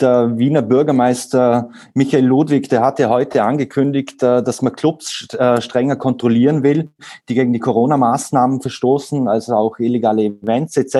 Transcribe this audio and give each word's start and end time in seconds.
der 0.00 0.36
Wiener 0.38 0.62
Bürgermeister 0.62 1.70
Michael 1.94 2.26
Ludwig, 2.26 2.68
der 2.68 2.82
hat 2.82 2.98
ja 2.98 3.08
heute 3.08 3.42
angekündigt, 3.42 4.22
äh, 4.22 4.42
dass 4.42 4.62
man 4.62 4.74
Clubs 4.74 5.26
äh, 5.34 5.60
strenger 5.60 5.96
kontrollieren 5.96 6.62
will, 6.62 6.90
die 7.28 7.34
gegen 7.34 7.52
die 7.52 7.58
Corona-Maßnahmen 7.58 8.60
verstoßen, 8.60 9.28
also 9.28 9.54
auch 9.54 9.78
illegale 9.78 10.24
Events 10.24 10.76
etc. 10.76 10.96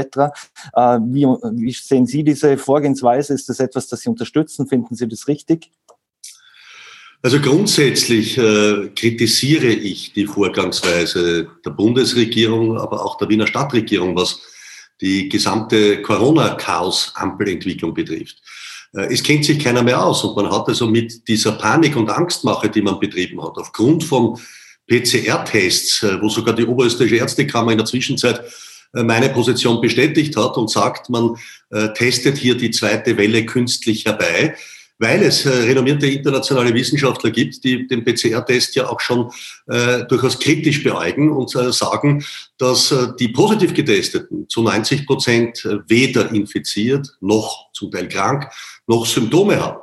Äh, 0.75 0.99
wie, 1.03 1.27
wie 1.27 1.73
sehen 1.73 2.07
Sie 2.07 2.25
diese 2.25 2.57
Vorgehensweise? 2.57 3.35
Ist 3.35 3.49
das 3.49 3.61
etwas, 3.61 3.89
das 3.89 4.01
Sie 4.01 4.09
unterstützen? 4.09 4.67
Finden 4.67 4.95
Sie 4.95 5.09
das 5.09 5.29
richtig? 5.29 5.71
Also 7.23 7.41
grundsätzlich 7.41 8.39
äh, 8.39 8.89
kritisiere 8.95 9.67
ich 9.67 10.13
die 10.13 10.27
Vorgangsweise 10.27 11.49
der 11.65 11.71
Bundesregierung, 11.71 12.79
aber 12.79 13.05
auch 13.05 13.19
der 13.19 13.29
Wiener 13.29 13.47
Stadtregierung, 13.47 14.15
was 14.15 14.41
die 15.01 15.29
gesamte 15.29 16.03
Corona-Chaos-Ampelentwicklung 16.03 17.95
betrifft. 17.95 18.41
Äh, 18.97 19.13
es 19.13 19.23
kennt 19.23 19.45
sich 19.45 19.63
keiner 19.63 19.83
mehr 19.83 20.03
aus 20.03 20.25
und 20.25 20.37
man 20.37 20.51
hat 20.51 20.67
also 20.69 20.87
mit 20.87 21.29
dieser 21.29 21.53
Panik 21.53 21.97
und 21.97 22.11
Angstmache, 22.11 22.69
die 22.69 22.83
man 22.83 22.99
betrieben 22.99 23.43
hat, 23.43 23.57
aufgrund 23.57 24.03
von 24.05 24.39
PCR-Tests, 24.89 26.03
äh, 26.03 26.21
wo 26.21 26.29
sogar 26.29 26.55
die 26.55 26.65
Oberösterreichische 26.65 27.21
Ärztekammer 27.21 27.73
in 27.73 27.79
der 27.79 27.87
Zwischenzeit 27.87 28.41
äh, 28.95 29.03
meine 29.03 29.29
Position 29.29 29.81
bestätigt 29.81 30.37
hat 30.37 30.57
und 30.57 30.71
sagt, 30.71 31.11
man 31.11 31.37
testet 31.95 32.39
hier 32.39 32.57
die 32.57 32.71
zweite 32.71 33.17
Welle 33.17 33.45
künstlich 33.45 34.05
herbei, 34.05 34.55
weil 35.01 35.21
es 35.25 35.45
renommierte 35.45 36.07
internationale 36.07 36.73
Wissenschaftler 36.73 37.33
gibt, 37.33 37.65
die 37.65 37.89
den 37.89 38.05
PCR-Test 38.05 38.77
ja 38.77 38.89
auch 38.89 39.01
schon 39.01 39.33
durchaus 40.09 40.39
kritisch 40.39 40.85
beäugen 40.85 41.33
und 41.33 41.51
sagen, 41.51 42.25
dass 42.57 42.95
die 43.19 43.29
positiv 43.29 43.75
getesteten 43.75 44.49
zu 44.49 44.63
90 44.63 45.07
Prozent 45.07 45.69
weder 45.89 46.31
infiziert 46.31 47.09
noch 47.21 47.73
zum 47.73 47.91
Teil 47.91 48.09
krank 48.09 48.49
noch 48.87 49.07
Symptome 49.07 49.61
haben. 49.61 49.79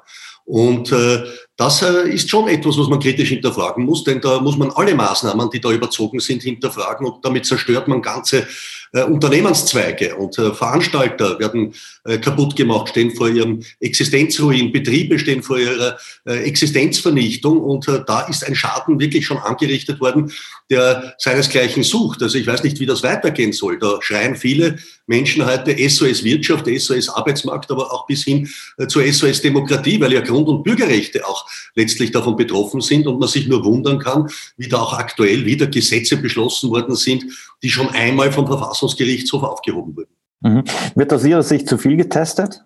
Und 0.46 0.92
äh, 0.92 1.24
das 1.56 1.82
äh, 1.82 2.10
ist 2.10 2.30
schon 2.30 2.48
etwas, 2.48 2.78
was 2.78 2.90
man 2.90 3.00
kritisch 3.00 3.30
hinterfragen 3.30 3.86
muss, 3.86 4.04
denn 4.04 4.20
da 4.20 4.42
muss 4.42 4.58
man 4.58 4.72
alle 4.72 4.94
Maßnahmen, 4.94 5.50
die 5.50 5.62
da 5.62 5.72
überzogen 5.72 6.20
sind, 6.20 6.44
hinterfragen 6.44 7.06
und 7.06 7.24
damit 7.24 7.46
zerstört 7.46 7.88
man 7.88 8.02
ganze 8.02 8.46
äh, 8.94 9.04
Unternehmenszweige 9.04 10.16
und 10.16 10.38
äh, 10.38 10.54
Veranstalter 10.54 11.40
werden 11.40 11.74
äh, 12.06 12.20
kaputt 12.20 12.56
gemacht, 12.56 12.90
stehen 12.90 13.12
vor 13.16 13.28
ihrem 13.28 13.62
Existenzruin, 13.80 14.72
Betriebe 14.72 15.18
stehen 15.18 15.42
vor 15.42 15.58
ihrer 15.58 15.98
äh, 16.26 16.44
Existenzvernichtung 16.44 17.60
und 17.60 17.88
da 17.88 18.22
ist 18.30 18.46
ein 18.46 18.56
Schaden 18.56 19.00
wirklich 19.00 19.26
schon 19.26 19.40
angerichtet 19.40 20.00
worden, 20.00 20.32
der 20.70 21.16
seinesgleichen 21.18 21.84
sucht. 21.84 22.22
Also 22.22 22.38
ich 22.38 22.46
weiß 22.46 22.64
nicht, 22.64 22.80
wie 22.80 22.86
das 22.86 23.04
weitergehen 23.04 23.52
soll. 23.52 23.80
Da 23.80 23.98
schreien 24.02 24.36
viele 24.36 24.78
Menschen 25.08 25.46
heute 25.46 25.76
SOS 25.90 26.24
Wirtschaft, 26.24 26.68
SOS 26.68 27.10
Arbeitsmarkt, 27.10 27.72
aber 27.72 27.92
auch 27.92 28.06
bis 28.06 28.24
hin 28.24 28.48
zur 28.88 29.04
SOS 29.12 29.42
Demokratie, 29.42 30.00
weil 30.00 30.14
ja 30.14 30.22
Grund- 30.22 30.48
und 30.48 30.64
Bürgerrechte 30.64 31.28
auch 31.28 31.46
letztlich 31.76 32.12
davon 32.12 32.36
betroffen 32.36 32.82
sind 32.82 33.08
und 33.08 33.20
man 33.20 33.28
sich 33.28 33.48
nur 33.48 33.66
wundern 33.66 34.00
kann, 34.00 34.30
wie 34.58 34.70
da 34.70 34.78
auch 34.78 34.94
aktuell 34.94 35.46
wieder 35.46 35.68
Gesetze 35.68 36.18
beschlossen 36.18 36.70
worden 36.70 36.96
sind, 36.96 37.26
die 37.62 37.70
schon 37.70 37.90
einmal 37.90 38.32
vom 38.32 38.46
Verfassungsgerichtshof 38.84 39.44
aufgehoben 39.44 39.96
wurden. 39.96 40.14
Mhm. 40.42 40.64
Wird 40.96 41.14
aus 41.14 41.24
Ihrer 41.24 41.44
Sicht 41.44 41.68
zu 41.68 41.78
viel 41.78 41.96
getestet? 41.96 42.62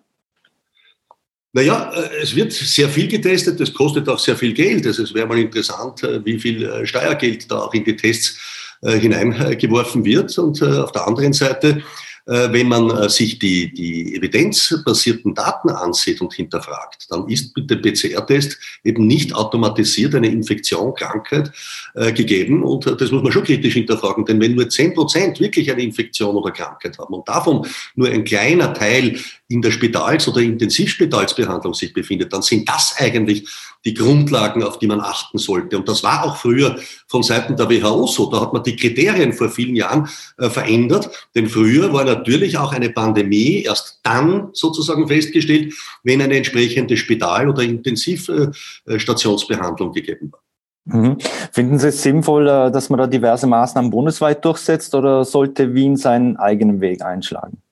Naja, 1.52 1.92
äh, 1.92 2.22
es 2.22 2.34
wird 2.34 2.52
sehr 2.52 2.88
viel 2.88 3.08
getestet, 3.08 3.58
das 3.60 3.72
kostet 3.72 4.08
auch 4.08 4.18
sehr 4.18 4.36
viel 4.36 4.52
Geld. 4.52 4.86
Also 4.86 5.02
es 5.04 5.14
wäre 5.14 5.26
mal 5.26 5.38
interessant, 5.38 6.02
äh, 6.02 6.24
wie 6.24 6.38
viel 6.38 6.64
äh, 6.64 6.86
Steuergeld 6.86 7.50
da 7.50 7.60
auch 7.60 7.74
in 7.74 7.84
die 7.84 7.96
Tests 7.96 8.38
hineingeworfen 8.80 10.04
wird. 10.04 10.38
Und 10.38 10.62
auf 10.62 10.92
der 10.92 11.04
anderen 11.04 11.32
Seite 11.32 11.82
wenn 12.28 12.68
man 12.68 12.90
äh, 12.90 13.08
sich 13.08 13.38
die, 13.38 13.72
die 13.72 14.14
evidenzbasierten 14.14 15.34
Daten 15.34 15.70
ansieht 15.70 16.20
und 16.20 16.34
hinterfragt, 16.34 17.06
dann 17.08 17.26
ist 17.26 17.56
mit 17.56 17.70
dem 17.70 17.80
PCR-Test 17.80 18.58
eben 18.84 19.06
nicht 19.06 19.34
automatisiert 19.34 20.14
eine 20.14 20.28
Infektion, 20.28 20.94
Krankheit 20.94 21.50
äh, 21.94 22.12
gegeben. 22.12 22.62
Und 22.62 22.86
äh, 22.86 22.96
das 22.96 23.10
muss 23.10 23.22
man 23.22 23.32
schon 23.32 23.44
kritisch 23.44 23.72
hinterfragen, 23.72 24.26
denn 24.26 24.40
wenn 24.40 24.54
nur 24.54 24.68
zehn 24.68 24.92
Prozent 24.92 25.40
wirklich 25.40 25.72
eine 25.72 25.82
Infektion 25.82 26.36
oder 26.36 26.50
Krankheit 26.50 26.98
haben 26.98 27.14
und 27.14 27.26
davon 27.26 27.66
nur 27.94 28.08
ein 28.08 28.24
kleiner 28.24 28.74
Teil 28.74 29.18
in 29.48 29.62
der 29.62 29.70
Spitals- 29.70 30.28
oder 30.28 30.42
Intensivspitalsbehandlung 30.42 31.72
sich 31.72 31.94
befindet, 31.94 32.30
dann 32.32 32.42
sind 32.42 32.68
das 32.68 32.94
eigentlich 32.98 33.48
die 33.84 33.94
Grundlagen, 33.94 34.62
auf 34.62 34.78
die 34.78 34.86
man 34.86 35.00
achten 35.00 35.38
sollte. 35.38 35.78
Und 35.78 35.88
das 35.88 36.02
war 36.02 36.24
auch 36.24 36.36
früher 36.36 36.76
von 37.06 37.22
Seiten 37.22 37.56
der 37.56 37.70
WHO 37.70 38.06
so. 38.06 38.30
Da 38.30 38.42
hat 38.42 38.52
man 38.52 38.62
die 38.62 38.76
Kriterien 38.76 39.32
vor 39.32 39.48
vielen 39.48 39.74
Jahren 39.74 40.06
äh, 40.36 40.50
verändert, 40.50 41.08
denn 41.34 41.48
früher 41.48 41.90
war 41.92 42.04
natürlich 42.04 42.58
auch 42.58 42.72
eine 42.72 42.90
Pandemie 42.90 43.62
erst 43.62 44.00
dann 44.02 44.50
sozusagen 44.52 45.08
festgestellt, 45.08 45.72
wenn 46.02 46.20
eine 46.20 46.36
entsprechende 46.36 46.98
Spital- 46.98 47.48
oder 47.48 47.62
Intensivstationsbehandlung 47.62 49.92
gegeben 49.92 50.32
war. 50.32 50.40
Mhm. 50.84 51.16
Finden 51.52 51.78
Sie 51.78 51.88
es 51.88 52.02
sinnvoll, 52.02 52.48
äh, 52.48 52.70
dass 52.70 52.90
man 52.90 52.98
da 52.98 53.06
diverse 53.06 53.46
Maßnahmen 53.46 53.90
bundesweit 53.90 54.44
durchsetzt 54.44 54.94
oder 54.94 55.24
sollte 55.24 55.74
Wien 55.74 55.96
seinen 55.96 56.36
eigenen 56.36 56.80
Weg 56.80 57.02
einschlagen? 57.02 57.62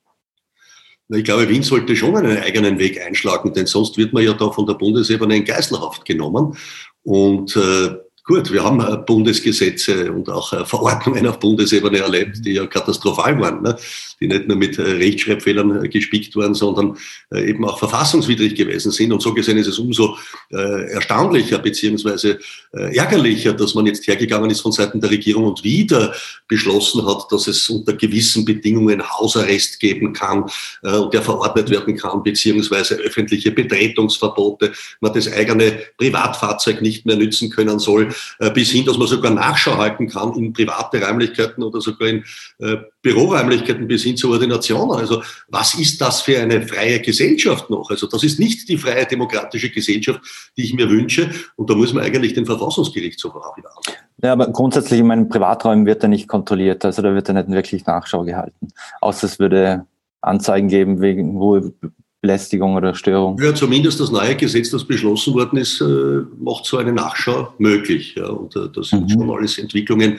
Ich 1.08 1.24
glaube, 1.24 1.48
Wien 1.48 1.62
sollte 1.62 1.94
schon 1.94 2.16
einen 2.16 2.38
eigenen 2.38 2.78
Weg 2.78 3.00
einschlagen, 3.00 3.52
denn 3.52 3.66
sonst 3.66 3.96
wird 3.96 4.12
man 4.12 4.24
ja 4.24 4.32
da 4.32 4.50
von 4.50 4.66
der 4.66 4.74
Bundesebene 4.74 5.36
in 5.36 5.44
Geiselhaft 5.44 6.04
genommen. 6.04 6.56
Und 7.04 7.54
äh, 7.56 7.96
Gut, 8.28 8.52
wir 8.52 8.64
haben 8.64 8.80
äh, 8.80 8.96
Bundesgesetze 8.96 10.10
und 10.10 10.28
auch 10.28 10.52
äh, 10.52 10.64
Verordnungen 10.64 11.28
auf 11.28 11.38
Bundesebene 11.38 11.98
erlebt, 11.98 12.44
die 12.44 12.54
ja 12.54 12.66
katastrophal 12.66 13.38
waren, 13.40 13.62
ne? 13.62 13.76
Die 14.20 14.28
nicht 14.28 14.48
nur 14.48 14.56
mit 14.56 14.78
äh, 14.78 14.82
Rechtschreibfehlern 14.82 15.88
gespickt 15.90 16.36
waren, 16.36 16.54
sondern 16.54 16.96
eben 17.34 17.64
auch 17.64 17.78
verfassungswidrig 17.78 18.54
gewesen 18.54 18.90
sind. 18.90 19.12
Und 19.12 19.22
so 19.22 19.34
gesehen 19.34 19.58
ist 19.58 19.66
es 19.66 19.78
umso 19.78 20.16
erstaunlicher 20.50 21.58
beziehungsweise 21.58 22.38
ärgerlicher, 22.72 23.52
dass 23.52 23.74
man 23.74 23.86
jetzt 23.86 24.06
hergegangen 24.06 24.50
ist 24.50 24.60
von 24.60 24.72
Seiten 24.72 25.00
der 25.00 25.10
Regierung 25.10 25.44
und 25.44 25.64
wieder 25.64 26.14
beschlossen 26.48 27.06
hat, 27.06 27.26
dass 27.30 27.46
es 27.46 27.68
unter 27.68 27.94
gewissen 27.94 28.44
Bedingungen 28.44 29.02
Hausarrest 29.02 29.80
geben 29.80 30.12
kann 30.12 30.44
und 30.82 31.12
der 31.12 31.22
verordnet 31.22 31.70
werden 31.70 31.96
kann, 31.96 32.22
beziehungsweise 32.22 32.96
öffentliche 32.96 33.50
Betretungsverbote, 33.50 34.72
man 35.00 35.12
das 35.12 35.30
eigene 35.32 35.78
Privatfahrzeug 35.98 36.82
nicht 36.82 37.06
mehr 37.06 37.16
nützen 37.16 37.50
können 37.50 37.78
soll. 37.78 38.14
Äh, 38.38 38.50
bis 38.50 38.70
hin, 38.70 38.84
dass 38.84 38.98
man 38.98 39.06
sogar 39.06 39.30
Nachschau 39.32 39.76
halten 39.76 40.08
kann 40.08 40.34
in 40.34 40.52
private 40.52 41.00
Räumlichkeiten 41.02 41.62
oder 41.62 41.80
sogar 41.80 42.08
in 42.08 42.24
äh, 42.58 42.76
Büroräumlichkeiten 43.06 43.86
bis 43.86 44.02
hin 44.02 44.16
zu 44.16 44.32
Ordinationen. 44.32 44.98
Also 44.98 45.22
was 45.48 45.74
ist 45.74 46.00
das 46.00 46.22
für 46.22 46.40
eine 46.40 46.62
freie 46.66 47.00
Gesellschaft 47.00 47.70
noch? 47.70 47.88
Also 47.88 48.08
das 48.08 48.24
ist 48.24 48.40
nicht 48.40 48.68
die 48.68 48.76
freie 48.76 49.06
demokratische 49.06 49.70
Gesellschaft, 49.70 50.20
die 50.56 50.64
ich 50.64 50.74
mir 50.74 50.90
wünsche. 50.90 51.30
Und 51.54 51.70
da 51.70 51.74
muss 51.76 51.92
man 51.92 52.02
eigentlich 52.02 52.34
den 52.34 52.46
Verfassungsgerichtshof 52.46 53.36
auch 53.36 53.56
wieder 53.56 53.68
anschauen. 53.76 53.96
Ja, 54.22 54.32
aber 54.32 54.48
grundsätzlich 54.48 54.98
in 54.98 55.06
meinen 55.06 55.28
Privaträumen 55.28 55.86
wird 55.86 56.02
er 56.02 56.08
nicht 56.08 56.26
kontrolliert. 56.26 56.84
Also 56.84 57.00
da 57.00 57.14
wird 57.14 57.28
er 57.28 57.34
nicht 57.34 57.50
wirklich 57.50 57.86
Nachschau 57.86 58.24
gehalten. 58.24 58.68
Außer 59.00 59.26
es 59.26 59.38
würde 59.38 59.86
Anzeigen 60.20 60.66
geben 60.66 61.00
wegen 61.00 61.38
Belästigung 62.20 62.74
oder 62.74 62.92
Störung? 62.96 63.40
Ja, 63.40 63.54
zumindest 63.54 64.00
das 64.00 64.10
neue 64.10 64.34
Gesetz, 64.34 64.70
das 64.70 64.84
beschlossen 64.84 65.34
worden 65.34 65.58
ist, 65.58 65.80
äh, 65.80 66.22
macht 66.38 66.64
so 66.64 66.78
eine 66.78 66.92
Nachschau 66.92 67.54
möglich. 67.58 68.16
Ja, 68.16 68.26
und 68.26 68.56
äh, 68.56 68.68
das 68.74 68.88
sind 68.88 69.04
mhm. 69.04 69.10
schon 69.10 69.30
alles 69.30 69.58
Entwicklungen, 69.58 70.18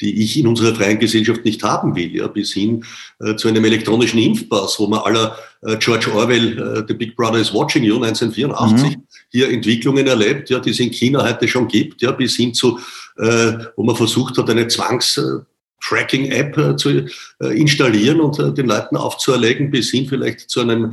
die 0.00 0.22
ich 0.22 0.38
in 0.38 0.46
unserer 0.46 0.74
freien 0.74 0.98
Gesellschaft 0.98 1.44
nicht 1.44 1.62
haben 1.62 1.94
will, 1.94 2.14
ja, 2.14 2.26
bis 2.26 2.52
hin 2.52 2.84
äh, 3.20 3.36
zu 3.36 3.48
einem 3.48 3.64
elektronischen 3.64 4.18
Impfpass, 4.18 4.78
wo 4.78 4.86
man 4.86 5.00
aller 5.00 5.36
äh, 5.62 5.76
George 5.76 6.12
Orwell, 6.12 6.58
äh, 6.58 6.84
The 6.86 6.94
Big 6.94 7.16
Brother 7.16 7.38
is 7.38 7.52
Watching 7.52 7.84
You, 7.84 8.02
1984, 8.02 8.96
mhm. 8.96 9.02
hier 9.30 9.50
Entwicklungen 9.50 10.06
erlebt, 10.06 10.50
ja, 10.50 10.58
die 10.58 10.70
es 10.70 10.80
in 10.80 10.90
China 10.90 11.24
heute 11.24 11.46
schon 11.46 11.68
gibt, 11.68 12.02
ja, 12.02 12.10
bis 12.12 12.36
hin 12.36 12.54
zu, 12.54 12.78
äh, 13.18 13.52
wo 13.76 13.82
man 13.84 13.96
versucht 13.96 14.38
hat, 14.38 14.50
eine 14.50 14.66
Zwangs- 14.66 15.44
Tracking-App 15.82 16.56
äh, 16.56 16.76
zu 16.76 16.90
äh, 16.90 17.06
installieren 17.58 18.20
und 18.20 18.38
äh, 18.38 18.52
den 18.52 18.66
Leuten 18.66 18.96
aufzuerlegen, 18.96 19.70
bis 19.70 19.90
hin 19.90 20.06
vielleicht 20.08 20.48
zu 20.50 20.60
einem 20.60 20.92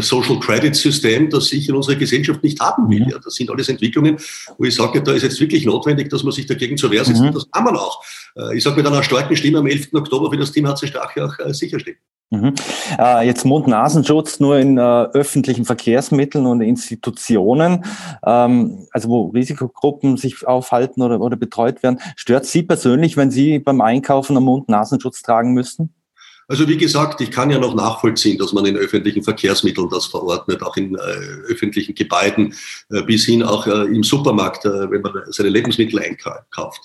Social 0.00 0.38
Credit-System, 0.38 1.28
das 1.28 1.52
ich 1.52 1.68
in 1.68 1.74
unserer 1.74 1.96
Gesellschaft 1.96 2.40
nicht 2.44 2.60
haben 2.60 2.88
will. 2.88 3.00
Mhm. 3.00 3.08
Ja, 3.10 3.18
das 3.18 3.34
sind 3.34 3.50
alles 3.50 3.68
Entwicklungen, 3.68 4.16
wo 4.56 4.64
ich 4.64 4.76
sage, 4.76 5.02
da 5.02 5.12
ist 5.12 5.24
jetzt 5.24 5.40
wirklich 5.40 5.66
notwendig, 5.66 6.08
dass 6.08 6.22
man 6.22 6.32
sich 6.32 6.46
dagegen 6.46 6.76
zur 6.76 6.92
Wehr 6.92 7.04
setzt. 7.04 7.20
Mhm. 7.20 7.26
Und 7.28 7.34
das 7.34 7.50
kann 7.50 7.64
man 7.64 7.74
auch. 7.74 8.00
Ich 8.54 8.62
sage 8.62 8.76
mit 8.76 8.86
einer 8.86 9.02
starken 9.02 9.34
Stimme 9.34 9.58
am 9.58 9.66
11. 9.66 9.88
Oktober 9.94 10.30
für 10.30 10.36
das 10.36 10.52
Team 10.52 10.68
HC 10.68 10.86
Strache 10.86 11.24
auch 11.24 11.34
sicherstellen. 11.52 11.98
Mhm. 12.32 12.54
Äh, 12.98 13.26
jetzt 13.26 13.44
Mund-Nasenschutz 13.44 14.40
nur 14.40 14.56
in 14.58 14.78
äh, 14.78 14.80
öffentlichen 14.80 15.66
Verkehrsmitteln 15.66 16.46
und 16.46 16.62
Institutionen, 16.62 17.84
ähm, 18.24 18.86
also 18.90 19.10
wo 19.10 19.26
Risikogruppen 19.26 20.16
sich 20.16 20.46
aufhalten 20.46 21.02
oder, 21.02 21.20
oder 21.20 21.36
betreut 21.36 21.82
werden. 21.82 22.00
Stört 22.16 22.46
Sie 22.46 22.62
persönlich, 22.62 23.18
wenn 23.18 23.30
Sie 23.30 23.58
beim 23.58 23.82
Einkaufen 23.82 24.34
einen 24.34 24.46
Mund-Nasenschutz 24.46 25.20
tragen 25.20 25.52
müssen? 25.52 25.92
Also 26.48 26.66
wie 26.66 26.78
gesagt, 26.78 27.20
ich 27.20 27.30
kann 27.30 27.50
ja 27.50 27.58
noch 27.58 27.74
nachvollziehen, 27.74 28.38
dass 28.38 28.52
man 28.52 28.64
in 28.66 28.76
öffentlichen 28.76 29.22
Verkehrsmitteln 29.22 29.88
das 29.90 30.06
verordnet, 30.06 30.62
auch 30.62 30.76
in 30.76 30.94
äh, 30.94 30.98
öffentlichen 31.48 31.94
Gebäuden, 31.94 32.54
äh, 32.90 33.02
bis 33.02 33.26
hin 33.26 33.42
auch 33.42 33.66
äh, 33.66 33.84
im 33.84 34.02
Supermarkt, 34.02 34.64
äh, 34.64 34.90
wenn 34.90 35.02
man 35.02 35.12
seine 35.28 35.50
Lebensmittel 35.50 36.00
einkauft. 36.00 36.80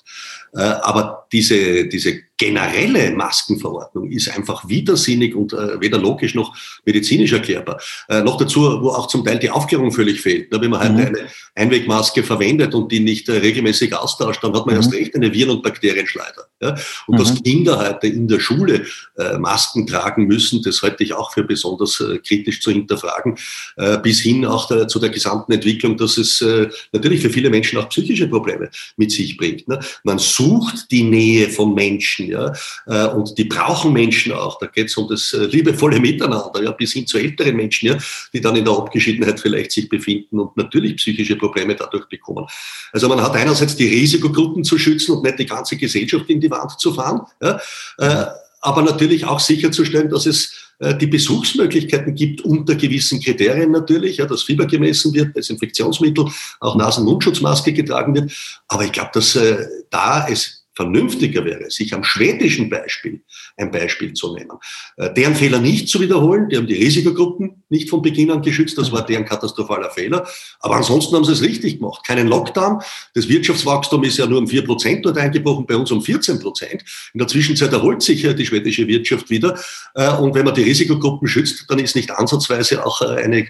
Äh, 0.54 0.60
aber 0.60 1.28
diese, 1.32 1.88
diese 1.88 2.27
generelle 2.38 3.12
Maskenverordnung 3.12 4.12
ist 4.12 4.30
einfach 4.30 4.68
widersinnig 4.70 5.36
und 5.36 5.54
äh, 5.54 5.82
weder 5.82 5.98
logisch 5.98 6.36
noch 6.36 6.56
medizinisch 6.86 7.34
erklärbar. 7.34 7.82
Äh, 8.10 8.22
noch 8.22 8.38
dazu, 8.38 8.62
wo 8.82 8.90
auch 8.90 9.08
zum 9.08 9.26
Teil 9.26 9.40
die 9.40 9.50
Aufklärung 9.50 9.92
völlig 9.92 10.22
fehlt. 10.22 10.50
Na, 10.52 10.62
wenn 10.62 10.70
man 10.70 10.80
halt 10.80 10.94
mhm. 10.94 11.00
eine 11.00 11.28
Einwegmaske 11.56 12.24
verwendet 12.24 12.76
und 12.76 12.92
die 12.92 13.00
nicht 13.00 13.28
äh, 13.28 13.38
regelmäßig 13.38 13.96
austauscht, 13.96 14.44
dann 14.44 14.54
hat 14.54 14.68
man 14.68 14.76
mhm. 14.76 14.82
erst 14.82 14.94
recht 14.94 15.16
eine 15.16 15.34
Viren- 15.34 15.50
und 15.50 15.64
Bakterienschleuder. 15.64 16.48
Ja? 16.62 16.76
Und 17.08 17.16
mhm. 17.16 17.18
dass 17.18 17.44
Kinder 17.44 17.80
heute 17.80 18.08
in 18.08 18.28
der 18.28 18.40
Schule 18.40 18.86
äh, 19.18 19.38
Masken 19.40 19.88
tragen 19.88 20.28
müssen, 20.28 20.62
das 20.62 20.82
halte 20.84 21.04
ich 21.04 21.14
auch 21.14 21.34
für 21.34 21.44
besonders 21.44 22.00
äh, 22.00 22.20
kritisch 22.20 22.62
zu 22.62 22.70
hinterfragen, 22.70 23.36
äh, 23.78 23.98
bis 23.98 24.20
hin 24.20 24.46
auch 24.46 24.68
der, 24.68 24.88
zu 24.88 25.00
der 25.00 25.10
gesamten 25.10 25.54
Entwicklung, 25.54 25.98
dass 25.98 26.18
es 26.18 26.44
natürlich 26.92 27.22
für 27.22 27.30
viele 27.30 27.50
Menschen 27.50 27.80
auch 27.80 27.90
psychische 27.90 28.28
Probleme 28.28 28.70
mit 28.96 29.12
sich 29.12 29.38
bringt. 29.38 29.68
Ne? 29.68 29.80
Man 30.04 30.20
sucht 30.20 30.92
die 30.92 31.04
Nähe 31.04 31.50
von 31.50 31.74
Menschen, 31.74 32.27
ja, 32.28 32.54
äh, 32.86 33.08
und 33.08 33.38
die 33.38 33.46
brauchen 33.46 33.94
Menschen 33.94 34.34
auch. 34.34 34.60
Da 34.60 34.68
geht 34.68 34.88
es 34.88 34.98
um 34.98 35.08
das 35.08 35.34
äh, 35.34 35.46
liebevolle 35.46 36.00
Miteinander, 36.00 36.64
ja, 36.64 36.72
bis 36.72 36.94
hin 36.94 37.08
zu 37.08 37.18
älteren 37.18 37.56
Menschen, 37.56 37.90
ja, 37.90 37.98
die 38.34 38.42
dann 38.42 38.56
in 38.56 38.66
der 38.66 38.74
Abgeschiedenheit 38.74 39.40
vielleicht 39.40 39.72
sich 39.72 39.90
befinden 39.90 40.40
und 40.40 40.56
natürlich 40.58 40.98
psychische 40.98 41.36
Probleme 41.36 41.76
dadurch 41.76 42.06
bekommen. 42.08 42.46
Also 42.92 43.08
man 43.08 43.22
hat 43.22 43.36
einerseits 43.36 43.76
die 43.76 43.88
Risikogruppen 43.88 44.64
zu 44.64 44.78
schützen 44.78 45.14
und 45.14 45.24
nicht 45.24 45.40
die 45.40 45.46
ganze 45.46 45.78
Gesellschaft 45.78 46.30
in 46.30 46.40
die 46.40 46.52
Wand 46.52 46.80
zu 46.80 46.94
fahren, 46.94 47.22
ja, 47.42 47.60
äh, 47.98 48.26
aber 48.62 48.82
natürlich 48.82 49.24
auch 49.24 49.40
sicherzustellen, 49.40 50.10
dass 50.10 50.26
es 50.26 50.52
die 50.80 51.08
Besuchsmöglichkeiten 51.08 52.14
gibt 52.14 52.42
unter 52.42 52.76
gewissen 52.76 53.20
Kriterien 53.20 53.72
natürlich, 53.72 54.18
ja, 54.18 54.26
dass 54.26 54.44
Fieber 54.44 54.68
gemessen 54.68 55.12
wird, 55.14 55.36
Desinfektionsmittel, 55.36 56.26
auch 56.60 56.76
Nasen-Mundschutzmaske 56.76 57.74
getragen 57.74 58.14
wird. 58.14 58.32
Aber 58.68 58.84
ich 58.84 58.92
glaube, 58.92 59.10
dass 59.14 59.36
äh, 59.36 59.66
da 59.90 60.28
es 60.28 60.67
vernünftiger 60.78 61.44
wäre, 61.44 61.72
sich 61.72 61.92
am 61.96 62.04
schwedischen 62.04 62.70
Beispiel 62.70 63.22
ein 63.58 63.72
Beispiel 63.72 64.14
zu 64.14 64.36
nehmen. 64.36 64.58
Äh, 64.96 65.12
deren 65.12 65.34
Fehler 65.34 65.60
nicht 65.60 65.90
zu 65.90 66.00
wiederholen, 66.00 66.50
die 66.50 66.58
haben 66.58 66.68
die 66.68 66.76
Risikogruppen 66.76 67.64
nicht 67.70 67.90
von 67.90 68.04
Beginn 68.04 68.30
an 68.30 68.44
geschützt, 68.44 68.78
das 68.78 68.92
war 68.92 69.04
deren 69.04 69.26
katastrophaler 69.26 69.90
Fehler. 69.90 70.28
Aber 70.60 70.76
ansonsten 70.76 71.16
haben 71.16 71.26
sie 71.26 71.32
es 71.32 71.42
richtig 71.42 71.80
gemacht. 71.80 72.06
Keinen 72.06 72.28
Lockdown, 72.28 72.80
das 73.16 73.28
Wirtschaftswachstum 73.28 74.04
ist 74.04 74.20
ja 74.20 74.28
nur 74.28 74.38
um 74.38 74.48
vier 74.48 74.64
Prozent 74.64 75.04
dort 75.04 75.18
eingebrochen, 75.18 75.66
bei 75.66 75.76
uns 75.76 75.92
um 75.92 76.04
14 76.04 76.40
Prozent. 76.40 76.84
In 77.14 77.18
der 77.18 77.28
Zwischenzeit 77.28 77.74
erholt 77.74 78.04
sich 78.04 78.22
ja 78.22 78.34
die 78.34 78.46
schwedische 78.46 78.88
Wirtschaft 78.88 79.32
wieder. 79.32 79.60
Äh, 79.96 80.14
und 80.18 80.36
wenn 80.36 80.46
man 80.46 80.54
die 80.54 80.62
Risikogruppen 80.64 81.28
schützt, 81.28 81.66
dann 81.70 81.80
ist 81.80 81.96
nicht 81.96 82.12
ansatzweise 82.12 82.86
auch 82.86 83.02
äh, 83.02 83.24
eine 83.24 83.48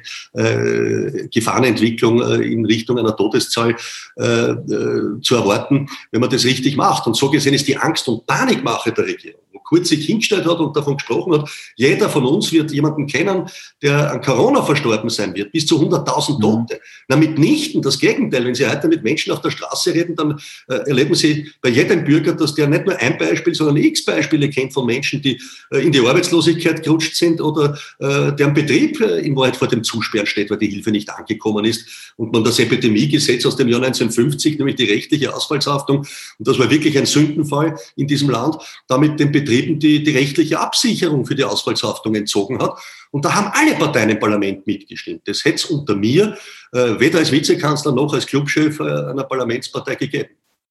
Gefahrenentwicklung 1.34 2.22
in 2.42 2.66
Richtung 2.66 2.98
einer 2.98 3.16
Todeszahl 3.16 3.76
zu 4.16 5.36
erwarten, 5.36 5.90
wenn 6.12 6.22
man 6.22 6.30
das 6.30 6.46
richtig 6.46 6.76
macht. 6.76 7.08
Und 7.08 7.17
so 7.18 7.30
gesehen 7.30 7.54
ist 7.54 7.68
die 7.68 7.78
Angst- 7.78 8.08
und 8.08 8.26
Panikmache 8.26 8.92
der 8.92 9.06
Regierung 9.06 9.42
kurz 9.68 9.90
sich 9.90 10.06
hingestellt 10.06 10.46
hat 10.46 10.60
und 10.60 10.76
davon 10.76 10.96
gesprochen 10.96 11.34
hat, 11.34 11.50
jeder 11.76 12.10
von 12.10 12.26
uns 12.26 12.52
wird 12.52 12.72
jemanden 12.72 13.06
kennen, 13.06 13.50
der 13.82 14.12
an 14.12 14.22
Corona 14.22 14.64
verstorben 14.64 15.10
sein 15.10 15.36
wird, 15.36 15.52
bis 15.52 15.66
zu 15.66 15.80
100.000 15.80 16.38
mhm. 16.38 16.42
Tote. 16.42 16.76
Mhm. 16.76 16.80
Na, 17.10 17.16
mitnichten 17.18 17.82
das 17.82 18.00
Gegenteil. 18.00 18.46
Wenn 18.46 18.56
Sie 18.56 18.66
heute 18.66 18.88
mit 18.88 19.04
Menschen 19.04 19.34
auf 19.34 19.42
der 19.42 19.52
Straße 19.52 19.94
reden, 19.94 20.16
dann 20.16 20.40
äh, 20.70 20.76
erleben 20.88 21.16
Sie 21.16 21.52
bei 21.62 21.70
jedem 21.70 22.06
Bürger, 22.06 22.34
dass 22.34 22.56
der 22.56 22.68
nicht 22.68 22.86
nur 22.86 22.96
ein 22.98 23.18
Beispiel, 23.18 23.54
sondern 23.54 23.78
x 23.78 24.06
Beispiele 24.06 24.50
kennt 24.50 24.74
von 24.74 24.86
Menschen, 24.86 25.22
die 25.22 25.40
äh, 25.72 25.80
in 25.80 25.92
die 25.92 26.00
Arbeitslosigkeit 26.00 26.84
gerutscht 26.84 27.16
sind 27.16 27.42
oder 27.42 27.78
äh, 28.00 28.34
deren 28.34 28.54
Betrieb 28.54 29.02
äh, 29.02 29.20
in 29.20 29.36
Wahrheit 29.36 29.58
vor 29.58 29.68
dem 29.68 29.84
Zusperren 29.84 30.28
steht, 30.28 30.50
weil 30.50 30.58
die 30.58 30.68
Hilfe 30.68 30.92
nicht 30.92 31.10
angekommen 31.10 31.66
ist 31.66 32.14
und 32.16 32.32
man 32.32 32.44
das 32.44 32.60
Epidemiegesetz 32.60 33.46
aus 33.46 33.58
dem 33.58 33.68
Jahr 33.68 33.84
1950, 33.84 34.58
nämlich 34.58 34.78
die 34.78 34.86
rechtliche 34.86 35.36
Ausfallshaftung, 35.36 35.98
und 35.98 36.48
das 36.48 36.58
war 36.58 36.70
wirklich 36.70 36.98
ein 36.98 37.06
Sündenfall 37.06 37.78
in 37.96 38.08
diesem 38.08 38.30
Land, 38.30 38.58
damit 38.88 39.20
den 39.20 39.32
Betrieb 39.32 39.57
Betrieben 39.58 39.80
die, 39.80 40.04
die 40.04 40.12
rechtliche 40.12 40.60
Absicherung 40.60 41.26
für 41.26 41.36
die 41.36 41.44
Ausfallshaftung 41.44 42.14
entzogen 42.16 42.62
hat. 42.62 42.78
Und 43.12 43.26
da 43.26 43.34
haben 43.34 43.52
alle 43.54 43.76
Parteien 43.76 44.10
im 44.10 44.20
Parlament 44.20 44.68
mitgestimmt. 44.68 45.22
Das 45.26 45.44
hätte 45.46 45.56
es 45.56 45.66
unter 45.66 45.96
mir 45.96 46.38
äh, 46.74 47.00
weder 47.00 47.20
als 47.20 47.32
Vizekanzler 47.32 47.92
noch 47.92 48.14
als 48.14 48.28
Clubchef 48.28 48.80
äh, 48.80 48.84
einer 48.84 49.24
Parlamentspartei 49.24 49.96
gegeben. 49.96 50.30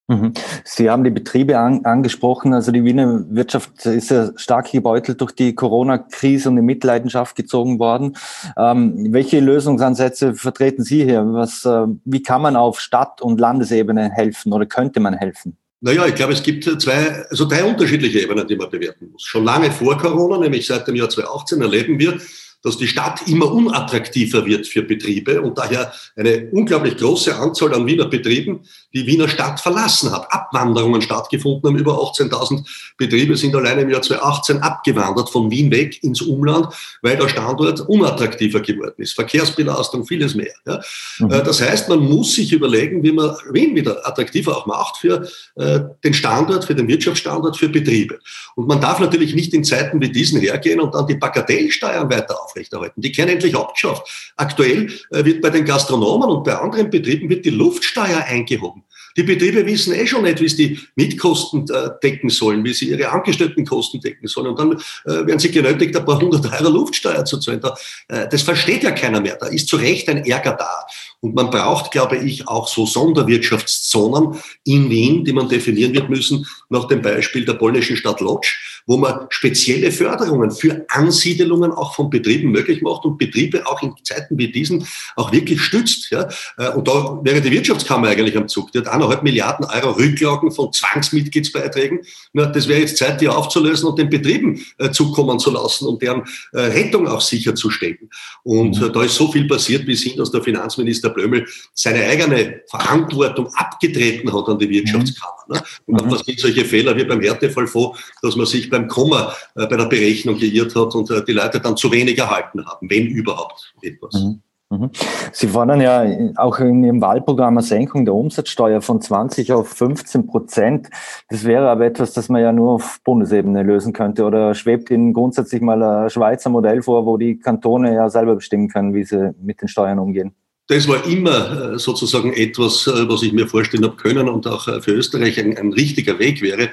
Mhm. 0.08 0.34
Sie 0.62 0.88
haben 0.88 1.02
die 1.02 1.10
Betriebe 1.10 1.58
an, 1.58 1.84
angesprochen. 1.84 2.54
Also 2.54 2.70
die 2.70 2.84
Wiener 2.84 3.24
Wirtschaft 3.28 3.86
ist 3.86 4.10
ja 4.10 4.30
stark 4.36 4.70
gebeutelt 4.70 5.20
durch 5.20 5.32
die 5.32 5.54
Corona-Krise 5.54 6.48
und 6.48 6.58
in 6.58 6.64
Mitleidenschaft 6.64 7.34
gezogen 7.34 7.80
worden. 7.80 8.16
Ähm, 8.56 9.12
welche 9.12 9.40
Lösungsansätze 9.40 10.34
vertreten 10.34 10.84
Sie 10.84 11.02
hier? 11.02 11.24
Was, 11.32 11.64
äh, 11.64 11.86
wie 12.04 12.22
kann 12.22 12.42
man 12.42 12.54
auf 12.54 12.78
Stadt- 12.78 13.20
und 13.20 13.40
Landesebene 13.40 14.10
helfen 14.10 14.52
oder 14.52 14.66
könnte 14.66 15.00
man 15.00 15.14
helfen? 15.14 15.56
Naja, 15.81 16.06
ich 16.06 16.14
glaube, 16.14 16.32
es 16.32 16.43
gibt 16.43 16.64
zwei, 16.81 17.26
also 17.28 17.44
drei 17.44 17.62
unterschiedliche 17.62 18.20
Ebenen, 18.20 18.46
die 18.46 18.56
man 18.56 18.70
bewerten 18.70 19.11
muss. 19.11 19.23
Schon 19.23 19.44
lange 19.44 19.70
vor 19.70 19.99
Corona, 19.99 20.38
nämlich 20.38 20.67
seit 20.67 20.88
dem 20.88 20.96
Jahr 20.96 21.11
2018, 21.11 21.61
erleben 21.61 21.99
wir, 21.99 22.19
dass 22.62 22.79
die 22.79 22.88
Stadt 22.88 23.26
immer 23.29 23.53
unattraktiver 23.53 24.44
wird 24.47 24.67
für 24.67 24.82
Betriebe 24.82 25.41
und 25.41 25.56
daher 25.58 25.93
eine 26.17 26.49
unglaublich 26.50 26.97
große 26.97 27.35
Anzahl 27.37 27.75
an 27.75 27.87
Wiener 27.87 28.06
Betrieben 28.06 28.61
die 28.93 29.06
Wiener 29.06 29.29
Stadt 29.29 29.61
verlassen 29.61 30.11
hat. 30.11 30.32
Abwanderungen 30.32 31.03
stattgefunden 31.03 31.69
haben. 31.69 31.79
Über 31.79 31.94
18.000 31.94 32.67
Betriebe 32.97 33.37
sind 33.37 33.55
alleine 33.55 33.82
im 33.82 33.91
Jahr 33.91 34.03
2018 34.03 34.58
abgewandert 34.58 35.31
von 35.31 35.50
Wien 35.50 35.70
weg 35.70 36.03
ins 36.03 36.23
Umland, 36.23 36.69
weil 37.03 37.17
der 37.17 37.29
Standort 37.29 37.81
unattraktiver 37.81 38.61
geworden 38.61 38.94
ist. 38.97 39.12
Verkehrsbelastung, 39.12 40.06
vieles 40.06 40.35
mehr. 40.35 40.55
Ja. 40.67 40.81
Mhm. 41.19 41.31
Äh, 41.31 41.43
das 41.43 41.61
heißt, 41.61 41.88
man 41.88 42.00
muss 42.00 42.35
sich 42.35 42.53
überlegen, 42.53 43.03
wie 43.03 43.12
man 43.12 43.37
Wien 43.53 43.75
wieder 43.75 44.06
attraktiver 44.06 44.56
auch 44.56 44.67
macht 44.67 44.97
für 44.97 45.29
äh, 45.56 45.81
den 46.03 46.14
Standort, 46.14 46.64
für 46.64 46.75
den 46.75 46.88
Wirtschaftsstandort, 46.88 47.56
für 47.56 47.69
Betriebe. 47.69 48.19
Und 48.55 48.67
man 48.67 48.81
darf 48.81 48.99
natürlich 48.99 49.35
nicht 49.35 49.53
in 49.53 49.64
Zeiten 49.64 50.00
wie 50.00 50.11
diesen 50.11 50.41
hergehen 50.41 50.81
und 50.81 50.94
dann 50.94 51.06
die 51.06 51.14
Bagatellsteuern 51.14 52.11
weiter 52.11 52.37
aufrechterhalten. 52.56 53.00
Die 53.00 53.12
können 53.12 53.31
endlich 53.31 53.56
abgeschafft. 53.56 54.32
Aktuell 54.37 54.91
äh, 55.11 55.25
wird 55.25 55.43
bei 55.43 55.50
den 55.50 55.64
Gastronomen 55.64 56.29
und 56.31 56.44
bei 56.44 56.55
anderen 56.56 56.91
Betrieben 56.91 57.29
wird 57.29 57.44
die 57.44 57.50
Luftsteuer 57.50 58.25
eingehoben. 58.26 58.82
Die 59.17 59.23
Betriebe 59.23 59.64
wissen 59.64 59.94
eh 59.94 60.06
schon 60.06 60.25
nicht, 60.25 60.41
wie 60.43 60.49
sie 60.49 60.56
die 60.56 60.81
Mitkosten 60.94 61.67
äh, 61.70 61.91
decken 62.03 62.29
sollen, 62.29 62.64
wie 62.64 62.75
sie 62.75 62.91
ihre 62.91 63.08
Angestelltenkosten 63.08 64.00
decken 64.00 64.29
sollen. 64.29 64.49
Und 64.49 64.58
dann 64.58 64.73
äh, 64.73 65.26
werden 65.26 65.38
sie 65.38 65.50
genötigt, 65.50 65.97
ein 65.97 66.05
paar 66.05 66.20
hundert 66.20 66.44
Euro 66.53 66.70
Luftsteuer 66.70 67.25
zu 67.25 67.38
zahlen. 67.38 67.61
Das 68.08 68.43
versteht 68.43 68.82
ja 68.82 68.91
keiner 68.91 69.20
mehr. 69.20 69.37
Da 69.41 69.47
ist 69.47 69.69
zu 69.69 69.76
Recht 69.76 70.08
ein 70.08 70.25
Ärger 70.25 70.53
da. 70.53 70.87
Und 71.20 71.35
man 71.35 71.50
braucht, 71.50 71.91
glaube 71.91 72.19
ich, 72.19 72.47
auch 72.47 72.69
so 72.69 72.85
Sonderwirtschaftszonen 72.85 74.38
in 74.64 74.91
Wien, 74.91 75.25
die 75.25 75.32
man 75.32 75.49
definieren 75.49 75.94
wird 75.94 76.11
müssen, 76.11 76.47
nach 76.69 76.87
dem 76.87 77.00
Beispiel 77.03 77.44
der 77.44 77.55
polnischen 77.55 77.97
Stadt 77.97 78.20
Lodz, 78.20 78.49
wo 78.86 78.96
man 78.96 79.26
spezielle 79.30 79.90
Förderungen 79.90 80.50
für 80.50 80.86
Ansiedelungen 80.88 81.72
auch 81.72 81.94
von 81.94 82.08
Betrieben 82.08 82.50
möglich 82.50 82.82
macht 82.82 83.04
und 83.04 83.18
Betriebe 83.18 83.66
auch 83.66 83.82
in 83.82 83.94
Zeiten 84.04 84.38
wie 84.38 84.50
diesen 84.50 84.86
auch 85.16 85.32
wirklich 85.32 85.60
stützt. 85.60 86.10
Ja. 86.10 86.28
Und 86.74 86.86
da 86.86 87.19
wäre 87.22 87.40
die 87.40 87.50
Wirtschaftskammer 87.50 88.08
eigentlich 88.08 88.36
am 88.36 88.48
Zug. 88.48 88.70
Die 88.72 88.78
hat 88.78 88.88
eineinhalb 88.88 89.22
Milliarden 89.22 89.66
Euro 89.66 89.90
Rücklagen 89.90 90.52
von 90.52 90.72
Zwangsmitgliedsbeiträgen. 90.72 92.00
Das 92.32 92.69
wäre 92.69 92.81
jetzt 92.81 92.96
Zeit, 92.96 93.20
die 93.20 93.28
aufzulösen 93.28 93.88
und 93.88 93.98
den 93.98 94.08
Betrieben 94.08 94.64
äh, 94.78 94.90
zukommen 94.90 95.38
zu 95.38 95.50
lassen, 95.50 95.86
um 95.86 95.98
deren 95.98 96.22
äh, 96.52 96.60
Rettung 96.60 97.08
auch 97.08 97.20
sicherzustellen. 97.20 98.08
Und 98.44 98.81
mhm. 98.81 98.93
da 98.93 99.02
ist 99.02 99.16
so 99.16 99.31
viel 99.31 99.48
passiert 99.48 99.84
bis 99.84 100.02
hin, 100.02 100.16
dass 100.16 100.31
der 100.31 100.43
Finanzminister 100.43 101.10
Blömel 101.10 101.46
seine 101.74 102.05
eigene 102.05 102.60
Verantwortung 102.69 103.48
abgetreten 103.55 104.32
hat 104.32 104.46
an 104.48 104.58
die 104.58 104.69
Wirtschaftskammer. 104.69 105.32
Ne? 105.48 105.62
Und 105.86 106.05
mhm. 106.05 106.10
passieren 106.10 106.38
solche 106.38 106.64
Fehler 106.64 106.96
wie 106.96 107.05
beim 107.05 107.20
Härtefall 107.20 107.66
vor, 107.66 107.98
dass 108.22 108.36
man 108.36 108.46
sich 108.46 108.70
beim 108.76 108.88
Komma 108.88 109.32
äh, 109.54 109.66
bei 109.66 109.76
der 109.76 109.86
Berechnung 109.86 110.38
geirrt 110.38 110.74
hat 110.74 110.94
und 110.94 111.08
die 111.26 111.32
Leute 111.32 111.60
dann 111.60 111.76
zu 111.76 111.90
wenig 111.90 112.18
erhalten 112.18 112.64
haben, 112.64 112.90
wenn 112.90 113.06
überhaupt 113.06 113.74
etwas. 113.82 114.14
Mhm. 114.14 114.42
Mhm. 114.68 114.90
Sie 115.32 115.46
fordern 115.46 115.80
ja 115.80 116.04
auch 116.36 116.58
in 116.58 116.82
Ihrem 116.82 117.00
Wahlprogramm 117.00 117.56
eine 117.56 117.64
Senkung 117.64 118.04
der 118.04 118.14
Umsatzsteuer 118.14 118.80
von 118.80 119.00
20 119.00 119.52
auf 119.52 119.68
15 119.68 120.26
Prozent. 120.26 120.88
Das 121.28 121.44
wäre 121.44 121.68
aber 121.68 121.86
etwas, 121.86 122.14
das 122.14 122.28
man 122.28 122.42
ja 122.42 122.50
nur 122.50 122.72
auf 122.72 122.98
Bundesebene 123.04 123.62
lösen 123.62 123.92
könnte. 123.92 124.24
Oder 124.24 124.54
schwebt 124.54 124.90
Ihnen 124.90 125.12
grundsätzlich 125.12 125.62
mal 125.62 125.80
ein 125.82 126.10
Schweizer 126.10 126.50
Modell 126.50 126.82
vor, 126.82 127.06
wo 127.06 127.16
die 127.16 127.38
Kantone 127.38 127.94
ja 127.94 128.10
selber 128.10 128.34
bestimmen 128.34 128.68
können, 128.68 128.92
wie 128.92 129.04
sie 129.04 129.34
mit 129.40 129.60
den 129.62 129.68
Steuern 129.68 130.00
umgehen? 130.00 130.34
Das 130.68 130.88
war 130.88 131.06
immer 131.06 131.74
äh, 131.74 131.78
sozusagen 131.78 132.32
etwas, 132.32 132.88
äh, 132.88 133.08
was 133.08 133.22
ich 133.22 133.32
mir 133.32 133.46
vorstellen 133.46 133.84
habe 133.84 133.94
können 133.94 134.28
und 134.28 134.48
auch 134.48 134.66
äh, 134.66 134.80
für 134.80 134.92
Österreich 134.92 135.38
ein, 135.38 135.56
ein 135.56 135.72
richtiger 135.72 136.18
Weg 136.18 136.42
wäre 136.42 136.62
äh, 136.62 136.70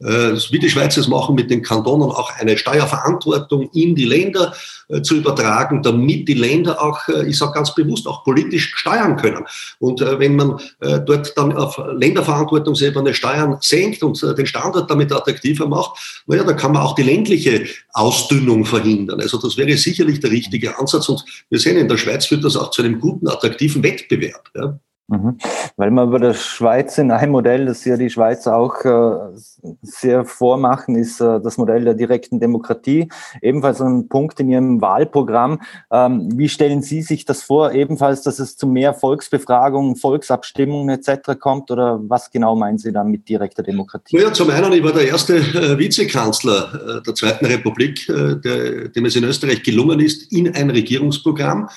wie 0.00 0.58
die 0.58 0.70
Schweizer 0.70 1.00
es 1.00 1.08
machen, 1.08 1.34
mit 1.34 1.50
den 1.50 1.62
Kantonen 1.62 2.10
auch 2.10 2.30
eine 2.38 2.56
Steuerverantwortung 2.56 3.68
in 3.74 3.94
die 3.94 4.06
Länder 4.06 4.54
äh, 4.88 5.02
zu 5.02 5.16
übertragen, 5.16 5.82
damit 5.82 6.26
die 6.26 6.34
Länder 6.34 6.82
auch, 6.82 7.06
äh, 7.08 7.28
ich 7.28 7.36
sage 7.36 7.52
ganz 7.52 7.74
bewusst, 7.74 8.06
auch 8.06 8.24
politisch 8.24 8.72
steuern 8.76 9.16
können. 9.16 9.44
Und 9.78 10.00
wenn 10.00 10.36
man 10.36 10.58
dort 10.80 11.36
dann 11.36 11.56
auf 11.56 11.78
Länderverantwortungsebene 11.94 13.14
Steuern 13.14 13.58
senkt 13.60 14.02
und 14.02 14.20
den 14.22 14.46
Standort 14.46 14.90
damit 14.90 15.12
attraktiver 15.12 15.66
macht, 15.66 16.22
naja, 16.26 16.44
dann 16.44 16.56
kann 16.56 16.72
man 16.72 16.82
auch 16.82 16.94
die 16.94 17.02
ländliche 17.02 17.66
Ausdünnung 17.92 18.64
verhindern. 18.64 19.20
Also 19.20 19.38
das 19.38 19.56
wäre 19.56 19.76
sicherlich 19.76 20.20
der 20.20 20.30
richtige 20.30 20.78
Ansatz. 20.78 21.08
Und 21.08 21.24
wir 21.50 21.58
sehen, 21.58 21.76
in 21.76 21.88
der 21.88 21.96
Schweiz 21.96 22.26
führt 22.26 22.44
das 22.44 22.56
auch 22.56 22.70
zu 22.70 22.82
einem 22.82 23.00
guten, 23.00 23.28
attraktiven 23.28 23.82
Wettbewerb. 23.82 24.48
Ja. 24.54 24.78
Mhm. 25.10 25.38
Weil 25.76 25.90
man 25.90 26.06
über 26.06 26.20
der 26.20 26.34
Schweiz 26.34 26.96
in 26.96 27.10
ein 27.10 27.30
Modell, 27.30 27.66
das 27.66 27.84
ja 27.84 27.96
die 27.96 28.10
Schweiz 28.10 28.46
auch 28.46 28.84
äh, 28.84 29.36
sehr 29.82 30.24
vormachen, 30.24 30.94
ist 30.94 31.20
äh, 31.20 31.40
das 31.40 31.58
Modell 31.58 31.84
der 31.84 31.94
direkten 31.94 32.38
Demokratie. 32.38 33.08
Ebenfalls 33.42 33.80
ein 33.80 34.08
Punkt 34.08 34.38
in 34.38 34.48
Ihrem 34.48 34.80
Wahlprogramm. 34.80 35.62
Ähm, 35.90 36.28
wie 36.38 36.48
stellen 36.48 36.82
Sie 36.82 37.02
sich 37.02 37.24
das 37.24 37.42
vor? 37.42 37.72
Ebenfalls, 37.72 38.22
dass 38.22 38.38
es 38.38 38.56
zu 38.56 38.68
mehr 38.68 38.94
Volksbefragungen, 38.94 39.96
Volksabstimmungen 39.96 40.90
etc. 40.90 41.36
kommt? 41.40 41.72
Oder 41.72 41.98
was 42.04 42.30
genau 42.30 42.54
meinen 42.54 42.78
Sie 42.78 42.92
dann 42.92 43.08
mit 43.08 43.28
direkter 43.28 43.64
Demokratie? 43.64 44.16
Naja, 44.16 44.32
zum 44.32 44.50
einen, 44.50 44.72
ich 44.72 44.84
war 44.84 44.92
der 44.92 45.08
erste 45.08 45.38
äh, 45.38 45.76
Vizekanzler 45.76 47.00
der 47.04 47.14
Zweiten 47.14 47.46
Republik, 47.46 48.06
dem 48.06 49.04
es 49.04 49.16
in 49.16 49.24
Österreich 49.24 49.62
gelungen 49.62 49.98
ist, 49.98 50.32
in 50.32 50.54
ein 50.54 50.70
Regierungsprogramm 50.70 51.68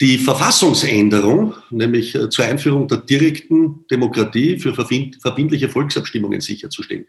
die 0.00 0.18
Verfassungsänderung, 0.18 1.54
nämlich 1.70 2.14
äh, 2.14 2.28
zur 2.28 2.44
Einführung 2.44 2.88
der 2.88 2.98
direkten 2.98 3.86
Demokratie 3.90 4.58
für 4.58 4.74
verbindliche 4.74 5.68
Volksabstimmungen 5.68 6.40
sicherzustellen. 6.40 7.06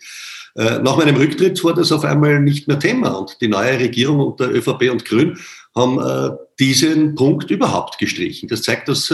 Äh, 0.55 0.79
nach 0.79 0.95
meinem 0.95 1.15
Rücktritt 1.15 1.63
war 1.63 1.73
das 1.73 1.91
auf 1.91 2.05
einmal 2.05 2.39
nicht 2.39 2.67
mehr 2.67 2.79
Thema 2.79 3.09
und 3.17 3.41
die 3.41 3.47
neue 3.47 3.79
Regierung 3.79 4.19
unter 4.19 4.51
ÖVP 4.51 4.91
und 4.91 5.03
Grün 5.03 5.37
haben 5.75 5.99
äh, 5.99 6.35
diesen 6.59 7.15
Punkt 7.15 7.49
überhaupt 7.49 7.97
gestrichen. 7.97 8.47
Das 8.47 8.61
zeigt, 8.61 8.87
dass 8.87 9.13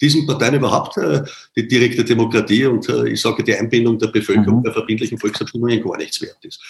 diesen 0.00 0.26
Parteien 0.26 0.54
überhaupt 0.56 0.98
die 1.54 1.68
direkte 1.68 2.04
Demokratie 2.04 2.66
und 2.66 2.88
ich 2.88 3.20
sage 3.20 3.44
die 3.44 3.54
Einbindung 3.54 4.00
der 4.00 4.08
Bevölkerung 4.08 4.58
mhm. 4.58 4.62
bei 4.64 4.72
verbindlichen 4.72 5.16
Volksabstimmungen 5.16 5.80
gar 5.80 5.96
nichts 5.98 6.20
wert 6.20 6.44
ist. 6.44 6.60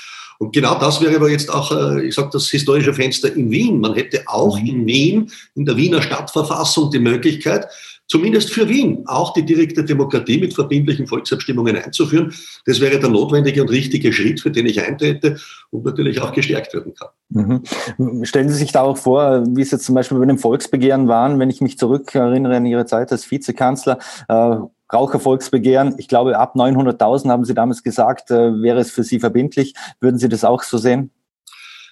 Und 0.42 0.52
genau 0.52 0.76
das 0.76 1.00
wäre 1.00 1.14
aber 1.14 1.30
jetzt 1.30 1.54
auch, 1.54 1.70
äh, 1.70 2.04
ich 2.04 2.16
sage 2.16 2.30
das 2.32 2.50
historische 2.50 2.92
Fenster 2.92 3.32
in 3.32 3.49
Wien. 3.52 3.78
Man 3.78 3.94
hätte 3.94 4.25
auch 4.26 4.58
mhm. 4.58 4.66
in 4.66 4.87
Wien, 4.87 5.30
in 5.54 5.64
der 5.64 5.76
Wiener 5.76 6.02
Stadtverfassung 6.02 6.90
die 6.90 6.99
Möglichkeit, 6.99 7.68
zumindest 8.08 8.50
für 8.50 8.68
Wien, 8.68 9.04
auch 9.06 9.34
die 9.34 9.44
direkte 9.44 9.84
Demokratie 9.84 10.40
mit 10.40 10.52
verbindlichen 10.52 11.06
Volksabstimmungen 11.06 11.76
einzuführen. 11.76 12.34
Das 12.66 12.80
wäre 12.80 12.99
der 12.99 13.08
notwendige 13.08 13.62
und 13.62 13.70
richtige 13.70 14.12
Schritt, 14.12 14.40
für 14.40 14.50
den 14.50 14.66
ich 14.66 14.82
eintrete 14.82 15.37
und 15.70 15.84
natürlich 15.84 16.20
auch 16.20 16.32
gestärkt 16.32 16.75
werden 16.75 16.92
kann. 16.94 17.62
Mhm. 17.96 18.25
Stellen 18.25 18.49
Sie 18.49 18.56
sich 18.56 18.72
da 18.72 18.82
auch 18.82 18.96
vor, 18.96 19.44
wie 19.46 19.62
es 19.62 19.70
jetzt 19.70 19.84
zum 19.84 19.94
Beispiel 19.94 20.18
bei 20.18 20.26
dem 20.26 20.38
Volksbegehren 20.38 21.06
waren, 21.06 21.38
wenn 21.38 21.50
ich 21.50 21.61
mich 21.61 21.78
zurückerinnere 21.78 22.56
an 22.56 22.66
Ihre 22.66 22.87
Zeit 22.87 23.12
als 23.12 23.30
Vizekanzler, 23.30 24.00
äh, 24.28 24.56
Rauchervolksbegehren. 24.92 25.94
Ich 25.99 26.08
glaube, 26.08 26.38
ab 26.38 26.54
900.000 26.56 27.28
haben 27.28 27.44
Sie 27.44 27.54
damals 27.54 27.82
gesagt, 27.82 28.30
äh, 28.30 28.62
wäre 28.62 28.80
es 28.80 28.90
für 28.90 29.04
Sie 29.04 29.20
verbindlich. 29.20 29.75
Würden 30.00 30.18
Sie 30.18 30.28
das 30.28 30.44
auch 30.44 30.62
so 30.62 30.78
sehen? 30.78 31.11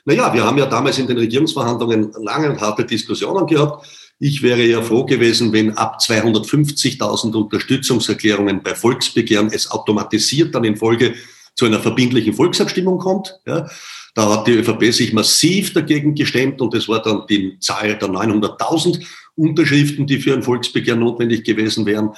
Naja, 0.04 0.33
wir 0.33 0.45
haben 0.45 0.59
ja 0.59 0.66
damals 0.66 0.99
in 0.99 1.07
den 1.07 1.19
Regierungsverhandlungen 1.19 2.12
lange 2.23 2.50
und 2.50 2.61
harte 2.61 2.85
Diskussionen 2.85 3.47
gehabt. 3.47 3.87
Ich 4.19 4.42
wäre 4.42 4.62
ja 4.62 4.83
froh 4.83 5.04
gewesen, 5.04 5.52
wenn 5.52 5.76
ab 5.76 5.99
250.000 6.00 7.35
Unterstützungserklärungen 7.35 8.62
bei 8.62 8.75
Volksbegehren 8.75 9.50
es 9.52 9.71
automatisiert 9.71 10.54
dann 10.54 10.64
in 10.64 10.76
Folge 10.76 11.14
zu 11.54 11.66
einer 11.66 11.80
verbindlichen 11.80 12.35
Volksabstimmung 12.35 12.99
kommt. 12.99 13.38
Ja, 13.47 13.69
da 14.14 14.28
hat 14.30 14.47
die 14.47 14.52
ÖVP 14.52 14.92
sich 14.92 15.12
massiv 15.12 15.73
dagegen 15.73 16.14
gestemmt 16.14 16.61
und 16.61 16.75
es 16.75 16.88
war 16.88 17.02
dann 17.02 17.26
die 17.28 17.59
Zahl 17.61 17.97
der 17.97 18.09
900.000 18.09 19.04
Unterschriften, 19.37 20.07
die 20.07 20.21
für 20.21 20.35
ein 20.35 20.42
Volksbegehren 20.42 21.00
notwendig 21.00 21.45
gewesen 21.45 21.87
wären. 21.87 22.11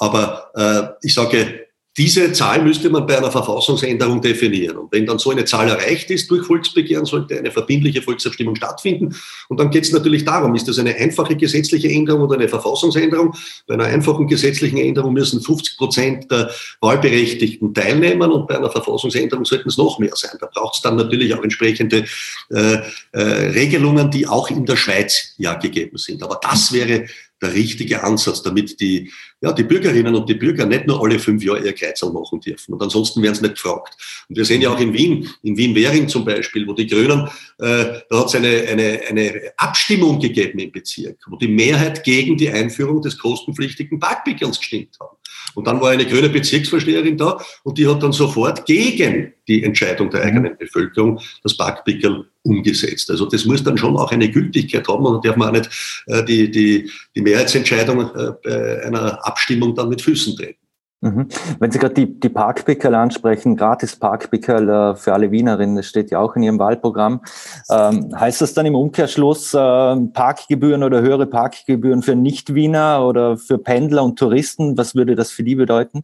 Aber 0.00 0.50
äh, 0.54 1.06
ich 1.06 1.14
sage, 1.14 1.66
diese 1.96 2.32
Zahl 2.32 2.62
müsste 2.62 2.88
man 2.88 3.06
bei 3.06 3.18
einer 3.18 3.30
Verfassungsänderung 3.32 4.22
definieren. 4.22 4.78
Und 4.78 4.92
wenn 4.92 5.04
dann 5.04 5.18
so 5.18 5.30
eine 5.30 5.44
Zahl 5.44 5.68
erreicht 5.68 6.08
ist 6.10 6.30
durch 6.30 6.46
Volksbegehren, 6.46 7.04
sollte 7.04 7.36
eine 7.36 7.50
verbindliche 7.50 8.00
Volksabstimmung 8.00 8.54
stattfinden. 8.54 9.14
Und 9.48 9.60
dann 9.60 9.70
geht 9.70 9.84
es 9.84 9.92
natürlich 9.92 10.24
darum, 10.24 10.54
ist 10.54 10.68
das 10.68 10.78
eine 10.78 10.94
einfache 10.94 11.36
gesetzliche 11.36 11.88
Änderung 11.88 12.22
oder 12.22 12.36
eine 12.36 12.48
Verfassungsänderung? 12.48 13.34
Bei 13.66 13.74
einer 13.74 13.84
einfachen 13.84 14.28
gesetzlichen 14.28 14.78
Änderung 14.78 15.12
müssen 15.12 15.42
50 15.42 15.76
Prozent 15.76 16.30
der 16.30 16.50
Wahlberechtigten 16.80 17.74
teilnehmen 17.74 18.30
und 18.30 18.46
bei 18.46 18.56
einer 18.56 18.70
Verfassungsänderung 18.70 19.44
sollten 19.44 19.68
es 19.68 19.76
noch 19.76 19.98
mehr 19.98 20.14
sein. 20.14 20.38
Da 20.40 20.46
braucht 20.46 20.76
es 20.76 20.80
dann 20.80 20.96
natürlich 20.96 21.34
auch 21.34 21.42
entsprechende 21.42 22.04
äh, 22.50 22.78
äh, 23.12 23.20
Regelungen, 23.20 24.10
die 24.12 24.28
auch 24.28 24.48
in 24.48 24.64
der 24.64 24.76
Schweiz 24.76 25.34
ja 25.36 25.54
gegeben 25.54 25.98
sind. 25.98 26.22
Aber 26.22 26.38
das 26.40 26.72
wäre 26.72 27.06
der 27.42 27.54
richtige 27.54 28.02
Ansatz, 28.02 28.42
damit 28.42 28.80
die, 28.80 29.10
ja, 29.42 29.52
die 29.52 29.64
Bürgerinnen 29.64 30.14
und 30.14 30.28
die 30.28 30.34
Bürger 30.34 30.66
nicht 30.66 30.86
nur 30.86 31.02
alle 31.02 31.18
fünf 31.18 31.42
Jahre 31.42 31.64
ihr 31.64 31.72
Kreuzel 31.72 32.12
machen 32.12 32.40
dürfen. 32.40 32.74
Und 32.74 32.82
ansonsten 32.82 33.22
werden 33.22 33.34
sie 33.34 33.42
nicht 33.42 33.54
gefragt. 33.54 33.96
Und 34.28 34.36
wir 34.36 34.44
sehen 34.44 34.60
ja 34.60 34.70
auch 34.70 34.80
in 34.80 34.92
Wien, 34.92 35.28
in 35.42 35.56
Wien-Währing 35.56 36.08
zum 36.08 36.24
Beispiel, 36.24 36.66
wo 36.66 36.74
die 36.74 36.86
Grünen, 36.86 37.26
äh, 37.58 38.00
da 38.08 38.18
hat 38.18 38.26
es 38.26 38.34
eine, 38.34 38.48
eine, 38.68 39.00
eine 39.08 39.52
Abstimmung 39.56 40.20
gegeben 40.20 40.58
im 40.58 40.70
Bezirk, 40.70 41.18
wo 41.26 41.36
die 41.36 41.48
Mehrheit 41.48 42.04
gegen 42.04 42.36
die 42.36 42.50
Einführung 42.50 43.00
des 43.00 43.18
kostenpflichtigen 43.18 43.98
Parkbeckens 43.98 44.58
gestimmt 44.58 44.98
haben. 45.00 45.16
Und 45.54 45.66
dann 45.66 45.80
war 45.80 45.90
eine 45.90 46.06
grüne 46.06 46.28
Bezirksvorsteherin 46.28 47.16
da 47.16 47.42
und 47.64 47.78
die 47.78 47.88
hat 47.88 48.02
dann 48.02 48.12
sofort 48.12 48.66
gegen 48.66 49.32
die 49.48 49.64
Entscheidung 49.64 50.10
der 50.10 50.20
mhm. 50.20 50.26
eigenen 50.26 50.58
Bevölkerung 50.58 51.20
das 51.42 51.56
Parkpickel 51.56 52.29
umgesetzt. 52.42 53.10
Also 53.10 53.26
das 53.26 53.44
muss 53.44 53.62
dann 53.62 53.76
schon 53.76 53.96
auch 53.96 54.12
eine 54.12 54.30
Gültigkeit 54.30 54.86
haben 54.88 55.04
und 55.04 55.24
da 55.24 55.30
darf 55.30 55.36
man 55.36 55.48
auch 55.48 55.52
nicht 55.52 56.02
äh, 56.06 56.24
die, 56.24 56.50
die, 56.50 56.90
die 57.14 57.20
Mehrheitsentscheidung 57.20 58.10
äh, 58.14 58.32
bei 58.42 58.84
einer 58.84 59.26
Abstimmung 59.26 59.74
dann 59.74 59.88
mit 59.88 60.02
Füßen 60.02 60.36
treten. 60.36 60.60
Mhm. 61.02 61.28
Wenn 61.58 61.70
Sie 61.70 61.78
gerade 61.78 61.94
die, 61.94 62.20
die 62.20 62.28
Parkpickel 62.28 62.94
ansprechen, 62.94 63.56
gratis 63.56 63.96
Parkpickel 63.96 64.68
äh, 64.68 64.94
für 64.96 65.14
alle 65.14 65.30
Wienerinnen, 65.30 65.76
das 65.76 65.86
steht 65.86 66.10
ja 66.10 66.18
auch 66.18 66.36
in 66.36 66.42
Ihrem 66.42 66.58
Wahlprogramm. 66.58 67.22
Ähm, 67.70 68.14
heißt 68.14 68.42
das 68.42 68.52
dann 68.52 68.66
im 68.66 68.74
Umkehrschluss 68.74 69.54
äh, 69.54 69.56
Parkgebühren 69.56 70.82
oder 70.82 71.00
höhere 71.00 71.26
Parkgebühren 71.26 72.02
für 72.02 72.14
Nicht-Wiener 72.14 73.06
oder 73.06 73.38
für 73.38 73.56
Pendler 73.56 74.04
und 74.04 74.18
Touristen? 74.18 74.76
Was 74.76 74.94
würde 74.94 75.14
das 75.14 75.30
für 75.30 75.42
die 75.42 75.54
bedeuten? 75.54 76.02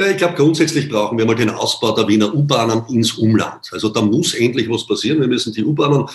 Ja, 0.00 0.06
ich 0.06 0.16
glaube, 0.16 0.32
grundsätzlich 0.32 0.88
brauchen 0.88 1.18
wir 1.18 1.26
mal 1.26 1.34
den 1.34 1.50
Ausbau 1.50 1.94
der 1.94 2.08
Wiener 2.08 2.34
U-Bahnen 2.34 2.86
ins 2.88 3.18
Umland. 3.18 3.68
Also 3.70 3.90
da 3.90 4.00
muss 4.00 4.32
endlich 4.32 4.66
was 4.70 4.86
passieren. 4.86 5.20
Wir 5.20 5.28
müssen 5.28 5.52
die 5.52 5.62
U-Bahnen 5.62 6.06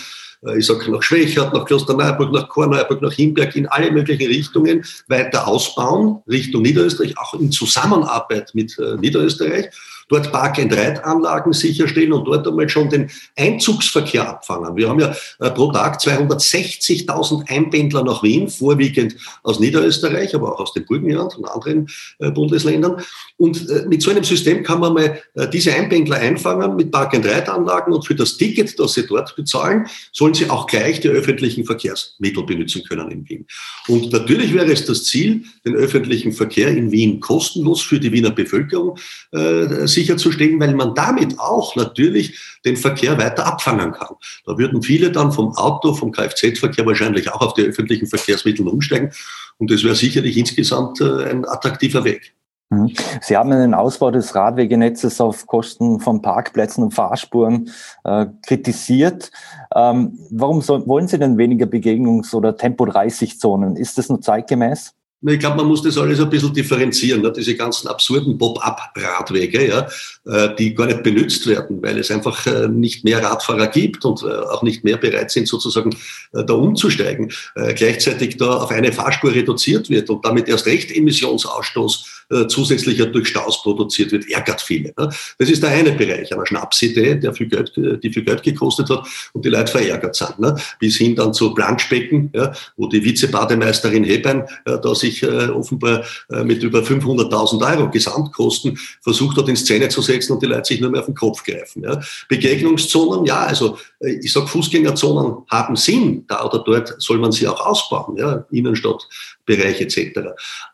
äh, 0.44 0.58
ich 0.58 0.66
sage 0.66 0.90
nach 0.90 1.04
Schwächert, 1.04 1.54
nach 1.54 1.64
Klosterneuburg, 1.64 2.32
nach 2.32 2.48
Korneuburg, 2.48 3.00
nach 3.00 3.12
Himberg, 3.12 3.54
in 3.54 3.68
alle 3.68 3.92
möglichen 3.92 4.26
Richtungen 4.26 4.84
weiter 5.06 5.46
ausbauen, 5.46 6.20
Richtung 6.28 6.62
Niederösterreich, 6.62 7.16
auch 7.16 7.34
in 7.34 7.52
Zusammenarbeit 7.52 8.50
mit 8.54 8.76
äh, 8.80 8.96
Niederösterreich 8.96 9.70
dort 10.08 10.30
Park-and-Ride-Anlagen 10.30 11.52
sicherstellen 11.52 12.12
und 12.12 12.24
dort 12.24 12.46
einmal 12.46 12.68
schon 12.68 12.88
den 12.88 13.10
Einzugsverkehr 13.36 14.28
abfangen. 14.28 14.76
Wir 14.76 14.88
haben 14.88 15.00
ja 15.00 15.14
äh, 15.40 15.50
pro 15.50 15.72
Tag 15.72 15.98
260.000 15.98 17.48
Einpendler 17.48 18.04
nach 18.04 18.22
Wien, 18.22 18.48
vorwiegend 18.48 19.16
aus 19.42 19.58
Niederösterreich, 19.58 20.34
aber 20.34 20.54
auch 20.54 20.60
aus 20.60 20.72
dem 20.74 20.84
Burgenland 20.84 21.36
und 21.36 21.46
anderen 21.46 21.88
äh, 22.18 22.30
Bundesländern. 22.30 23.02
Und 23.38 23.68
äh, 23.68 23.84
mit 23.86 24.02
so 24.02 24.10
einem 24.10 24.24
System 24.24 24.62
kann 24.62 24.80
man 24.80 24.94
mal 24.94 25.20
diese 25.52 25.74
Einpendler 25.74 26.16
einfangen 26.16 26.76
mit 26.76 26.90
Park-and-Ride-Anlagen 26.90 27.92
und 27.92 28.06
für 28.06 28.14
das 28.14 28.36
Ticket, 28.36 28.78
das 28.78 28.94
sie 28.94 29.06
dort 29.06 29.36
bezahlen, 29.36 29.86
sollen 30.12 30.34
sie 30.34 30.48
auch 30.48 30.66
gleich 30.66 31.00
die 31.00 31.08
öffentlichen 31.08 31.64
Verkehrsmittel 31.64 32.44
benutzen 32.44 32.82
können 32.84 33.10
in 33.10 33.28
Wien. 33.28 33.46
Und 33.88 34.12
natürlich 34.12 34.54
wäre 34.54 34.72
es 34.72 34.86
das 34.86 35.04
Ziel, 35.04 35.44
den 35.64 35.74
öffentlichen 35.74 36.32
Verkehr 36.32 36.68
in 36.68 36.90
Wien 36.90 37.20
kostenlos 37.20 37.82
für 37.82 38.00
die 38.00 38.12
Wiener 38.12 38.30
Bevölkerung 38.30 38.98
äh, 39.32 39.86
sicherzustellen, 39.86 40.58
weil 40.60 40.74
man 40.74 40.94
damit 40.94 41.38
auch 41.38 41.76
natürlich 41.76 42.38
den 42.64 42.76
Verkehr 42.76 43.18
weiter 43.18 43.46
abfangen 43.46 43.92
kann. 43.92 44.16
Da 44.44 44.56
würden 44.58 44.82
viele 44.82 45.10
dann 45.10 45.32
vom 45.32 45.54
Auto, 45.56 45.94
vom 45.94 46.12
Kfz-Verkehr 46.12 46.86
wahrscheinlich 46.86 47.30
auch 47.30 47.40
auf 47.40 47.54
die 47.54 47.62
öffentlichen 47.62 48.06
Verkehrsmittel 48.06 48.66
umsteigen. 48.66 49.10
Und 49.58 49.70
das 49.70 49.84
wäre 49.84 49.94
sicherlich 49.94 50.36
insgesamt 50.36 51.00
äh, 51.00 51.24
ein 51.24 51.44
attraktiver 51.44 52.04
Weg. 52.04 52.32
Mhm. 52.70 52.92
Sie 53.20 53.36
haben 53.36 53.50
den 53.50 53.74
Ausbau 53.74 54.10
des 54.10 54.34
Radwegenetzes 54.34 55.20
auf 55.20 55.46
Kosten 55.46 56.00
von 56.00 56.20
Parkplätzen 56.20 56.82
und 56.82 56.94
Fahrspuren 56.94 57.70
äh, 58.04 58.26
kritisiert. 58.44 59.30
Ähm, 59.74 60.18
warum 60.30 60.62
soll, 60.62 60.86
wollen 60.86 61.06
Sie 61.06 61.18
denn 61.18 61.38
weniger 61.38 61.66
Begegnungs- 61.66 62.34
oder 62.34 62.56
Tempo-30-Zonen? 62.56 63.76
Ist 63.76 63.98
das 63.98 64.08
nur 64.08 64.20
zeitgemäß? 64.20 64.94
Ich 65.28 65.40
glaube, 65.40 65.56
man 65.56 65.66
muss 65.66 65.82
das 65.82 65.98
alles 65.98 66.20
ein 66.20 66.30
bisschen 66.30 66.52
differenzieren. 66.52 67.22
Ne? 67.22 67.32
Diese 67.32 67.56
ganzen 67.56 67.88
absurden 67.88 68.38
Pop-up-Radwege, 68.38 69.68
ja, 69.68 69.88
äh, 70.26 70.54
die 70.56 70.74
gar 70.74 70.86
nicht 70.86 71.02
benutzt 71.02 71.46
werden, 71.46 71.82
weil 71.82 71.98
es 71.98 72.10
einfach 72.10 72.46
äh, 72.46 72.68
nicht 72.68 73.02
mehr 73.02 73.22
Radfahrer 73.22 73.66
gibt 73.68 74.04
und 74.04 74.22
äh, 74.22 74.26
auch 74.26 74.62
nicht 74.62 74.84
mehr 74.84 74.96
bereit 74.96 75.30
sind, 75.30 75.48
sozusagen 75.48 75.96
da 76.32 76.52
umzusteigen. 76.52 77.32
Gleichzeitig 77.54 78.36
da 78.36 78.56
auf 78.58 78.70
eine 78.70 78.92
Fahrspur 78.92 79.32
reduziert 79.32 79.88
wird 79.88 80.10
und 80.10 80.24
damit 80.24 80.48
erst 80.48 80.66
recht 80.66 80.90
Emissionsausstoß 80.90 82.12
zusätzlicher 82.48 83.06
durch 83.06 83.28
Staus 83.28 83.62
produziert 83.62 84.10
wird, 84.10 84.28
ärgert 84.28 84.60
viele. 84.60 84.92
Ne? 84.98 85.08
Das 85.38 85.48
ist 85.48 85.62
der 85.62 85.70
eine 85.70 85.92
Bereich 85.92 86.32
einer 86.32 86.44
Schnapsidee, 86.44 87.14
der 87.14 87.32
viel 87.32 87.46
Geld, 87.46 87.72
die 87.76 88.12
viel 88.12 88.24
Geld 88.24 88.42
gekostet 88.42 88.90
hat 88.90 89.06
und 89.32 89.44
die 89.44 89.48
Leute 89.48 89.70
verärgert 89.70 90.16
sind. 90.16 90.40
Ne? 90.40 90.56
Bis 90.80 90.96
hin 90.96 91.14
dann 91.14 91.32
zu 91.32 91.54
Planschbecken, 91.54 92.30
ja, 92.34 92.52
wo 92.76 92.88
die 92.88 93.04
Vizebademeisterin 93.04 94.02
Hebein 94.02 94.44
da 94.64 94.94
sich 94.96 95.15
offenbar 95.24 96.04
mit 96.44 96.62
über 96.62 96.80
500.000 96.80 97.78
Euro 97.78 97.90
Gesamtkosten 97.90 98.78
versucht 99.02 99.36
hat, 99.36 99.48
in 99.48 99.56
Szene 99.56 99.88
zu 99.88 100.02
setzen 100.02 100.32
und 100.32 100.42
die 100.42 100.46
Leute 100.46 100.64
sich 100.64 100.80
nur 100.80 100.90
mehr 100.90 101.00
auf 101.00 101.06
den 101.06 101.14
Kopf 101.14 101.42
greifen. 101.44 101.82
Ja. 101.82 102.00
Begegnungszonen, 102.28 103.24
ja, 103.24 103.40
also 103.40 103.78
äh, 104.00 104.18
ich 104.22 104.32
sage, 104.32 104.46
Fußgängerzonen 104.46 105.44
haben 105.48 105.76
Sinn, 105.76 106.24
da 106.28 106.44
oder 106.44 106.58
dort 106.60 106.94
soll 106.98 107.18
man 107.18 107.32
sie 107.32 107.48
auch 107.48 107.64
ausbauen. 107.64 108.16
Ja. 108.16 108.44
Innenstadt 108.50 109.06
Bereich 109.46 109.80
etc. 109.80 110.20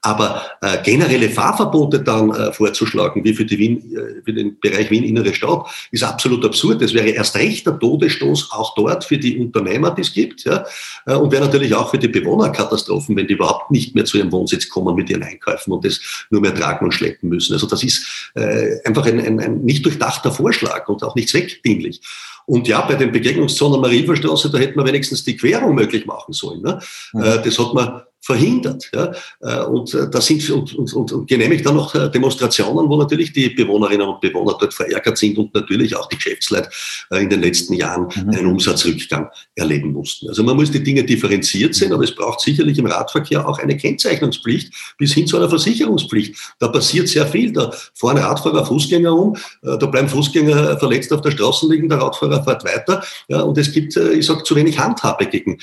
Aber 0.01 0.43
äh, 0.61 0.83
generelle 0.83 1.29
Fahrverbote 1.29 2.01
dann 2.01 2.31
äh, 2.31 2.53
vorzuschlagen, 2.53 3.23
wie 3.23 3.35
für, 3.35 3.45
die 3.45 3.59
Wien, 3.59 3.95
äh, 3.95 4.23
für 4.25 4.33
den 4.33 4.59
Bereich 4.59 4.91
Wien 4.91 5.05
innere 5.05 5.33
Stadt, 5.35 5.67
ist 5.91 6.03
absolut 6.03 6.45
absurd. 6.45 6.83
Das 6.83 6.95
wäre 6.95 7.11
erst 7.11 7.37
recht 7.37 7.67
der 7.67 7.79
Todesstoß 7.79 8.51
auch 8.53 8.75
dort 8.75 9.05
für 9.05 9.19
die 9.19 9.39
Unternehmer, 9.39 9.91
die 9.91 10.01
es 10.01 10.13
gibt, 10.13 10.45
ja, 10.45 10.65
äh, 11.07 11.15
und 11.15 11.31
wäre 11.31 11.45
natürlich 11.45 11.75
auch 11.75 11.91
für 11.91 11.99
die 11.99 12.09
Bewohner 12.09 12.51
Katastrophen, 12.51 13.15
wenn 13.17 13.27
die 13.27 13.35
überhaupt 13.35 13.71
nicht 13.71 13.95
mehr 13.95 14.05
zu 14.05 14.17
ihrem 14.17 14.33
Wohnsitz 14.33 14.69
kommen 14.69 14.97
mit 14.97 15.11
ihren 15.11 15.23
Einkäufen 15.23 15.73
und 15.73 15.85
das 15.85 16.01
nur 16.31 16.41
mehr 16.41 16.55
tragen 16.55 16.87
und 16.87 16.93
schleppen 16.93 17.29
müssen. 17.29 17.53
Also 17.53 17.67
das 17.67 17.83
ist 17.83 18.31
äh, 18.35 18.79
einfach 18.85 19.07
ein, 19.07 19.21
ein, 19.21 19.39
ein 19.39 19.61
nicht 19.61 19.85
durchdachter 19.85 20.33
Vorschlag 20.33 20.89
und 20.89 21.03
auch 21.05 21.15
nicht 21.15 21.29
zweckdienlich. 21.29 22.01
Und 22.47 22.67
ja, 22.67 22.81
bei 22.83 22.95
den 22.95 23.13
Begegnungszonen 23.13 23.81
Marienverstraße, 23.81 24.51
da 24.51 24.59
hätte 24.59 24.77
man 24.77 24.87
wenigstens 24.87 25.23
die 25.25 25.37
Querung 25.37 25.75
möglich 25.75 26.07
machen 26.07 26.33
sollen. 26.33 26.63
Ne? 26.63 26.81
Mhm. 27.13 27.21
Das 27.21 27.59
hat 27.59 27.75
man 27.75 28.03
verhindert. 28.23 28.89
Ja? 28.95 29.13
Äh, 29.41 29.65
und 29.65 29.93
äh, 29.93 30.09
da 30.09 30.21
sind 30.21 30.49
und, 30.51 30.75
und, 30.75 30.93
und, 30.95 31.13
und 31.13 31.29
genehmigt 31.29 31.67
dann 31.67 31.75
noch 31.75 31.95
äh, 31.95 32.09
Demonstrationen, 32.09 32.89
wo 32.89 32.97
natürlich 32.97 33.33
die 33.33 33.49
Bewohnerinnen 33.51 34.07
und 34.07 34.21
Bewohner 34.21 34.57
dort 34.59 34.73
verärgert 34.73 35.19
sind 35.19 35.37
und 35.37 35.53
natürlich 35.53 35.95
auch 35.97 36.09
die 36.09 36.17
Geschäftsleute 36.17 36.71
in 37.11 37.29
den 37.29 37.43
letzten 37.43 37.75
Jahren 37.75 38.05
mhm. 38.05 38.31
einen 38.31 38.47
Umsatzrückgang 38.47 39.29
erleben 39.57 39.93
mussten. 39.93 40.29
Also 40.29 40.45
man 40.45 40.57
muss 40.57 40.71
die 40.71 40.83
Dinge 40.83 41.03
differenziert 41.03 41.75
sehen, 41.75 41.93
aber 41.93 42.05
es 42.05 42.15
braucht 42.15 42.41
sicherlich 42.41 42.79
im 42.79 42.87
Radverkehr 42.87 43.47
auch 43.47 43.59
eine 43.59 43.77
Kennzeichnungspflicht 43.77 44.73
bis 44.99 45.13
hin 45.13 45.27
zu 45.27 45.37
einer 45.37 45.49
Versicherungspflicht. 45.49 46.37
Da 46.61 46.69
passiert 46.69 47.09
sehr 47.09 47.27
viel. 47.27 47.53
Da 47.53 47.73
fahren 47.95 48.19
Radfahrer 48.19 48.65
Fußgänger 48.65 49.13
um, 49.13 49.37
da 49.63 49.77
bleiben 49.87 50.09
Fußgänger 50.09 50.79
verletzt 50.79 51.13
auf 51.13 51.23
der 51.23 51.33
Straße 51.33 51.69
liegen, 51.69 51.89
der 51.89 51.99
Radfahrer 51.99 52.45
fährt 52.45 52.65
weiter. 52.65 53.03
Ja, 53.29 53.41
und 53.41 53.59
es 53.59 53.73
gibt, 53.73 53.97
ich 53.97 54.25
sage, 54.25 54.45
zu 54.45 54.55
wenig 54.55 54.79
Handhabe 54.79 55.27
gegen 55.27 55.59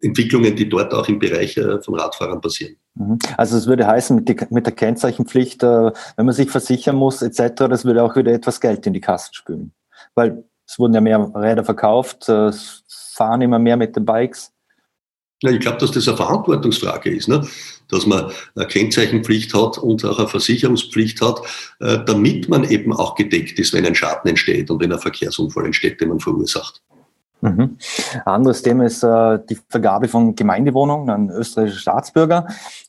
Entwicklungen, 0.00 0.54
die 0.56 0.68
dort 0.68 0.92
auch 0.92 1.08
im 1.08 1.18
Bereich 1.18 1.56
äh, 1.56 1.80
von 1.80 1.98
Radfahrern 1.98 2.40
passieren. 2.40 2.76
Mhm. 2.94 3.18
Also 3.36 3.56
es 3.56 3.66
würde 3.66 3.86
heißen, 3.86 4.24
mit, 4.50 4.66
der 4.66 4.72
Kennzeichenpflicht, 4.72 5.62
äh, 5.62 5.92
wenn 6.16 6.26
man 6.26 6.34
sich 6.34 6.50
versichern 6.50 6.96
muss 6.96 7.22
etc., 7.22 7.54
das 7.68 7.84
würde 7.84 8.02
auch 8.02 8.16
wieder 8.16 8.32
etwas 8.32 8.60
Geld 8.60 8.86
in 8.86 8.92
die 8.92 9.00
Kassen 9.00 9.34
spülen. 9.34 9.72
Weil 10.14 10.44
es 10.66 10.78
wurden 10.78 10.94
ja 10.94 11.00
mehr 11.00 11.30
Räder 11.34 11.64
verkauft, 11.64 12.28
äh, 12.28 12.48
es 12.48 12.84
fahren 13.14 13.40
immer 13.40 13.58
mehr 13.58 13.76
mit 13.76 13.96
den 13.96 14.04
Bikes. 14.04 14.52
Ja, 15.42 15.50
ich 15.50 15.60
glaube, 15.60 15.78
dass 15.78 15.90
das 15.90 16.08
eine 16.08 16.16
Verantwortungsfrage 16.16 17.10
ist, 17.10 17.28
ne? 17.28 17.46
dass 17.88 18.06
man 18.06 18.30
eine 18.54 18.66
Kennzeichenpflicht 18.66 19.52
hat 19.54 19.76
und 19.76 20.02
auch 20.04 20.18
eine 20.18 20.28
Versicherungspflicht 20.28 21.20
hat, 21.20 21.42
damit 21.78 22.48
man 22.48 22.64
eben 22.64 22.94
auch 22.94 23.14
gedeckt 23.14 23.58
ist, 23.58 23.74
wenn 23.74 23.84
ein 23.84 23.94
Schaden 23.94 24.30
entsteht 24.30 24.70
und 24.70 24.80
wenn 24.80 24.92
ein 24.92 24.98
Verkehrsunfall 24.98 25.66
entsteht, 25.66 26.00
den 26.00 26.08
man 26.08 26.20
verursacht. 26.20 26.82
Mhm. 27.46 27.78
Ein 28.14 28.22
anderes 28.34 28.62
Thema 28.62 28.84
ist 28.84 29.02
äh, 29.02 29.38
die 29.48 29.58
Vergabe 29.68 30.08
von 30.08 30.34
Gemeindewohnungen 30.34 31.10
an 31.10 31.30
österreichische 31.30 31.78
Staatsbürger, 31.78 32.46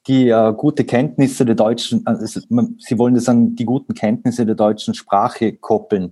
die 0.08 0.30
äh, 0.30 0.54
gute 0.56 0.84
Kenntnisse 0.84 1.46
der 1.46 1.56
deutschen, 1.56 2.06
also 2.06 2.26
sie 2.26 2.98
wollen 2.98 3.14
das 3.14 3.30
an 3.30 3.56
die 3.56 3.66
guten 3.66 3.94
Kenntnisse 3.94 4.46
der 4.46 4.56
deutschen 4.56 4.94
Sprache 4.94 5.54
koppeln. 5.54 6.12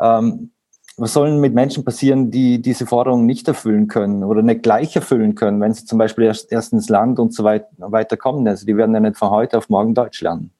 Ähm, 0.00 0.50
was 0.98 1.12
soll 1.12 1.30
mit 1.38 1.54
Menschen 1.54 1.84
passieren, 1.84 2.30
die 2.30 2.60
diese 2.62 2.86
Forderungen 2.86 3.26
nicht 3.26 3.46
erfüllen 3.48 3.86
können 3.86 4.24
oder 4.24 4.42
nicht 4.42 4.62
gleich 4.62 4.96
erfüllen 4.96 5.34
können, 5.34 5.60
wenn 5.60 5.74
sie 5.74 5.84
zum 5.84 5.98
Beispiel 5.98 6.24
erst, 6.24 6.50
erst 6.50 6.72
ins 6.72 6.88
Land 6.88 7.18
und 7.18 7.34
so 7.34 7.44
weiter, 7.44 7.68
weiter 7.78 8.16
kommen? 8.16 8.48
Also 8.48 8.64
die 8.64 8.76
werden 8.76 8.94
ja 8.94 9.00
nicht 9.00 9.18
von 9.18 9.30
heute 9.30 9.58
auf 9.58 9.68
morgen 9.68 9.94
Deutsch 9.94 10.22
lernen. 10.22 10.52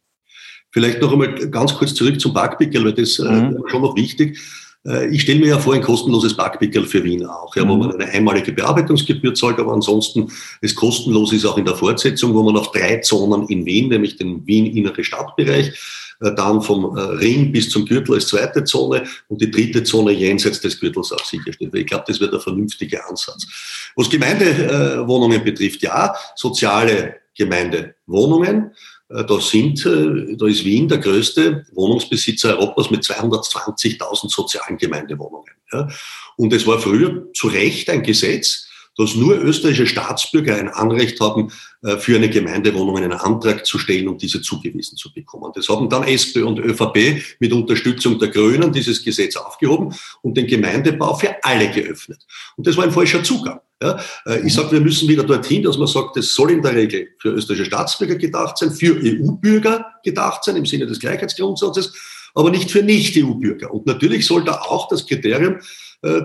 Vielleicht 0.73 1.01
noch 1.01 1.11
einmal 1.11 1.35
ganz 1.51 1.75
kurz 1.75 1.95
zurück 1.95 2.21
zum 2.21 2.35
Parkpickel, 2.35 2.85
weil 2.85 2.93
das 2.93 3.19
äh, 3.19 3.23
mhm. 3.23 3.57
äh, 3.57 3.71
schon 3.71 3.81
noch 3.81 3.97
wichtig. 3.97 4.37
Äh, 4.37 4.66
ich 5.11 5.23
stelle 5.23 5.41
mir 5.41 5.49
ja 5.49 5.59
vor, 5.59 5.75
ein 5.75 5.83
kostenloses 5.83 6.37
Backpickel 6.37 6.85
für 6.87 7.03
Wien 7.03 7.27
auch, 7.27 7.55
ja, 7.57 7.67
wo 7.67 7.75
mhm. 7.75 7.81
man 7.81 7.93
eine 7.95 8.07
einmalige 8.07 8.53
Bearbeitungsgebühr 8.53 9.35
zahlt, 9.35 9.59
aber 9.59 9.73
ansonsten 9.73 10.31
es 10.61 10.75
kostenlos 10.75 11.33
ist 11.33 11.45
auch 11.45 11.59
in 11.59 11.65
der 11.65 11.75
Fortsetzung, 11.75 12.35
wo 12.35 12.43
man 12.45 12.57
auf 12.57 12.71
drei 12.71 12.99
Zonen 12.99 13.49
in 13.49 13.67
Wien, 13.67 13.89
nämlich 13.89 14.17
den 14.17 14.47
Wien-Innere 14.47 15.03
Stadtbereich, 15.03 15.73
äh, 16.21 16.35
dann 16.35 16.63
vom 16.63 16.97
äh, 16.97 17.01
Ring 17.01 17.53
bis 17.53 17.69
zum 17.69 17.85
Gürtel 17.85 18.15
als 18.15 18.29
zweite 18.29 18.65
Zone 18.65 19.05
und 19.29 19.41
die 19.41 19.51
dritte 19.51 19.83
Zone 19.85 20.13
jenseits 20.13 20.61
des 20.61 20.81
Gürtels 20.81 21.13
auch 21.13 21.25
sicherstellt. 21.25 21.75
Ich 21.75 21.87
glaube, 21.87 22.05
das 22.07 22.21
wird 22.21 22.33
ein 22.33 22.41
vernünftiger 22.41 23.07
Ansatz. 23.09 23.47
Was 23.97 24.09
Gemeindewohnungen 24.09 25.45
betrifft, 25.45 25.83
ja, 25.83 26.15
soziale 26.35 27.17
Gemeindewohnungen. 27.37 28.73
Äh, 29.09 29.25
da 29.25 29.41
sind, 29.41 29.85
äh, 29.87 30.37
da 30.37 30.47
ist 30.47 30.65
Wien 30.65 30.89
der 30.89 30.99
größte 30.99 31.67
Wohnungsbesitzer 31.73 32.59
Europas 32.59 32.91
mit 32.91 33.03
220.000 33.03 34.29
sozialen 34.31 34.79
Gemeindewohnungen. 34.79 35.53
Und 36.37 36.53
es 36.53 36.67
war 36.67 36.79
früher 36.79 37.27
zu 37.35 37.49
Recht 37.49 37.91
ein 37.91 38.05
Gesetz, 38.05 38.69
dass 38.97 39.15
nur 39.15 39.39
österreichische 39.39 39.87
Staatsbürger 39.87 40.57
ein 40.57 40.69
Anrecht 40.69 41.21
haben, 41.21 41.53
äh, 41.83 41.97
für 41.99 42.17
eine 42.17 42.31
Gemeindewohnung 42.31 42.97
einen 42.97 43.13
Antrag 43.13 43.67
zu 43.67 43.79
stellen 43.79 44.09
und 44.09 44.23
diese 44.23 44.41
zugewiesen 44.41 44.97
zu 44.97 45.13
bekommen. 45.13 45.53
Das 45.55 45.69
haben 45.69 45.89
dann 45.89 46.05
SPÖ 46.05 46.45
und 46.45 46.59
ÖVP 46.59 47.23
mit 47.39 47.53
Unterstützung 47.53 48.19
der 48.19 48.29
Grünen 48.29 48.73
dieses 48.73 49.05
Gesetz 49.05 49.37
aufgehoben 49.37 49.95
und 50.23 50.37
den 50.37 50.47
Gemeindebau 50.47 51.15
für 51.15 51.37
alle 51.45 51.71
geöffnet. 51.71 52.27
Und 52.57 52.67
das 52.67 52.77
war 52.77 52.85
ein 52.85 52.93
falscher 52.93 53.23
Zugang. 53.23 53.61
Ja, 53.83 54.01
äh, 54.25 54.47
ich 54.47 54.55
sage, 54.55 54.73
wir 54.73 54.81
müssen 54.81 55.09
wieder 55.09 55.25
dorthin, 55.25 55.63
dass 55.63 55.77
man 55.77 55.87
sagt, 55.87 56.17
das 56.17 56.35
soll 56.35 56.53
in 56.53 56.63
der 56.63 56.75
Regel 56.75 57.09
für 57.19 57.29
österreichische 57.31 57.67
Staatsbürger 57.67 58.17
gedacht 58.17 58.57
sein, 58.57 58.71
für 58.71 58.97
EU-Bürger 58.97 59.85
gedacht 60.03 60.45
sein, 60.45 60.57
im 60.57 60.65
Sinne 60.65 60.87
des 60.87 60.99
Gleichheitsgrundsatzes, 61.01 61.93
aber 62.35 62.51
nicht 62.51 62.71
für 62.71 62.83
Nicht-EU-Bürger. 62.83 63.73
Und 63.73 63.87
natürlich 63.87 64.25
soll 64.25 64.45
da 64.45 64.63
auch 64.63 64.89
das 64.89 65.07
Kriterium 65.07 65.59
äh, 66.03 66.23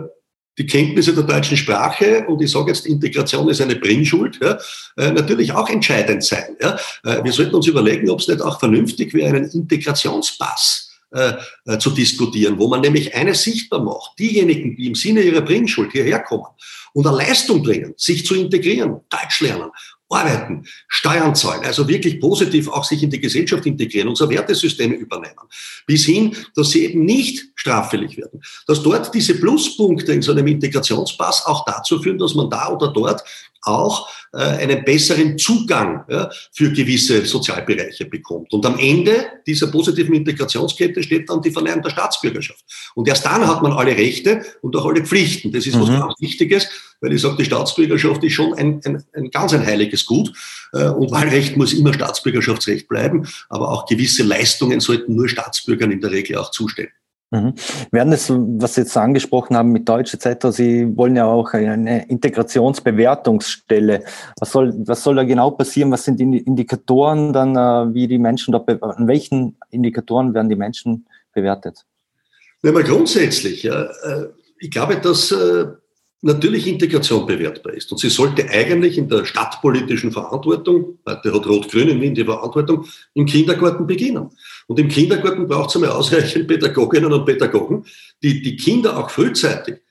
die 0.57 0.65
Kenntnisse 0.65 1.13
der 1.13 1.23
deutschen 1.23 1.57
Sprache, 1.57 2.25
und 2.27 2.41
ich 2.41 2.51
sage 2.51 2.71
jetzt, 2.71 2.85
Integration 2.85 3.49
ist 3.49 3.61
eine 3.61 3.75
Bringschuld, 3.75 4.39
ja, 4.41 4.57
äh, 4.97 5.11
natürlich 5.11 5.53
auch 5.53 5.69
entscheidend 5.69 6.23
sein. 6.23 6.57
Ja. 6.61 6.77
Äh, 7.03 7.23
wir 7.23 7.31
sollten 7.31 7.55
uns 7.55 7.67
überlegen, 7.67 8.09
ob 8.09 8.19
es 8.19 8.27
nicht 8.27 8.41
auch 8.41 8.59
vernünftig 8.59 9.13
wäre, 9.13 9.37
einen 9.37 9.49
Integrationspass 9.49 10.91
äh, 11.13 11.33
äh, 11.65 11.77
zu 11.77 11.89
diskutieren, 11.89 12.57
wo 12.57 12.69
man 12.69 12.81
nämlich 12.81 13.13
eines 13.13 13.43
sichtbar 13.43 13.81
macht. 13.81 14.17
Diejenigen, 14.17 14.75
die 14.77 14.87
im 14.87 14.95
Sinne 14.95 15.21
ihrer 15.21 15.41
Bringschuld 15.41 15.91
hierher 15.91 16.19
kommen 16.19 16.47
und 16.93 17.05
eine 17.05 17.17
Leistung 17.17 17.63
bringen, 17.63 17.93
sich 17.97 18.25
zu 18.25 18.35
integrieren, 18.35 19.01
Deutsch 19.09 19.41
lernen, 19.41 19.71
arbeiten, 20.11 20.65
Steuern 20.87 21.35
zahlen, 21.35 21.63
also 21.63 21.87
wirklich 21.87 22.19
positiv 22.19 22.67
auch 22.67 22.83
sich 22.83 23.03
in 23.03 23.09
die 23.09 23.19
Gesellschaft 23.19 23.65
integrieren, 23.65 24.09
unser 24.09 24.29
Wertesysteme 24.29 24.95
übernehmen, 24.95 25.47
bis 25.85 26.05
hin, 26.05 26.35
dass 26.55 26.71
sie 26.71 26.85
eben 26.85 27.05
nicht 27.05 27.45
straffällig 27.55 28.17
werden. 28.17 28.41
Dass 28.67 28.83
dort 28.83 29.13
diese 29.13 29.35
Pluspunkte 29.35 30.13
in 30.13 30.21
so 30.21 30.31
einem 30.31 30.47
Integrationspass 30.47 31.45
auch 31.45 31.65
dazu 31.65 32.01
führen, 32.01 32.17
dass 32.17 32.35
man 32.35 32.49
da 32.49 32.69
oder 32.69 32.91
dort 32.91 33.23
auch 33.63 34.09
äh, 34.33 34.37
einen 34.37 34.83
besseren 34.83 35.37
Zugang 35.37 36.05
ja, 36.09 36.29
für 36.53 36.71
gewisse 36.71 37.25
Sozialbereiche 37.25 38.05
bekommt. 38.05 38.51
Und 38.53 38.65
am 38.65 38.77
Ende 38.79 39.27
dieser 39.45 39.67
positiven 39.67 40.13
Integrationskette 40.15 41.03
steht 41.03 41.29
dann 41.29 41.41
die 41.41 41.51
Verleihung 41.51 41.81
der 41.81 41.89
Staatsbürgerschaft. 41.89 42.63
Und 42.95 43.07
erst 43.07 43.25
dann 43.25 43.47
hat 43.47 43.61
man 43.61 43.73
alle 43.73 43.95
Rechte 43.95 44.43
und 44.61 44.75
auch 44.75 44.85
alle 44.85 45.03
Pflichten. 45.03 45.51
Das 45.51 45.67
ist 45.67 45.75
mhm. 45.75 45.81
was 45.81 45.89
ganz 45.89 46.13
Wichtiges, 46.19 46.69
weil 47.01 47.13
ich 47.13 47.21
sage, 47.21 47.37
die 47.37 47.45
Staatsbürgerschaft 47.45 48.23
ist 48.23 48.33
schon 48.33 48.53
ein, 48.53 48.81
ein, 48.85 49.03
ein 49.13 49.31
ganz 49.31 49.53
ein 49.53 49.65
heiliges 49.65 50.05
Gut. 50.05 50.31
Äh, 50.73 50.89
und 50.89 51.11
Wahlrecht 51.11 51.57
muss 51.57 51.73
immer 51.73 51.93
Staatsbürgerschaftsrecht 51.93 52.87
bleiben, 52.87 53.27
aber 53.49 53.69
auch 53.69 53.85
gewisse 53.85 54.23
Leistungen 54.23 54.79
sollten 54.79 55.15
nur 55.15 55.27
Staatsbürgern 55.27 55.91
in 55.91 56.01
der 56.01 56.11
Regel 56.11 56.37
auch 56.37 56.51
zustehen. 56.51 56.89
Mhm. 57.31 57.53
Werden 57.91 58.11
das, 58.11 58.29
was 58.29 58.75
Sie 58.75 58.81
jetzt 58.81 58.97
angesprochen 58.97 59.55
haben 59.55 59.71
mit 59.71 59.87
Deutsch 59.87 60.13
etc., 60.13 60.47
Sie 60.49 60.97
wollen 60.97 61.15
ja 61.15 61.25
auch 61.25 61.53
eine 61.53 62.09
Integrationsbewertungsstelle. 62.09 64.03
Was 64.37 64.51
soll, 64.51 64.73
was 64.85 65.01
soll 65.01 65.15
da 65.15 65.23
genau 65.23 65.51
passieren? 65.51 65.91
Was 65.91 66.03
sind 66.03 66.19
die 66.19 66.39
Indikatoren 66.39 67.31
dann, 67.31 67.55
äh, 67.55 67.93
wie 67.93 68.07
die 68.07 68.17
Menschen 68.17 68.51
dort, 68.51 68.69
an 68.83 69.07
welchen 69.07 69.55
Indikatoren 69.69 70.33
werden 70.33 70.49
die 70.49 70.57
Menschen 70.57 71.05
bewertet? 71.33 71.85
Ja, 72.63 72.73
mal 72.73 72.83
grundsätzlich, 72.83 73.63
ja, 73.63 73.83
äh, 73.83 74.27
ich 74.59 74.69
glaube, 74.69 74.97
dass 74.97 75.31
äh, 75.31 75.65
natürlich 76.21 76.67
Integration 76.67 77.25
bewertbar 77.25 77.73
ist. 77.73 77.91
Und 77.91 77.97
sie 77.97 78.09
sollte 78.09 78.47
eigentlich 78.49 78.97
in 78.97 79.09
der 79.09 79.25
stadtpolitischen 79.25 80.11
Verantwortung, 80.11 80.99
heute 81.07 81.33
hat 81.33 81.47
Rot-Grün 81.47 81.89
in 81.89 82.01
Wien 82.01 82.13
die 82.13 82.25
Verantwortung, 82.25 82.85
im 83.15 83.25
Kindergarten 83.25 83.87
beginnen. 83.87 84.29
Und 84.71 84.79
im 84.79 84.87
Kindergarten 84.87 85.49
braucht 85.49 85.69
es 85.69 85.75
einmal 85.75 85.91
ausreichend 85.91 86.47
Pädagoginnen 86.47 87.11
und 87.11 87.25
Pädagogen, 87.25 87.83
die 88.23 88.41
die 88.41 88.55
Kinder 88.55 88.97
auch 88.97 89.09
frühzeitig 89.09 89.81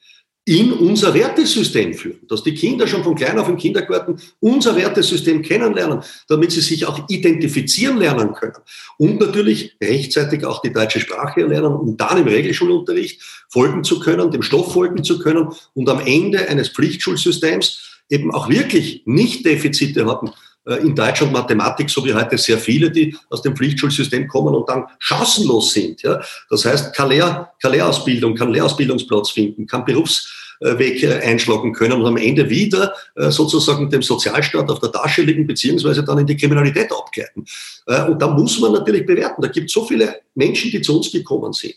in 0.47 0.73
unser 0.73 1.13
Wertesystem 1.13 1.93
führen, 1.93 2.27
dass 2.27 2.43
die 2.43 2.55
Kinder 2.55 2.87
schon 2.87 3.05
von 3.05 3.15
klein 3.15 3.39
auf 3.39 3.51
im 3.51 3.59
Kindergarten 3.59 4.19
unser 4.41 4.75
Wertesystem 4.75 5.43
kennenlernen, 5.43 6.01
damit 6.29 6.53
sie 6.53 6.63
sich 6.63 6.87
auch 6.87 7.11
identifizieren 7.11 7.99
lernen 7.99 8.33
können. 8.33 8.57
Und 8.97 9.21
natürlich 9.21 9.77
rechtzeitig 9.83 10.47
auch 10.47 10.63
die 10.63 10.73
deutsche 10.73 11.01
Sprache 11.01 11.43
lernen, 11.43 11.75
um 11.75 11.99
dann 11.99 12.17
im 12.17 12.27
Regelschulunterricht 12.27 13.21
folgen 13.51 13.85
zu 13.85 14.01
können, 14.01 14.31
dem 14.31 14.41
Stoff 14.41 14.73
folgen 14.73 15.05
zu 15.05 15.19
können 15.19 15.51
und 15.75 15.91
am 15.91 16.01
Ende 16.01 16.49
eines 16.49 16.71
Pflichtschulsystems 16.71 18.01
eben 18.09 18.33
auch 18.33 18.49
wirklich 18.49 19.03
nicht 19.05 19.45
Defizite 19.45 20.07
haben, 20.07 20.29
äh, 20.29 20.50
in 20.83 20.95
Deutsch 20.95 21.23
und 21.23 21.33
Mathematik, 21.33 21.89
so 21.89 22.05
wie 22.05 22.13
heute 22.13 22.37
sehr 22.37 22.59
viele, 22.59 22.91
die 22.91 23.17
aus 23.31 23.43
dem 23.43 23.57
Pflichtschulsystem 23.57 24.29
kommen 24.29 24.55
und 24.55 24.69
dann 24.69 24.85
chancenlos 24.99 25.73
sind. 25.73 26.03
Ja? 26.03 26.21
Das 26.49 26.65
heißt, 26.65 26.95
keine, 26.95 27.15
Lehr 27.15 27.53
keine 27.63 27.77
Lehrausbildung, 27.77 28.35
keinen 28.35 28.53
Lehrausbildungsplatz 28.53 29.31
finden, 29.31 29.67
keinen 29.67 29.85
Berufs 29.85 30.37
Weg 30.63 31.03
einschlagen 31.25 31.73
können 31.73 31.95
und 31.95 32.05
am 32.05 32.19
Ende 32.19 32.51
wieder 32.51 32.93
sozusagen 33.17 33.89
dem 33.89 34.03
Sozialstaat 34.03 34.69
auf 34.69 34.79
der 34.81 34.93
Tasche 34.93 35.23
liegen, 35.23 35.47
beziehungsweise 35.47 36.05
dann 36.05 36.19
in 36.19 36.27
die 36.27 36.37
Kriminalität 36.37 36.93
abgleiten. 36.93 37.47
Und 37.87 38.21
da 38.21 38.29
muss 38.29 38.61
man 38.61 38.73
natürlich 38.73 39.07
bewerten. 39.07 39.41
Da 39.41 39.49
gibt 39.49 39.69
es 39.69 39.73
so 39.73 39.87
viele 39.87 40.21
Menschen, 40.35 40.71
die 40.71 40.83
zu 40.83 40.99
uns 40.99 41.11
gekommen 41.11 41.55
sind 41.55 41.77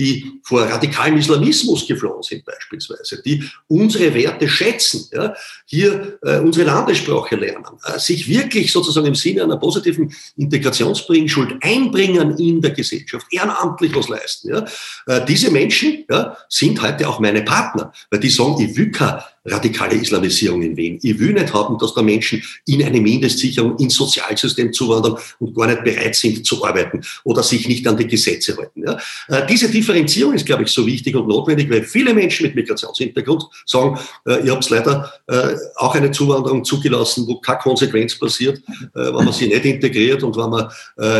die 0.00 0.40
vor 0.42 0.62
radikalem 0.62 1.18
Islamismus 1.18 1.86
geflohen 1.86 2.22
sind 2.22 2.42
beispielsweise, 2.46 3.20
die 3.22 3.44
unsere 3.68 4.14
Werte 4.14 4.48
schätzen, 4.48 5.06
ja, 5.12 5.34
hier 5.66 6.18
äh, 6.22 6.38
unsere 6.38 6.64
Landessprache 6.66 7.36
lernen, 7.36 7.66
äh, 7.84 7.98
sich 7.98 8.26
wirklich 8.26 8.72
sozusagen 8.72 9.06
im 9.06 9.14
Sinne 9.14 9.42
einer 9.42 9.58
positiven 9.58 10.10
Integrationsbringschuld 10.38 11.56
einbringen 11.60 12.38
in 12.38 12.62
der 12.62 12.70
Gesellschaft, 12.70 13.26
ehrenamtlich 13.30 13.94
was 13.94 14.08
leisten. 14.08 14.48
Ja. 14.48 14.64
Äh, 15.06 15.26
diese 15.26 15.50
Menschen 15.50 16.06
ja, 16.10 16.34
sind 16.48 16.80
heute 16.80 17.06
auch 17.06 17.20
meine 17.20 17.42
Partner, 17.42 17.92
weil 18.10 18.20
die 18.20 18.30
sagen, 18.30 18.58
ich 18.58 18.74
will 18.76 18.90
keine 18.90 19.22
radikale 19.44 19.94
Islamisierung 19.94 20.62
in 20.62 20.76
Wien. 20.76 20.98
Ich 21.02 21.18
will 21.18 21.32
nicht 21.32 21.52
haben, 21.54 21.78
dass 21.78 21.94
da 21.94 22.02
Menschen 22.02 22.42
in 22.66 22.84
eine 22.84 23.00
Mindestsicherung 23.00 23.78
ins 23.78 23.94
Sozialsystem 23.94 24.72
zuwandern 24.72 25.16
und 25.38 25.54
gar 25.54 25.66
nicht 25.66 25.82
bereit 25.82 26.14
sind 26.14 26.44
zu 26.44 26.64
arbeiten 26.64 27.00
oder 27.24 27.42
sich 27.42 27.66
nicht 27.66 27.86
an 27.86 27.96
die 27.96 28.06
Gesetze 28.06 28.56
halten. 28.56 28.82
Ja. 28.84 28.98
Äh, 29.28 29.46
diese 29.46 29.70
Differenzierung 29.70 30.34
ist, 30.34 30.44
glaube 30.44 30.64
ich, 30.64 30.68
so 30.68 30.86
wichtig 30.86 31.16
und 31.16 31.26
notwendig, 31.26 31.70
weil 31.70 31.82
viele 31.84 32.12
Menschen 32.12 32.46
mit 32.46 32.54
Migrationshintergrund 32.54 33.44
sagen, 33.64 33.98
äh, 34.26 34.44
ihr 34.44 34.52
habt 34.52 34.68
leider 34.68 35.12
äh, 35.26 35.54
auch 35.76 35.94
eine 35.94 36.10
Zuwanderung 36.10 36.64
zugelassen, 36.64 37.26
wo 37.26 37.40
keine 37.40 37.60
Konsequenz 37.60 38.18
passiert, 38.18 38.62
wenn 38.94 39.12
man 39.12 39.32
sie 39.32 39.46
nicht 39.46 39.64
integriert 39.64 40.22
und 40.22 40.36
wenn 40.36 40.50
man 40.50 40.70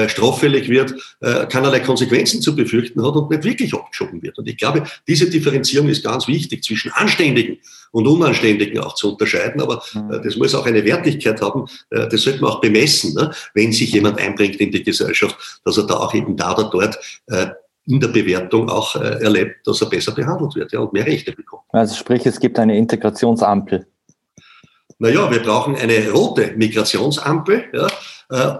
straffällig 0.09 0.69
wird, 0.69 0.95
keinerlei 1.21 1.81
Konsequenzen 1.81 2.41
zu 2.41 2.55
befürchten 2.55 3.05
hat 3.05 3.15
und 3.15 3.31
nicht 3.31 3.45
wirklich 3.45 3.75
abgeschoben 3.75 4.23
wird. 4.23 4.39
Und 4.39 4.49
ich 4.49 4.57
glaube, 4.57 4.85
diese 5.07 5.29
Differenzierung 5.29 5.89
ist 5.89 6.05
ganz 6.05 6.27
wichtig 6.29 6.63
zwischen 6.65 6.91
Anständigen 6.93 7.59
und 7.93 8.07
Unanständigen 8.07 8.79
auch 8.81 8.95
zu 8.95 9.13
unterscheiden. 9.13 9.61
Aber 9.61 9.83
mhm. 9.95 10.13
äh, 10.13 10.21
das 10.23 10.37
muss 10.37 10.55
auch 10.55 10.67
eine 10.67 10.85
Wertigkeit 10.85 11.41
haben. 11.41 11.67
Äh, 11.91 12.09
das 12.09 12.23
sollte 12.23 12.41
man 12.41 12.53
auch 12.53 12.61
bemessen, 12.61 13.15
ne? 13.15 13.31
wenn 13.55 13.73
sich 13.73 13.93
jemand 13.93 14.19
einbringt 14.19 14.57
in 14.57 14.71
die 14.71 14.83
Gesellschaft, 14.83 15.61
dass 15.65 15.77
er 15.77 15.87
da 15.87 15.97
auch 15.97 16.15
eben 16.15 16.37
da 16.37 16.55
oder 16.55 16.71
dort 16.71 16.99
äh, 17.27 17.47
in 17.87 17.99
der 17.99 18.09
Bewertung 18.09 18.69
auch 18.69 18.95
erlebt, 18.95 19.67
dass 19.67 19.81
er 19.81 19.89
besser 19.89 20.13
behandelt 20.13 20.55
wird 20.55 20.71
ja, 20.71 20.81
und 20.81 20.93
mehr 20.93 21.07
Rechte 21.07 21.33
bekommt. 21.33 21.63
Also 21.71 21.97
sprich, 21.97 22.25
es 22.27 22.39
gibt 22.39 22.59
eine 22.59 22.77
Integrationsampel. 22.77 23.87
Naja, 24.99 25.31
wir 25.31 25.41
brauchen 25.41 25.77
eine 25.77 26.11
rote 26.11 26.53
Migrationsampel. 26.57 27.65
Ja, 27.73 27.87
äh, 27.87 27.91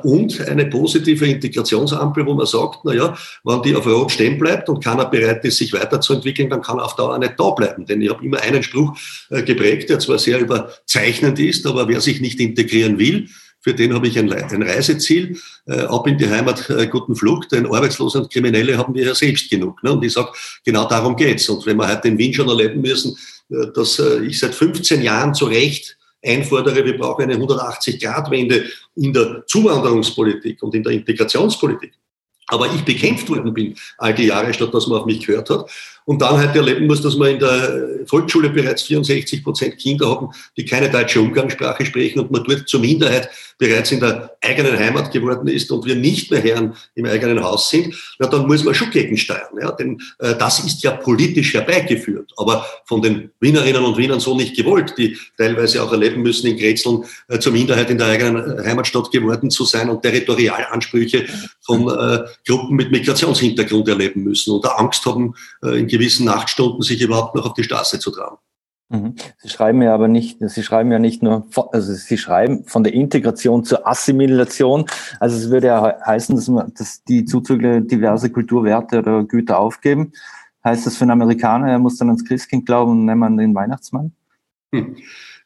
und 0.03 0.41
eine 0.49 0.67
positive 0.67 1.27
Integrationsampel, 1.27 2.27
wo 2.27 2.35
man 2.35 2.47
sagt, 2.47 2.81
na 2.85 2.93
ja, 2.93 3.17
wenn 3.45 3.63
die 3.63 3.77
auf 3.77 3.87
Rot 3.87 4.11
stehen 4.11 4.39
bleibt 4.39 4.69
und 4.69 4.83
keiner 4.83 5.07
bereit 5.07 5.45
ist, 5.45 5.59
sich 5.59 5.73
weiterzuentwickeln, 5.73 6.51
dann 6.51 6.61
kann 6.61 6.79
er 6.79 6.87
auf 6.87 6.97
Dauer 6.97 7.17
nicht 7.19 7.35
da 7.39 7.51
bleiben. 7.51 7.87
Denn 7.87 8.03
ich 8.03 8.11
habe 8.11 8.25
immer 8.25 8.41
einen 8.41 8.63
Spruch 8.63 8.97
äh, 9.31 9.43
geprägt, 9.43 9.89
der 9.89 10.01
zwar 10.01 10.19
sehr 10.19 10.41
überzeichnend 10.41 11.39
ist, 11.39 11.67
aber 11.67 11.87
wer 11.87 12.01
sich 12.01 12.21
nicht 12.21 12.41
integrieren 12.41 12.99
will, 12.99 13.29
für 13.63 13.75
den 13.75 13.93
habe 13.93 14.09
ich 14.09 14.19
ein, 14.19 14.31
Reiseziel, 14.31 15.39
äh, 15.67 15.81
ab 15.83 16.07
in 16.07 16.17
die 16.17 16.29
Heimat, 16.29 16.69
äh, 16.71 16.87
guten 16.87 17.15
Flug, 17.15 17.49
denn 17.51 17.67
Arbeitslose 17.67 18.23
und 18.23 18.33
Kriminelle 18.33 18.79
haben 18.79 18.95
wir 18.95 19.05
ja 19.05 19.15
selbst 19.15 19.51
genug. 19.51 19.83
Ne? 19.83 19.93
Und 19.93 20.05
ich 20.05 20.13
sage, 20.13 20.31
genau 20.65 20.89
darum 20.89 21.15
geht's. 21.15 21.49
Und 21.49 21.67
wenn 21.67 21.77
wir 21.77 21.89
heute 21.89 22.09
in 22.09 22.17
Wien 22.17 22.33
schon 22.33 22.49
erleben 22.49 22.81
müssen, 22.81 23.17
äh, 23.51 23.67
dass 23.75 23.99
äh, 23.99 24.25
ich 24.25 24.39
seit 24.39 24.55
15 24.55 25.03
Jahren 25.03 25.35
zu 25.35 25.45
Recht 25.45 25.99
einfordere, 26.23 26.85
wir 26.85 26.99
brauchen 26.99 27.23
eine 27.23 27.37
180-Grad-Wende 27.37 28.65
in 28.97 29.13
der 29.13 29.45
Zuwanderungspolitik 29.47 30.63
und 30.63 30.75
in 30.75 30.83
der 30.83 30.93
Integrationspolitik. 30.93 31.93
Aber 32.49 32.67
ich 32.75 32.83
bekämpft 32.83 33.29
worden 33.29 33.55
bin 33.55 33.77
all 33.99 34.13
die 34.13 34.27
Jahre, 34.27 34.53
statt 34.53 34.75
dass 34.75 34.87
man 34.89 34.99
auf 34.99 35.07
mich 35.07 35.25
gehört 35.25 35.51
hat 35.51 35.71
und 36.05 36.23
dann 36.23 36.39
halt 36.39 36.57
erleben 36.57 36.87
muss, 36.87 37.03
dass 37.03 37.17
wir 37.17 37.29
in 37.29 37.39
der 37.39 38.07
Volksschule 38.07 38.51
bereits 38.51 38.83
64 38.83 39.45
Prozent 39.45 39.79
Kinder 39.79 40.09
haben, 40.09 40.29
die 40.57 40.65
keine 40.65 40.91
deutsche 40.91 41.21
Umgangssprache 41.21 41.85
sprechen 41.87 42.21
und 42.21 42.31
man 42.31 42.45
dort 42.45 42.69
zur 42.69 42.81
Minderheit 42.81 43.29
bereits 43.59 43.93
in 43.93 44.01
der 44.01 44.37
eigenen 44.41 44.79
Heimat 44.79 45.13
geworden 45.13 45.47
ist 45.47 45.71
und 45.71 45.85
wir 45.85 45.95
nicht 45.95 46.31
mehr 46.31 46.41
Herren 46.41 46.75
im 46.95 47.05
eigenen 47.05 47.43
Haus 47.45 47.69
sind, 47.69 47.95
na, 48.19 48.27
dann 48.27 48.47
muss 48.47 48.65
man 48.65 48.75
schon 48.75 48.91
gegensteuern. 48.91 49.55
Ja? 49.61 49.71
Denn 49.73 50.01
äh, 50.19 50.35
das 50.35 50.61
ist 50.61 50.83
ja 50.83 50.93
politisch 50.93 51.53
herbeigeführt, 51.53 52.33
aber 52.39 52.65
von 52.87 53.03
den 53.03 53.31
Wienerinnen 53.39 53.85
und 53.85 53.99
Wienern 53.99 54.19
so 54.19 54.35
nicht 54.35 54.57
gewollt, 54.57 54.95
die 54.97 55.17
teilweise 55.37 55.83
auch 55.83 55.93
erleben 55.93 56.23
müssen, 56.23 56.47
in 56.47 56.57
Grätzeln 56.57 57.05
äh, 57.29 57.39
zur 57.39 57.53
Minderheit 57.53 57.91
in 57.91 57.99
der 57.99 58.07
eigenen 58.09 58.59
äh, 58.59 58.65
Heimatstadt 58.65 59.11
geworden 59.13 59.51
zu 59.51 59.65
sein 59.65 59.91
und 59.91 60.03
Territorialansprüche 60.03 61.27
von 61.61 61.89
äh, 61.89 62.25
Gruppen 62.47 62.77
mit 62.77 62.91
Migrationshintergrund 62.91 63.89
erleben 63.89 64.25
müssen 64.25 64.53
oder 64.53 64.81
Angst 64.81 65.05
haben, 65.05 65.35
äh, 65.63 65.79
in 65.79 65.87
gewissen 65.91 66.25
Nachtstunden 66.27 66.83
sich 66.83 67.01
überhaupt 67.03 67.35
noch 67.35 67.47
auf 67.47 67.55
die 67.55 67.65
Straße 67.65 67.99
zu 67.99 68.11
trauen. 68.11 68.39
Mhm. 68.91 69.15
Sie 69.39 69.49
schreiben 69.49 69.83
ja 69.83 69.95
aber 69.95 70.09
nicht, 70.09 70.39
Sie 70.41 70.63
schreiben 70.63 70.91
ja 70.91 70.99
nicht 70.99 71.23
nur, 71.23 71.47
also 71.73 71.95
Sie 71.95 72.19
schreiben 72.19 72.65
von 72.65 72.83
der 72.83 72.93
Integration 72.93 73.65
zur 73.65 73.87
Assimilation. 73.87 74.87
Also 75.21 75.37
es 75.37 75.51
würde 75.51 75.69
ja 75.69 75.97
heißen, 76.05 76.35
dass, 76.35 76.49
man, 76.49 76.73
dass 76.77 77.05
die 77.05 77.25
Zuzüge 77.25 77.83
diverse 77.83 78.31
Kulturwerte 78.31 78.99
oder 78.99 79.23
Güter 79.23 79.59
aufgeben. 79.59 80.13
Heißt 80.65 80.87
das 80.87 80.97
für 80.97 81.03
einen 81.03 81.13
Amerikaner, 81.13 81.71
er 81.71 81.79
muss 81.79 81.99
dann 81.99 82.09
ans 82.09 82.25
Christkind 82.25 82.67
glauben 82.67 82.91
und 82.91 83.05
nennt 83.05 83.21
man 83.21 83.37
den 83.37 83.55
Weihnachtsmann? 83.55 84.13
Hm. 84.75 84.97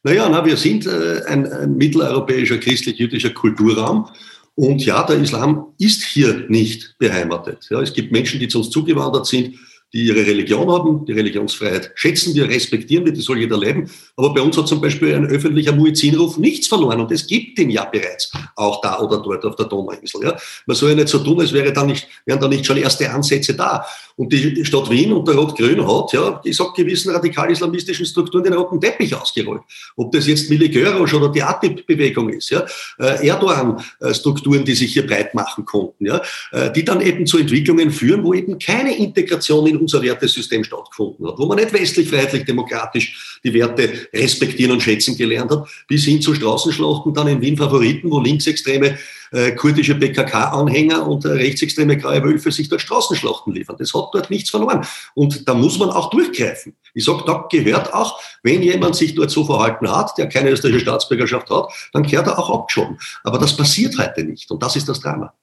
Naja, 0.03 0.29
na, 0.29 0.45
wir 0.45 0.57
sind 0.57 0.87
äh, 0.87 1.23
ein, 1.27 1.51
ein 1.51 1.77
mitteleuropäischer 1.77 2.59
christlich-jüdischer 2.59 3.31
Kulturraum. 3.31 4.09
Und 4.55 4.85
ja, 4.85 5.03
der 5.05 5.17
Islam 5.17 5.67
ist 5.79 6.05
hier 6.05 6.45
nicht 6.49 6.97
beheimatet. 6.99 7.67
Ja, 7.71 7.81
es 7.81 7.93
gibt 7.93 8.13
Menschen, 8.13 8.39
die 8.39 8.49
zu 8.49 8.59
uns 8.59 8.71
zugewandert 8.71 9.27
sind, 9.27 9.57
die 9.95 10.07
ihre 10.07 10.27
Religion 10.27 10.69
haben. 10.71 11.07
Die 11.07 11.13
Religionsfreiheit 11.13 11.93
schätzen 11.95 12.35
wir, 12.35 12.49
respektieren 12.49 13.05
wir, 13.05 13.13
die 13.13 13.21
soll 13.21 13.39
jeder 13.39 13.57
leben. 13.57 13.89
Aber 14.17 14.35
bei 14.35 14.43
uns 14.43 14.59
hat 14.59 14.67
zum 14.67 14.81
Beispiel 14.81 15.15
ein 15.15 15.27
öffentlicher 15.27 15.73
Muezzinruf 15.73 16.37
nichts 16.37 16.67
verloren 16.67 17.01
und 17.01 17.13
es 17.13 17.27
gibt 17.27 17.59
ihn 17.61 17.71
ja 17.71 17.85
bereits, 17.85 18.33
auch 18.57 18.81
da 18.81 18.99
oder 18.99 19.23
dort 19.23 19.45
auf 19.45 19.55
der 19.55 19.67
Donauinsel. 19.67 20.25
Ja. 20.25 20.37
Man 20.67 20.77
soll 20.77 20.91
ja 20.91 20.97
nicht 20.97 21.09
so 21.09 21.21
tun, 21.21 21.41
als 21.41 21.53
wäre 21.53 21.73
da 21.73 21.85
nicht, 21.85 22.09
wären 22.27 22.41
da 22.41 22.49
nicht 22.49 22.67
schon 22.67 22.77
erste 22.77 23.09
Ansätze 23.09 23.55
da. 23.55 23.87
Und 24.17 24.33
die 24.33 24.65
Stadt 24.65 24.91
Wien 24.91 25.13
unter 25.13 25.35
Rot-Grün 25.35 25.87
hat, 25.87 26.13
ja, 26.13 26.41
ich 26.45 26.57
sag 26.57 26.75
gewissen 26.75 27.13
radikal-islamistischen 27.13 28.07
Strukturen 28.07 28.45
den 28.45 28.53
roten 28.53 28.81
Teppich 28.81 29.15
ausgerollt. 29.15 29.63
Ob 29.97 30.13
das 30.13 30.27
jetzt 30.27 30.51
Mili 30.51 30.69
Görosch 30.69 31.15
oder 31.15 31.31
die 31.31 31.43
ATIP-Bewegung 31.43 32.29
ist, 32.31 32.51
ja, 32.51 32.65
äh, 33.01 33.27
Erdogan-Strukturen, 33.27 34.65
die 34.65 34.75
sich 34.75 34.93
hier 34.93 35.05
breit 35.05 35.35
machen 35.35 35.65
konnten, 35.65 36.07
ja, 36.07 36.21
äh, 36.53 36.71
die 36.73 36.85
dann 36.85 37.01
eben 37.01 37.27
zu 37.27 37.39
Entwicklungen 37.39 37.91
führen, 37.91 38.23
wo 38.23 38.35
eben 38.35 38.59
keine 38.61 38.97
Integration 38.97 39.67
in 39.67 39.84
unser 39.85 40.03
Wertesystem 40.03 40.65
stattgefunden 40.65 41.27
hat, 41.27 41.39
wo 41.39 41.47
man 41.47 41.59
nicht 41.59 41.73
westlich, 41.73 42.09
freiheitlich, 42.09 42.45
demokratisch 42.45 43.39
die 43.45 43.55
Werte 43.55 44.09
respektieren 44.13 44.73
und 44.73 44.83
schätzen 44.83 45.17
gelernt 45.17 45.51
hat, 45.51 45.69
bis 45.87 46.05
hin 46.05 46.21
zu 46.21 46.35
Straßenschlachten 46.35 47.15
dann 47.15 47.29
in 47.29 47.41
Wien 47.41 47.57
Favoriten, 47.57 48.11
wo 48.11 48.21
Linksextreme 48.21 48.99
äh, 49.31 49.53
kurdische 49.53 49.95
PKK-Anhänger 49.95 51.07
und 51.07 51.25
äh, 51.25 51.29
rechtsextreme 51.29 51.99
graue 51.99 52.23
Wölfe 52.23 52.51
sich 52.51 52.69
dort 52.69 52.81
Straßenschlachten 52.81 53.53
liefern. 53.53 53.77
Das 53.79 53.93
hat 53.93 54.11
dort 54.13 54.31
nichts 54.31 54.51
verloren. 54.51 54.87
Und 55.15 55.49
da 55.49 55.55
muss 55.55 55.79
man 55.79 55.91
auch 55.91 56.11
durchgreifen. 56.11 56.75
Ich 56.95 57.05
sage, 57.05 57.25
da 57.27 57.47
gehört 57.51 57.93
auch, 57.93 58.21
wenn 58.43 58.63
jemand 58.63 58.97
sich 58.97 59.15
dort 59.15 59.31
so 59.31 59.45
verhalten 59.45 59.91
hat, 59.91 60.17
der 60.19 60.29
keine 60.29 60.51
österreichische 60.51 60.85
Staatsbürgerschaft 60.85 61.51
hat, 61.51 61.69
dann 61.93 62.05
gehört 62.05 62.29
er 62.29 62.39
auch 62.39 62.51
abgeschoben. 62.51 62.99
Aber 63.23 63.39
das 63.39 63.57
passiert 63.57 63.99
heute 63.99 64.25
nicht. 64.25 64.51
Und 64.51 64.63
das 64.63 64.77
ist 64.77 64.89
das 64.89 65.01
Drama. 65.01 65.35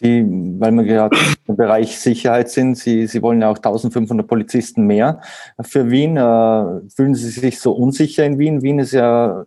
Sie, 0.00 0.24
weil 0.58 0.72
wir 0.72 0.84
gerade 0.84 1.16
im 1.46 1.56
Bereich 1.56 1.98
Sicherheit 1.98 2.50
sind, 2.50 2.76
Sie, 2.76 3.06
Sie 3.06 3.22
wollen 3.22 3.40
ja 3.40 3.50
auch 3.50 3.56
1500 3.56 4.26
Polizisten 4.26 4.86
mehr 4.86 5.20
für 5.60 5.90
Wien. 5.90 6.16
Äh, 6.16 6.90
fühlen 6.94 7.14
Sie 7.14 7.28
sich 7.28 7.60
so 7.60 7.72
unsicher 7.72 8.24
in 8.24 8.38
Wien? 8.38 8.62
Wien 8.62 8.80
ist 8.80 8.92
ja 8.92 9.44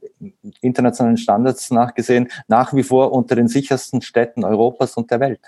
internationalen 0.62 1.18
Standards 1.18 1.70
nachgesehen 1.72 2.30
nach 2.48 2.74
wie 2.74 2.84
vor 2.84 3.12
unter 3.12 3.36
den 3.36 3.50
sichersten 3.50 4.02
Städten 4.02 4.46
Europas 4.46 4.96
und 4.96 5.12
der 5.12 5.20
Welt. 5.20 5.42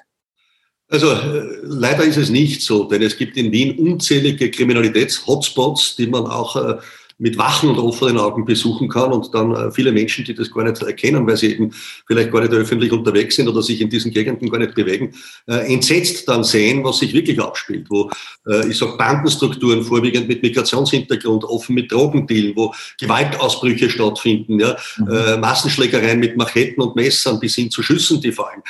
Also 0.90 1.12
äh, 1.12 1.60
leider 1.64 2.04
ist 2.04 2.18
es 2.18 2.30
nicht 2.30 2.64
so, 2.64 2.84
denn 2.86 3.02
es 3.02 3.16
gibt 3.16 3.38
in 3.38 3.52
Wien 3.52 3.78
unzählige 3.78 4.50
Kriminalitäts-Hotspots, 4.50 5.96
die 5.98 6.08
man 6.08 6.26
auch 6.26 6.56
äh, 6.56 6.78
mit 7.20 7.38
wachen 7.38 7.70
und 7.70 7.78
offenen 7.78 8.18
Augen 8.18 8.46
besuchen 8.46 8.88
kann 8.88 9.12
und 9.12 9.34
dann 9.34 9.54
äh, 9.54 9.72
viele 9.72 9.92
Menschen, 9.92 10.24
die 10.24 10.34
das 10.34 10.50
gar 10.50 10.64
nicht 10.64 10.82
erkennen, 10.82 11.28
weil 11.28 11.36
sie 11.36 11.52
eben 11.52 11.72
vielleicht 12.08 12.32
gar 12.32 12.40
nicht 12.40 12.54
öffentlich 12.54 12.94
unterwegs 12.94 13.36
sind 13.36 13.50
oder 13.50 13.62
sich 13.62 13.82
in 13.82 13.90
diesen 13.90 14.12
Gegenden 14.12 14.50
gar 14.50 14.58
nicht 14.58 14.74
bewegen, 14.74 15.14
äh, 15.48 15.74
entsetzt 15.74 16.28
dann 16.30 16.46
sehen, 16.46 16.84
was 16.84 17.00
sich 17.00 17.14
wirklich 17.14 17.40
abspielt, 17.42 17.88
wo 17.90 18.10
äh, 18.48 18.70
ich 18.70 18.78
sage 18.78 18.96
Bandenstrukturen 18.98 19.84
vorwiegend 19.84 20.30
mit 20.30 20.42
Migrationshintergrund, 20.42 21.44
offen 21.44 21.76
mit 21.76 21.92
Drogendealen, 21.92 22.54
wo 22.56 22.74
Gewaltausbrüche 23.00 23.90
stattfinden, 23.90 24.60
ja, 24.60 24.78
mhm. 24.98 25.42
Massenschlägereien 25.42 26.20
mit 26.20 26.38
Macheten 26.38 26.82
und 26.82 26.96
Messern 26.96 27.40
bis 27.40 27.56
hin 27.56 27.70
zu 27.70 27.84
Schüssen, 27.84 28.22
die 28.22 28.32
fallen, 28.32 28.62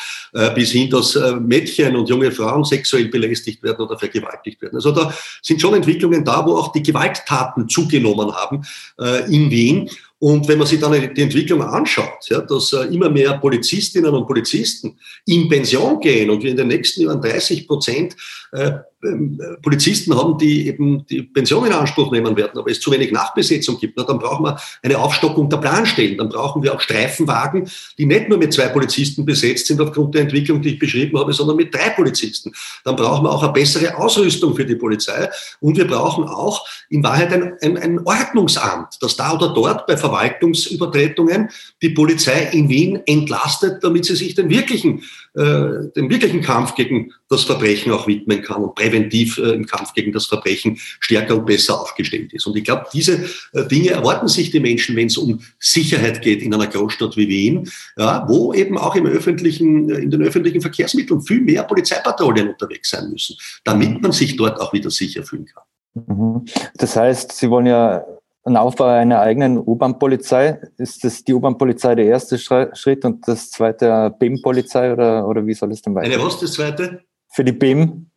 bis 0.55 0.71
hin, 0.71 0.89
dass 0.89 1.17
Mädchen 1.39 1.95
und 1.95 2.09
junge 2.09 2.31
Frauen 2.31 2.63
sexuell 2.63 3.07
belästigt 3.07 3.61
werden 3.63 3.85
oder 3.85 3.97
vergewaltigt 3.97 4.61
werden. 4.61 4.75
Also 4.75 4.91
da 4.91 5.13
sind 5.41 5.61
schon 5.61 5.75
Entwicklungen 5.75 6.23
da, 6.23 6.45
wo 6.45 6.57
auch 6.57 6.71
die 6.71 6.83
Gewalttaten 6.83 7.67
zugenommen 7.69 8.31
haben 8.31 8.38
haben 8.39 8.65
äh, 8.99 9.25
in 9.33 9.49
Wien. 9.51 9.89
Und 10.19 10.47
wenn 10.49 10.57
man 10.57 10.67
sich 10.67 10.81
dann 10.81 10.91
die 10.91 11.21
Entwicklung 11.21 11.61
anschaut, 11.61 12.27
ja, 12.29 12.41
dass 12.41 12.73
äh, 12.73 12.93
immer 12.93 13.09
mehr 13.09 13.37
Polizistinnen 13.37 14.13
und 14.13 14.27
Polizisten 14.27 14.99
in 15.25 15.47
Pension 15.47 15.99
gehen 16.01 16.29
und 16.29 16.43
wir 16.43 16.51
in 16.51 16.57
den 16.57 16.67
nächsten 16.67 17.01
Jahren 17.01 17.21
30 17.21 17.65
Prozent 17.65 18.17
äh, 18.51 18.71
ähm, 19.01 19.39
Polizisten 19.61 20.13
haben, 20.13 20.37
die 20.37 20.67
eben 20.67 21.05
die 21.05 21.21
Pension 21.23 21.65
in 21.65 21.71
Anspruch 21.71 22.11
nehmen 22.11 22.35
werden, 22.35 22.59
aber 22.59 22.69
es 22.69 22.81
zu 22.81 22.91
wenig 22.91 23.13
Nachbesetzung 23.13 23.79
gibt, 23.79 23.93
na, 23.95 24.03
dann 24.03 24.19
brauchen 24.19 24.43
wir 24.43 24.59
eine 24.83 24.97
Aufstockung 24.97 25.49
der 25.49 25.57
Planstellen. 25.57 26.17
Dann 26.17 26.27
brauchen 26.27 26.61
wir 26.63 26.73
auch 26.73 26.81
Streifenwagen, 26.81 27.69
die 27.97 28.05
nicht 28.05 28.27
nur 28.27 28.37
mit 28.37 28.51
zwei 28.51 28.67
Polizisten 28.67 29.25
besetzt 29.25 29.67
sind 29.67 29.79
aufgrund 29.79 30.15
der 30.15 30.23
Entwicklung, 30.23 30.61
die 30.61 30.73
ich 30.73 30.79
beschrieben 30.79 31.17
habe, 31.17 31.31
sondern 31.31 31.55
mit 31.55 31.73
drei 31.73 31.91
Polizisten. 31.91 32.51
Dann 32.83 32.97
brauchen 32.97 33.23
wir 33.23 33.31
auch 33.31 33.43
eine 33.43 33.53
bessere 33.53 33.97
Ausrüstung 33.97 34.53
für 34.53 34.65
die 34.65 34.75
Polizei 34.75 35.29
und 35.61 35.77
wir 35.77 35.87
brauchen 35.87 36.25
auch 36.25 36.65
in 36.89 37.01
Wahrheit 37.01 37.31
ein, 37.31 37.53
ein, 37.61 37.77
ein 37.77 37.99
Ordnungsamt, 38.05 38.97
das 38.99 39.15
da 39.15 39.33
oder 39.33 39.53
dort 39.53 39.87
bei 39.87 39.95
Verwaltungsübertretungen 40.09 41.49
die 41.81 41.89
Polizei 41.89 42.49
in 42.51 42.69
Wien 42.69 42.99
entlastet, 43.05 43.83
damit 43.83 44.05
sie 44.05 44.15
sich 44.15 44.35
den 44.35 44.49
wirklichen, 44.49 45.03
äh, 45.35 45.89
den 45.95 46.09
wirklichen 46.09 46.41
Kampf 46.41 46.75
gegen 46.75 47.13
das 47.29 47.43
Verbrechen 47.43 47.91
auch 47.91 48.07
widmen 48.07 48.41
kann 48.41 48.63
und 48.63 48.75
präventiv 48.75 49.37
äh, 49.37 49.51
im 49.51 49.65
Kampf 49.65 49.93
gegen 49.93 50.11
das 50.11 50.25
Verbrechen 50.25 50.77
stärker 50.99 51.37
und 51.37 51.45
besser 51.45 51.79
aufgestellt 51.79 52.33
ist. 52.33 52.47
Und 52.47 52.57
ich 52.57 52.63
glaube, 52.63 52.85
diese 52.91 53.25
äh, 53.53 53.65
Dinge 53.67 53.91
erwarten 53.91 54.27
sich 54.27 54.49
die 54.49 54.59
Menschen, 54.59 54.95
wenn 54.95 55.07
es 55.07 55.17
um 55.17 55.39
Sicherheit 55.59 56.21
geht 56.21 56.41
in 56.41 56.53
einer 56.53 56.67
Großstadt 56.67 57.15
wie 57.17 57.27
Wien, 57.27 57.69
ja, 57.97 58.25
wo 58.27 58.53
eben 58.53 58.77
auch 58.77 58.95
im 58.95 59.05
öffentlichen, 59.05 59.89
äh, 59.89 59.99
in 59.99 60.09
den 60.09 60.23
öffentlichen 60.23 60.61
Verkehrsmitteln 60.61 61.21
viel 61.21 61.41
mehr 61.41 61.63
Polizeipatrouillen 61.63 62.49
unterwegs 62.49 62.89
sein 62.89 63.09
müssen, 63.11 63.35
damit 63.63 64.01
man 64.01 64.11
sich 64.11 64.35
dort 64.35 64.59
auch 64.59 64.73
wieder 64.73 64.89
sicher 64.89 65.23
fühlen 65.23 65.45
kann. 65.45 65.63
Mhm. 66.07 66.45
Das 66.75 66.95
heißt, 66.95 67.31
Sie 67.31 67.49
wollen 67.49 67.65
ja 67.65 68.03
einen 68.43 68.57
Aufbau 68.57 68.85
einer 68.85 69.19
eigenen 69.19 69.57
U-Bahn-Polizei. 69.57 70.59
Ist 70.77 71.03
das 71.03 71.23
die 71.23 71.33
U-Bahn-Polizei 71.33 71.95
der 71.95 72.05
erste 72.05 72.37
Schritt 72.37 73.05
und 73.05 73.27
das 73.27 73.51
zweite 73.51 74.13
BIM-Polizei 74.17 74.93
oder, 74.93 75.27
oder 75.27 75.45
wie 75.45 75.53
soll 75.53 75.71
es 75.71 75.81
denn 75.81 75.95
weitergehen? 75.95 76.19
Eine 76.19 76.27
was, 76.27 76.39
das 76.39 76.53
zweite? 76.53 77.01
Für 77.31 77.43
die 77.43 77.51
BIM? 77.51 78.09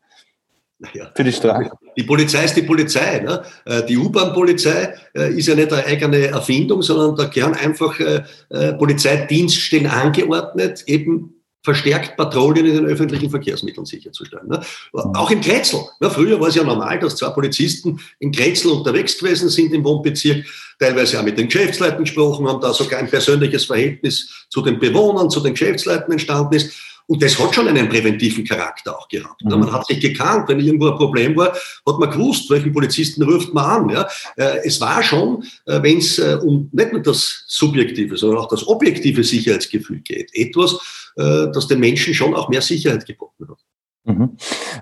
Ja. 0.94 1.10
Für 1.14 1.22
die 1.24 1.32
Strafe. 1.32 1.70
Die 1.96 2.02
Polizei 2.02 2.44
ist 2.44 2.56
die 2.56 2.62
Polizei. 2.62 3.20
Ne? 3.20 3.42
Äh, 3.64 3.84
die 3.84 3.96
U-Bahn-Polizei 3.96 4.94
äh, 5.14 5.32
ist 5.32 5.46
ja 5.46 5.54
nicht 5.54 5.72
eine 5.72 5.84
eigene 5.84 6.26
Erfindung, 6.26 6.82
sondern 6.82 7.14
da 7.14 7.24
gehören 7.26 7.54
einfach 7.54 7.98
äh, 8.00 8.72
Polizeidienststellen 8.74 9.86
angeordnet, 9.86 10.82
eben 10.86 11.41
verstärkt 11.62 12.16
Patrouillen 12.16 12.66
in 12.66 12.74
den 12.74 12.86
öffentlichen 12.86 13.30
Verkehrsmitteln 13.30 13.86
sicherzustellen. 13.86 14.48
Ne? 14.48 14.60
Mhm. 14.92 15.14
Auch 15.14 15.30
im 15.30 15.40
Kretzel. 15.40 15.80
Ne? 16.00 16.10
Früher 16.10 16.40
war 16.40 16.48
es 16.48 16.56
ja 16.56 16.64
normal, 16.64 16.98
dass 16.98 17.16
zwei 17.16 17.30
Polizisten 17.30 18.00
in 18.18 18.32
Kretzel 18.32 18.72
unterwegs 18.72 19.18
gewesen 19.18 19.48
sind 19.48 19.72
im 19.72 19.84
Wohnbezirk, 19.84 20.44
teilweise 20.78 21.18
auch 21.18 21.24
mit 21.24 21.38
den 21.38 21.48
Geschäftsleuten 21.48 22.04
gesprochen 22.04 22.48
haben, 22.48 22.60
da 22.60 22.72
sogar 22.72 22.98
ein 22.98 23.08
persönliches 23.08 23.64
Verhältnis 23.64 24.46
zu 24.50 24.62
den 24.62 24.78
Bewohnern, 24.78 25.30
zu 25.30 25.40
den 25.40 25.52
Geschäftsleuten 25.52 26.12
entstanden 26.12 26.54
ist. 26.54 26.72
Und 27.06 27.22
das 27.22 27.38
hat 27.38 27.54
schon 27.54 27.68
einen 27.68 27.88
präventiven 27.88 28.44
Charakter 28.44 28.96
auch 28.96 29.08
gehabt. 29.08 29.44
Mhm. 29.44 29.50
Man 29.50 29.72
hat 29.72 29.86
sich 29.86 30.00
gekannt, 30.00 30.48
wenn 30.48 30.60
irgendwo 30.60 30.88
ein 30.88 30.96
Problem 30.96 31.36
war, 31.36 31.52
hat 31.52 31.98
man 31.98 32.10
gewusst, 32.10 32.48
welchen 32.48 32.72
Polizisten 32.72 33.22
ruft 33.22 33.52
man 33.52 33.64
an. 33.64 33.90
Ja. 33.90 34.08
Äh, 34.36 34.60
es 34.64 34.80
war 34.80 35.02
schon, 35.02 35.44
äh, 35.66 35.82
wenn 35.82 35.98
es 35.98 36.18
äh, 36.18 36.38
um 36.42 36.70
nicht 36.72 36.92
nur 36.92 37.02
das 37.02 37.44
subjektive, 37.48 38.16
sondern 38.16 38.38
auch 38.38 38.48
das 38.48 38.66
objektive 38.66 39.24
Sicherheitsgefühl 39.24 40.00
geht, 40.00 40.30
etwas, 40.32 40.78
das 41.16 41.68
den 41.68 41.80
Menschen 41.80 42.14
schon 42.14 42.34
auch 42.34 42.48
mehr 42.48 42.62
Sicherheit 42.62 43.06
geboten 43.06 43.48
hat. 43.48 43.58
Mhm. 44.04 44.36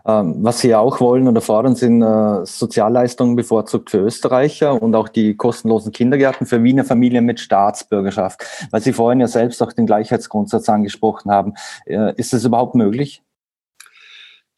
Ähm, 0.07 0.37
was 0.39 0.61
Sie 0.61 0.75
auch 0.75 1.01
wollen 1.01 1.29
oder 1.29 1.43
fordern, 1.43 1.75
sind 1.77 2.01
äh, 2.01 2.47
Sozialleistungen 2.47 3.37
bevorzugt 3.37 3.91
für 3.91 3.99
Österreicher 3.99 4.81
und 4.81 4.95
auch 4.95 5.09
die 5.09 5.37
kostenlosen 5.37 5.93
Kindergärten 5.93 6.47
für 6.47 6.63
Wiener 6.63 6.85
Familien 6.85 7.27
mit 7.27 7.39
Staatsbürgerschaft. 7.39 8.43
Weil 8.71 8.81
Sie 8.81 8.95
vorhin 8.95 9.21
ja 9.21 9.29
selbst 9.29 9.63
auch 9.63 9.73
den 9.73 9.87
Gleichheitsgrundsatz 9.87 10.69
angesprochen 10.71 11.31
haben. 11.31 11.53
Äh, 11.85 12.15
ist 12.17 12.33
das 12.33 12.45
überhaupt 12.45 12.75
möglich? 12.75 13.23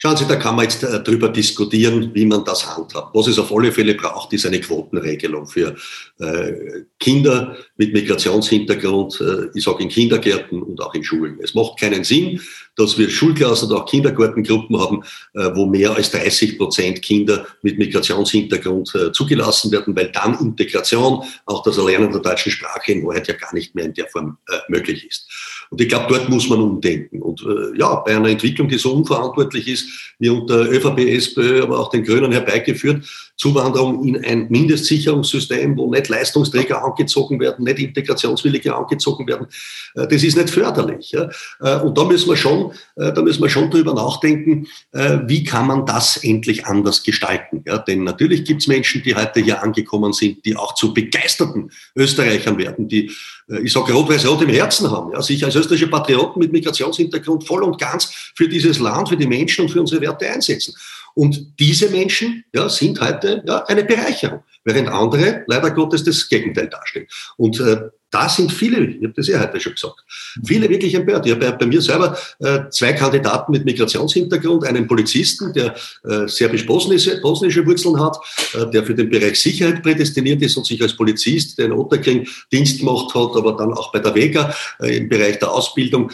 Schauen 0.04 0.16
Sie, 0.16 0.26
da 0.26 0.34
kann 0.34 0.56
man 0.56 0.64
jetzt 0.64 0.82
äh, 0.82 1.00
drüber 1.00 1.28
diskutieren, 1.28 2.10
wie 2.12 2.26
man 2.26 2.44
das 2.44 2.76
handhabt. 2.76 3.14
Was 3.14 3.28
es 3.28 3.38
auf 3.38 3.52
alle 3.52 3.70
Fälle 3.70 3.94
braucht, 3.94 4.32
ist 4.32 4.44
eine 4.44 4.60
Quotenregelung 4.60 5.46
für 5.46 5.76
äh, 6.18 6.82
Kinder 6.98 7.56
mit 7.76 7.92
Migrationshintergrund, 7.92 9.20
äh, 9.20 9.56
ich 9.56 9.62
sage 9.62 9.84
in 9.84 9.88
Kindergärten 9.88 10.60
und 10.60 10.80
auch 10.80 10.92
in 10.96 11.04
Schulen. 11.04 11.38
Es 11.40 11.54
macht 11.54 11.78
keinen 11.78 12.02
Sinn, 12.02 12.40
dass 12.76 12.96
wir 12.96 13.10
Schulklassen 13.10 13.70
oder 13.70 13.82
auch 13.82 13.86
Kindergartengruppen 13.86 14.80
haben, 14.80 15.02
äh, 15.34 15.50
wo 15.54 15.66
mehr 15.66 15.94
als 15.94 16.10
30 16.10 16.58
Prozent 16.58 17.02
Kinder 17.02 17.46
mit 17.62 17.78
Migrationshintergrund 17.78 18.94
äh, 18.94 19.12
zugelassen 19.12 19.70
werden, 19.70 19.94
weil 19.94 20.10
dann 20.10 20.38
Integration, 20.40 21.22
auch 21.46 21.62
das 21.62 21.78
Erlernen 21.78 22.12
der 22.12 22.22
deutschen 22.22 22.50
Sprache 22.50 22.92
in 22.92 23.06
Wahrheit 23.06 23.28
ja 23.28 23.34
gar 23.34 23.54
nicht 23.54 23.74
mehr 23.74 23.84
in 23.84 23.94
der 23.94 24.08
Form 24.08 24.38
äh, 24.48 24.56
möglich 24.68 25.06
ist. 25.06 25.28
Und 25.70 25.80
ich 25.80 25.88
glaube, 25.88 26.06
dort 26.08 26.28
muss 26.28 26.48
man 26.50 26.60
umdenken. 26.60 27.22
Und 27.22 27.42
ja, 27.78 27.94
bei 27.94 28.14
einer 28.14 28.28
Entwicklung, 28.28 28.68
die 28.68 28.76
so 28.76 28.92
unverantwortlich 28.92 29.66
ist, 29.68 30.14
wie 30.18 30.28
unter 30.28 30.70
ÖVP, 30.70 30.98
SPÖ, 30.98 31.62
aber 31.62 31.80
auch 31.80 31.88
den 31.88 32.04
Grünen 32.04 32.30
herbeigeführt, 32.30 33.06
Zuwanderung 33.38 34.04
in 34.04 34.22
ein 34.22 34.48
Mindestsicherungssystem, 34.50 35.74
wo 35.78 35.90
nicht 35.90 36.10
Leistungsträger 36.10 36.84
angezogen 36.84 37.40
werden, 37.40 37.64
nicht 37.64 37.78
Integrationswillige 37.78 38.76
angezogen 38.76 39.26
werden, 39.26 39.46
das 39.94 40.22
ist 40.22 40.36
nicht 40.36 40.50
förderlich. 40.50 41.16
Und 41.16 41.96
da 41.96 42.04
müssen 42.04 42.28
wir 42.28 42.36
schon 42.36 42.61
äh, 42.96 43.12
da 43.12 43.22
müssen 43.22 43.42
wir 43.42 43.48
schon 43.48 43.70
drüber 43.70 43.94
nachdenken, 43.94 44.68
äh, 44.92 45.18
wie 45.26 45.44
kann 45.44 45.66
man 45.66 45.84
das 45.86 46.16
endlich 46.22 46.66
anders 46.66 47.02
gestalten. 47.02 47.64
Ja, 47.66 47.78
denn 47.78 48.04
natürlich 48.04 48.44
gibt 48.44 48.62
es 48.62 48.68
Menschen, 48.68 49.02
die 49.02 49.14
heute 49.14 49.40
hier 49.40 49.62
angekommen 49.62 50.12
sind, 50.12 50.44
die 50.44 50.56
auch 50.56 50.74
zu 50.74 50.94
begeisterten 50.94 51.70
Österreichern 51.96 52.58
werden, 52.58 52.88
die, 52.88 53.10
äh, 53.48 53.60
ich 53.62 53.72
sage 53.72 53.92
rot-weiß-rot 53.92 54.42
im 54.42 54.50
Herzen 54.50 54.90
haben, 54.90 55.12
ja, 55.12 55.22
sich 55.22 55.44
als 55.44 55.54
österreichische 55.56 55.90
Patrioten 55.90 56.38
mit 56.38 56.52
Migrationshintergrund 56.52 57.46
voll 57.46 57.62
und 57.62 57.78
ganz 57.78 58.04
für 58.34 58.48
dieses 58.48 58.78
Land, 58.78 59.08
für 59.08 59.16
die 59.16 59.26
Menschen 59.26 59.62
und 59.62 59.70
für 59.70 59.80
unsere 59.80 60.00
Werte 60.00 60.28
einsetzen. 60.28 60.74
Und 61.14 61.58
diese 61.58 61.90
Menschen 61.90 62.44
ja, 62.54 62.68
sind 62.68 63.00
heute 63.00 63.42
ja, 63.46 63.64
eine 63.66 63.84
Bereicherung, 63.84 64.42
während 64.64 64.88
andere 64.88 65.44
leider 65.46 65.70
Gottes 65.70 66.04
das 66.04 66.28
Gegenteil 66.28 66.68
darstellen. 66.68 67.06
Und 67.36 67.60
äh, 67.60 67.90
da 68.12 68.28
sind 68.28 68.52
viele, 68.52 68.84
ich 68.84 69.02
habe 69.02 69.14
das 69.16 69.26
ja 69.26 69.40
heute 69.40 69.58
schon 69.58 69.72
gesagt, 69.72 70.04
viele 70.44 70.68
wirklich 70.68 70.94
empört. 70.94 71.26
Ich 71.26 71.32
habe 71.32 71.52
bei, 71.52 71.66
mir 71.66 71.80
selber 71.80 72.16
äh, 72.40 72.68
zwei 72.70 72.92
Kandidaten 72.92 73.50
mit 73.52 73.64
Migrationshintergrund, 73.64 74.64
einen 74.64 74.86
Polizisten, 74.86 75.52
der 75.54 75.74
äh, 76.04 76.28
serbisch-bosnische 76.28 77.22
bosnische 77.22 77.66
Wurzeln 77.66 77.98
hat, 77.98 78.18
äh, 78.52 78.70
der 78.70 78.84
für 78.84 78.94
den 78.94 79.08
Bereich 79.08 79.40
Sicherheit 79.40 79.82
prädestiniert 79.82 80.42
ist 80.42 80.56
und 80.58 80.66
sich 80.66 80.80
als 80.82 80.94
Polizist, 80.94 81.56
der 81.58 81.66
in 81.66 81.72
Otterkring 81.72 82.28
Dienst 82.52 82.80
gemacht 82.80 83.14
hat, 83.14 83.34
aber 83.34 83.56
dann 83.56 83.72
auch 83.72 83.90
bei 83.92 83.98
der 83.98 84.14
Vega 84.14 84.54
äh, 84.80 84.98
im 84.98 85.08
Bereich 85.08 85.38
der 85.38 85.50
Ausbildung 85.50 86.10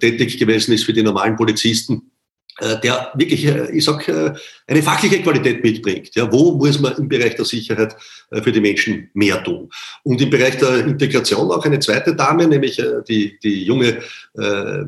tätig 0.00 0.38
gewesen 0.38 0.72
ist 0.72 0.84
für 0.84 0.92
die 0.92 1.02
normalen 1.02 1.36
Polizisten 1.36 2.11
der 2.60 3.10
wirklich, 3.14 3.46
äh, 3.46 3.70
ich 3.72 3.84
sag, 3.84 4.06
äh, 4.08 4.32
eine 4.66 4.82
fachliche 4.82 5.22
Qualität 5.22 5.62
mitbringt. 5.62 6.14
Ja, 6.14 6.30
wo 6.30 6.52
muss 6.52 6.78
man 6.80 6.96
im 6.96 7.08
Bereich 7.08 7.34
der 7.34 7.44
Sicherheit 7.44 7.96
für 8.30 8.52
die 8.52 8.60
Menschen 8.60 9.10
mehr 9.14 9.42
tun? 9.42 9.70
Und 10.02 10.20
im 10.20 10.30
Bereich 10.30 10.58
der 10.58 10.84
Integration 10.86 11.50
auch 11.50 11.64
eine 11.64 11.78
zweite 11.78 12.14
Dame, 12.14 12.46
nämlich 12.46 12.80
die, 13.08 13.38
die 13.42 13.64
junge, 13.64 13.98
äh, 14.38 14.84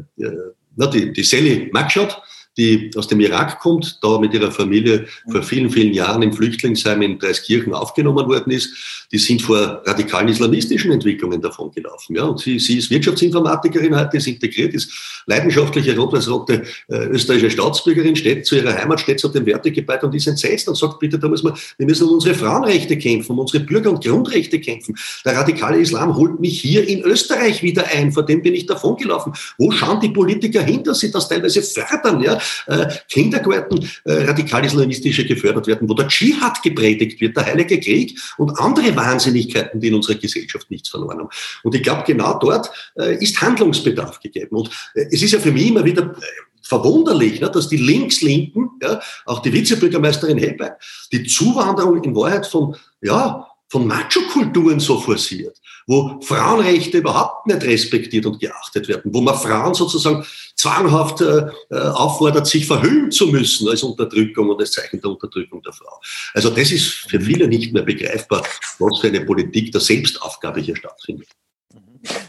na, 0.77 0.87
die, 0.87 1.13
die 1.13 1.23
Sally 1.23 1.71
Magshot, 1.73 2.21
die 2.57 2.91
aus 2.97 3.09
dem 3.09 3.21
Irak 3.21 3.59
kommt, 3.61 3.99
da 4.03 4.19
mit 4.19 4.33
ihrer 4.33 4.51
Familie 4.51 5.07
vor 5.31 5.43
vielen, 5.43 5.71
vielen 5.71 5.93
Jahren 5.93 6.23
im 6.23 6.33
Flüchtlingsheim 6.33 7.03
in 7.03 7.19
Dreiskirchen 7.19 7.75
aufgenommen 7.75 8.27
worden 8.29 8.53
ist, 8.53 9.07
die 9.11 9.19
sind 9.19 9.43
vor 9.43 9.83
radikalen 9.85 10.29
islamistischen 10.29 10.93
Entwicklungen 10.93 11.41
davon 11.41 11.71
gelaufen. 11.73 12.17
Ja, 12.17 12.25
und 12.25 12.41
sie, 12.41 12.59
sie 12.59 12.79
ist 12.79 12.91
Wirtschaftsinformatikerin 12.91 13.97
heute, 13.97 14.17
ist 14.17 14.27
integriert, 14.27 14.75
ist 14.75 15.23
leidenschaftliche 15.27 15.97
rot-weiß-rote 15.97 16.63
äh, 16.89 16.97
österreichische 17.07 17.51
Staatsbürgerin, 17.51 18.17
steht 18.17 18.47
zu 18.47 18.57
ihrer 18.57 18.75
Heimat, 18.75 19.01
steht 19.01 19.21
zu 19.21 19.29
dem 19.29 19.47
Wertegebäude 19.47 20.07
und 20.07 20.15
ist 20.15 20.27
entsetzt 20.27 20.69
und 20.69 20.77
sagt, 20.77 20.99
bitte, 20.99 21.19
da 21.19 21.29
müssen 21.29 21.47
wir, 21.47 21.57
wir 21.79 21.87
müssen 21.87 22.09
um 22.09 22.15
unsere 22.15 22.35
Frauenrechte 22.35 22.97
kämpfen, 22.99 23.33
um 23.33 23.39
unsere 23.41 23.65
Bürger- 23.65 23.91
und 23.91 24.03
Grundrechte 24.03 24.61
kämpfen. 24.61 24.97
Der 25.25 25.37
radikale 25.37 25.79
Islam 25.79 26.17
holt 26.17 26.41
mich 26.41 26.61
hier 26.61 26.87
in 26.87 27.03
Österreich 27.03 27.63
wieder 27.63 27.87
ein, 27.93 28.13
vor 28.13 28.25
dem 28.25 28.43
bin 28.43 28.55
ich 28.55 28.67
davon 28.67 28.97
gelaufen. 28.97 29.33
Wo 29.59 29.71
schauen 29.71 30.01
die 30.01 30.09
Politiker 30.09 30.63
hin, 30.63 30.85
dass 30.85 31.01
sie 31.01 31.11
das 31.11 31.29
teilweise 31.29 31.63
fördern? 31.63 32.21
Ja? 32.21 32.39
Äh, 32.67 32.87
Kindergärten 33.09 33.89
äh, 34.05 34.13
radikal-islamistische 34.25 35.25
gefördert 35.25 35.67
werden, 35.67 35.89
wo 35.89 35.95
der 35.95 36.09
Dschihad 36.09 36.63
gepredigt 36.63 37.21
wird, 37.21 37.37
der 37.37 37.47
Heilige 37.47 37.81
Krieg 37.81 38.19
und 38.39 38.59
andere 38.59 38.95
Wahnsinnigkeiten, 38.97 39.81
die 39.81 39.89
in 39.89 39.95
unserer 39.95 40.17
Gesellschaft 40.17 40.71
nichts 40.71 40.89
verloren 40.89 41.19
haben. 41.19 41.29
Und 41.63 41.75
ich 41.75 41.83
glaube, 41.83 42.05
genau 42.07 42.39
dort 42.39 42.71
äh, 42.99 43.17
ist 43.23 43.41
Handlungsbedarf 43.41 44.21
gegeben. 44.21 44.57
Und 44.57 44.71
äh, 44.95 45.07
es 45.11 45.23
ist 45.23 45.33
ja 45.33 45.41
für 45.41 45.53
mich 45.53 45.69
immer 45.69 45.85
wieder 45.85 46.03
äh, 46.03 46.25
verwunderlich, 46.63 47.41
ne, 47.41 47.51
dass 47.51 47.69
die 47.69 47.77
Linkslinken, 47.77 48.71
ja, 48.83 49.01
auch 49.27 49.41
die 49.41 49.53
Vizebürgermeisterin 49.53 50.39
Hebein, 50.39 50.73
die 51.13 51.25
Zuwanderung 51.25 52.03
in 52.03 52.17
Wahrheit 52.17 52.47
von, 52.47 52.75
ja, 53.03 53.47
von 53.69 53.87
Macho-Kulturen 53.87 54.81
so 54.81 54.99
forciert, 54.99 55.61
wo 55.87 56.21
Frauenrechte 56.23 56.99
überhaupt 56.99 57.47
nicht 57.47 57.63
respektiert 57.63 58.27
und 58.27 58.41
geachtet 58.41 58.89
werden, 58.89 59.13
wo 59.13 59.21
man 59.21 59.37
Frauen 59.37 59.75
sozusagen 59.75 60.25
zwanghaft 60.57 61.21
äh, 61.21 61.47
äh, 61.71 61.77
auffordert, 61.77 62.47
sich 62.47 62.67
verhüllen 62.67 63.11
zu 63.11 63.27
müssen 63.27 63.69
als 63.69 63.83
Unterdrückung 63.83 64.49
und 64.49 64.61
als 64.61 64.73
Zeichen 64.73 65.01
der 65.01 65.11
Unterdrückung 65.11 65.63
der 65.63 65.73
Frau. 65.73 66.01
Also 66.33 66.51
das 66.51 66.71
ist 66.73 66.87
für 66.87 67.21
viele 67.21 67.49
nicht 67.49 67.73
mehr 67.73 67.83
begreifbar, 67.83 68.43
was 68.79 69.01
für 69.01 69.09
eine 69.09 69.21
Politik 69.23 69.73
der 69.73 69.81
Selbstaufgabe 69.81 70.61
hier 70.61 70.77
stattfindet. 70.77 71.29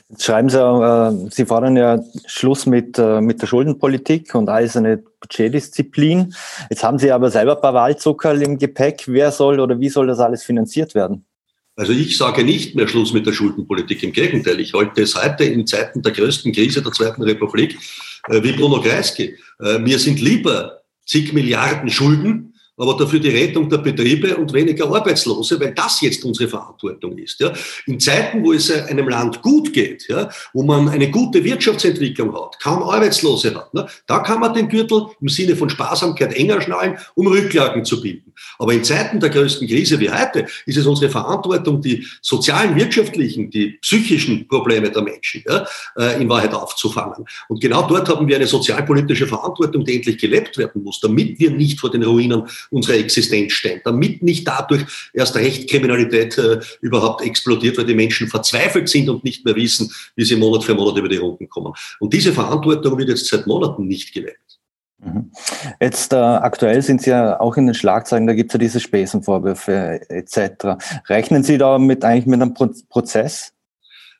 Jetzt 0.09 0.23
schreiben 0.23 0.49
Sie, 0.49 0.59
äh, 0.59 1.29
Sie 1.31 1.45
fordern 1.45 1.75
ja 1.75 1.99
Schluss 2.25 2.65
mit, 2.65 2.97
äh, 2.97 3.21
mit 3.21 3.41
der 3.41 3.47
Schuldenpolitik 3.47 4.33
und 4.35 4.49
eiserne 4.49 5.03
Budgetdisziplin. 5.19 6.33
Jetzt 6.69 6.83
haben 6.83 6.99
Sie 6.99 7.11
aber 7.11 7.31
selber 7.31 7.55
ein 7.55 7.61
paar 7.61 7.73
Wahlzucker 7.73 8.33
im 8.35 8.57
Gepäck. 8.57 9.03
Wer 9.07 9.31
soll 9.31 9.59
oder 9.59 9.79
wie 9.79 9.89
soll 9.89 10.07
das 10.07 10.19
alles 10.19 10.43
finanziert 10.43 10.95
werden? 10.95 11.25
Also 11.75 11.91
ich 11.91 12.17
sage 12.17 12.43
nicht 12.43 12.75
mehr 12.75 12.87
Schluss 12.87 13.11
mit 13.11 13.25
der 13.25 13.33
Schuldenpolitik. 13.33 14.01
Im 14.03 14.13
Gegenteil, 14.13 14.59
ich 14.59 14.73
halte 14.73 15.01
es 15.01 15.15
heute 15.15 15.43
in 15.43 15.67
Zeiten 15.67 16.01
der 16.01 16.13
größten 16.13 16.53
Krise 16.53 16.81
der 16.81 16.93
Zweiten 16.93 17.21
Republik 17.21 17.77
äh, 18.29 18.41
wie 18.43 18.53
Bruno 18.53 18.81
Kreisky. 18.81 19.37
Äh, 19.59 19.79
mir 19.79 19.99
sind 19.99 20.21
lieber 20.21 20.81
zig 21.05 21.33
Milliarden 21.33 21.89
Schulden 21.89 22.54
aber 22.77 22.97
dafür 22.97 23.19
die 23.19 23.29
Rettung 23.29 23.69
der 23.69 23.77
Betriebe 23.77 24.35
und 24.35 24.51
weniger 24.53 24.93
Arbeitslose, 24.93 25.59
weil 25.59 25.73
das 25.73 26.01
jetzt 26.01 26.23
unsere 26.25 26.49
Verantwortung 26.49 27.17
ist. 27.17 27.39
Ja. 27.39 27.53
In 27.85 27.99
Zeiten, 27.99 28.43
wo 28.43 28.53
es 28.53 28.71
einem 28.71 29.07
Land 29.07 29.41
gut 29.41 29.71
geht, 29.73 30.07
ja, 30.07 30.29
wo 30.53 30.63
man 30.63 30.89
eine 30.89 31.09
gute 31.09 31.43
Wirtschaftsentwicklung 31.43 32.33
hat, 32.33 32.59
kaum 32.59 32.83
Arbeitslose 32.83 33.55
hat, 33.55 33.73
ne, 33.73 33.87
da 34.07 34.19
kann 34.19 34.39
man 34.39 34.53
den 34.53 34.67
Gürtel 34.67 35.07
im 35.21 35.29
Sinne 35.29 35.55
von 35.55 35.69
Sparsamkeit 35.69 36.33
enger 36.33 36.61
schnallen, 36.61 36.97
um 37.15 37.27
Rücklagen 37.27 37.85
zu 37.85 38.01
bieten. 38.01 38.33
Aber 38.59 38.73
in 38.73 38.83
Zeiten 38.83 39.19
der 39.19 39.29
größten 39.29 39.67
Krise 39.67 39.99
wie 39.99 40.09
heute 40.09 40.45
ist 40.65 40.77
es 40.77 40.85
unsere 40.85 41.09
Verantwortung, 41.09 41.81
die 41.81 42.05
sozialen, 42.21 42.75
wirtschaftlichen, 42.75 43.49
die 43.49 43.77
psychischen 43.81 44.47
Probleme 44.47 44.91
der 44.91 45.01
Menschen 45.01 45.43
ja, 45.47 45.65
äh, 45.97 46.21
in 46.21 46.29
Wahrheit 46.29 46.53
aufzufangen. 46.53 47.25
Und 47.47 47.61
genau 47.61 47.87
dort 47.87 48.09
haben 48.09 48.27
wir 48.27 48.35
eine 48.35 48.47
sozialpolitische 48.47 49.27
Verantwortung, 49.27 49.85
die 49.85 49.95
endlich 49.95 50.17
gelebt 50.17 50.57
werden 50.57 50.83
muss, 50.83 50.99
damit 50.99 51.39
wir 51.39 51.51
nicht 51.51 51.79
vor 51.79 51.91
den 51.91 52.03
Ruinen 52.03 52.43
unsere 52.69 52.97
Existenz 52.97 53.53
stehen, 53.53 53.81
damit 53.83 54.23
nicht 54.23 54.47
dadurch 54.47 54.85
erst 55.13 55.35
recht 55.35 55.69
Kriminalität 55.69 56.37
äh, 56.37 56.59
überhaupt 56.81 57.25
explodiert, 57.25 57.77
weil 57.77 57.85
die 57.85 57.95
Menschen 57.95 58.27
verzweifelt 58.27 58.89
sind 58.89 59.09
und 59.09 59.23
nicht 59.23 59.45
mehr 59.45 59.55
wissen, 59.55 59.91
wie 60.15 60.25
sie 60.25 60.35
Monat 60.35 60.63
für 60.63 60.75
Monat 60.75 60.97
über 60.97 61.09
die 61.09 61.17
Runden 61.17 61.49
kommen. 61.49 61.73
Und 61.99 62.13
diese 62.13 62.33
Verantwortung 62.33 62.97
wird 62.97 63.09
jetzt 63.09 63.27
seit 63.27 63.47
Monaten 63.47 63.87
nicht 63.87 64.13
gelebt. 64.13 64.39
Mhm. 65.03 65.31
Jetzt 65.79 66.13
äh, 66.13 66.15
aktuell 66.15 66.81
sind 66.81 67.01
Sie 67.01 67.09
ja 67.09 67.39
auch 67.39 67.57
in 67.57 67.65
den 67.65 67.75
Schlagzeilen, 67.75 68.27
da 68.27 68.33
gibt 68.33 68.49
es 68.49 68.53
ja 68.53 68.59
diese 68.59 68.79
Spesenvorwürfe 68.79 70.01
etc. 70.09 70.77
Rechnen 71.07 71.43
Sie 71.43 71.57
da 71.57 71.77
mit 71.77 72.03
eigentlich 72.03 72.25
mit 72.25 72.41
einem 72.41 72.53
Pro 72.53 72.69
Prozess? 72.89 73.51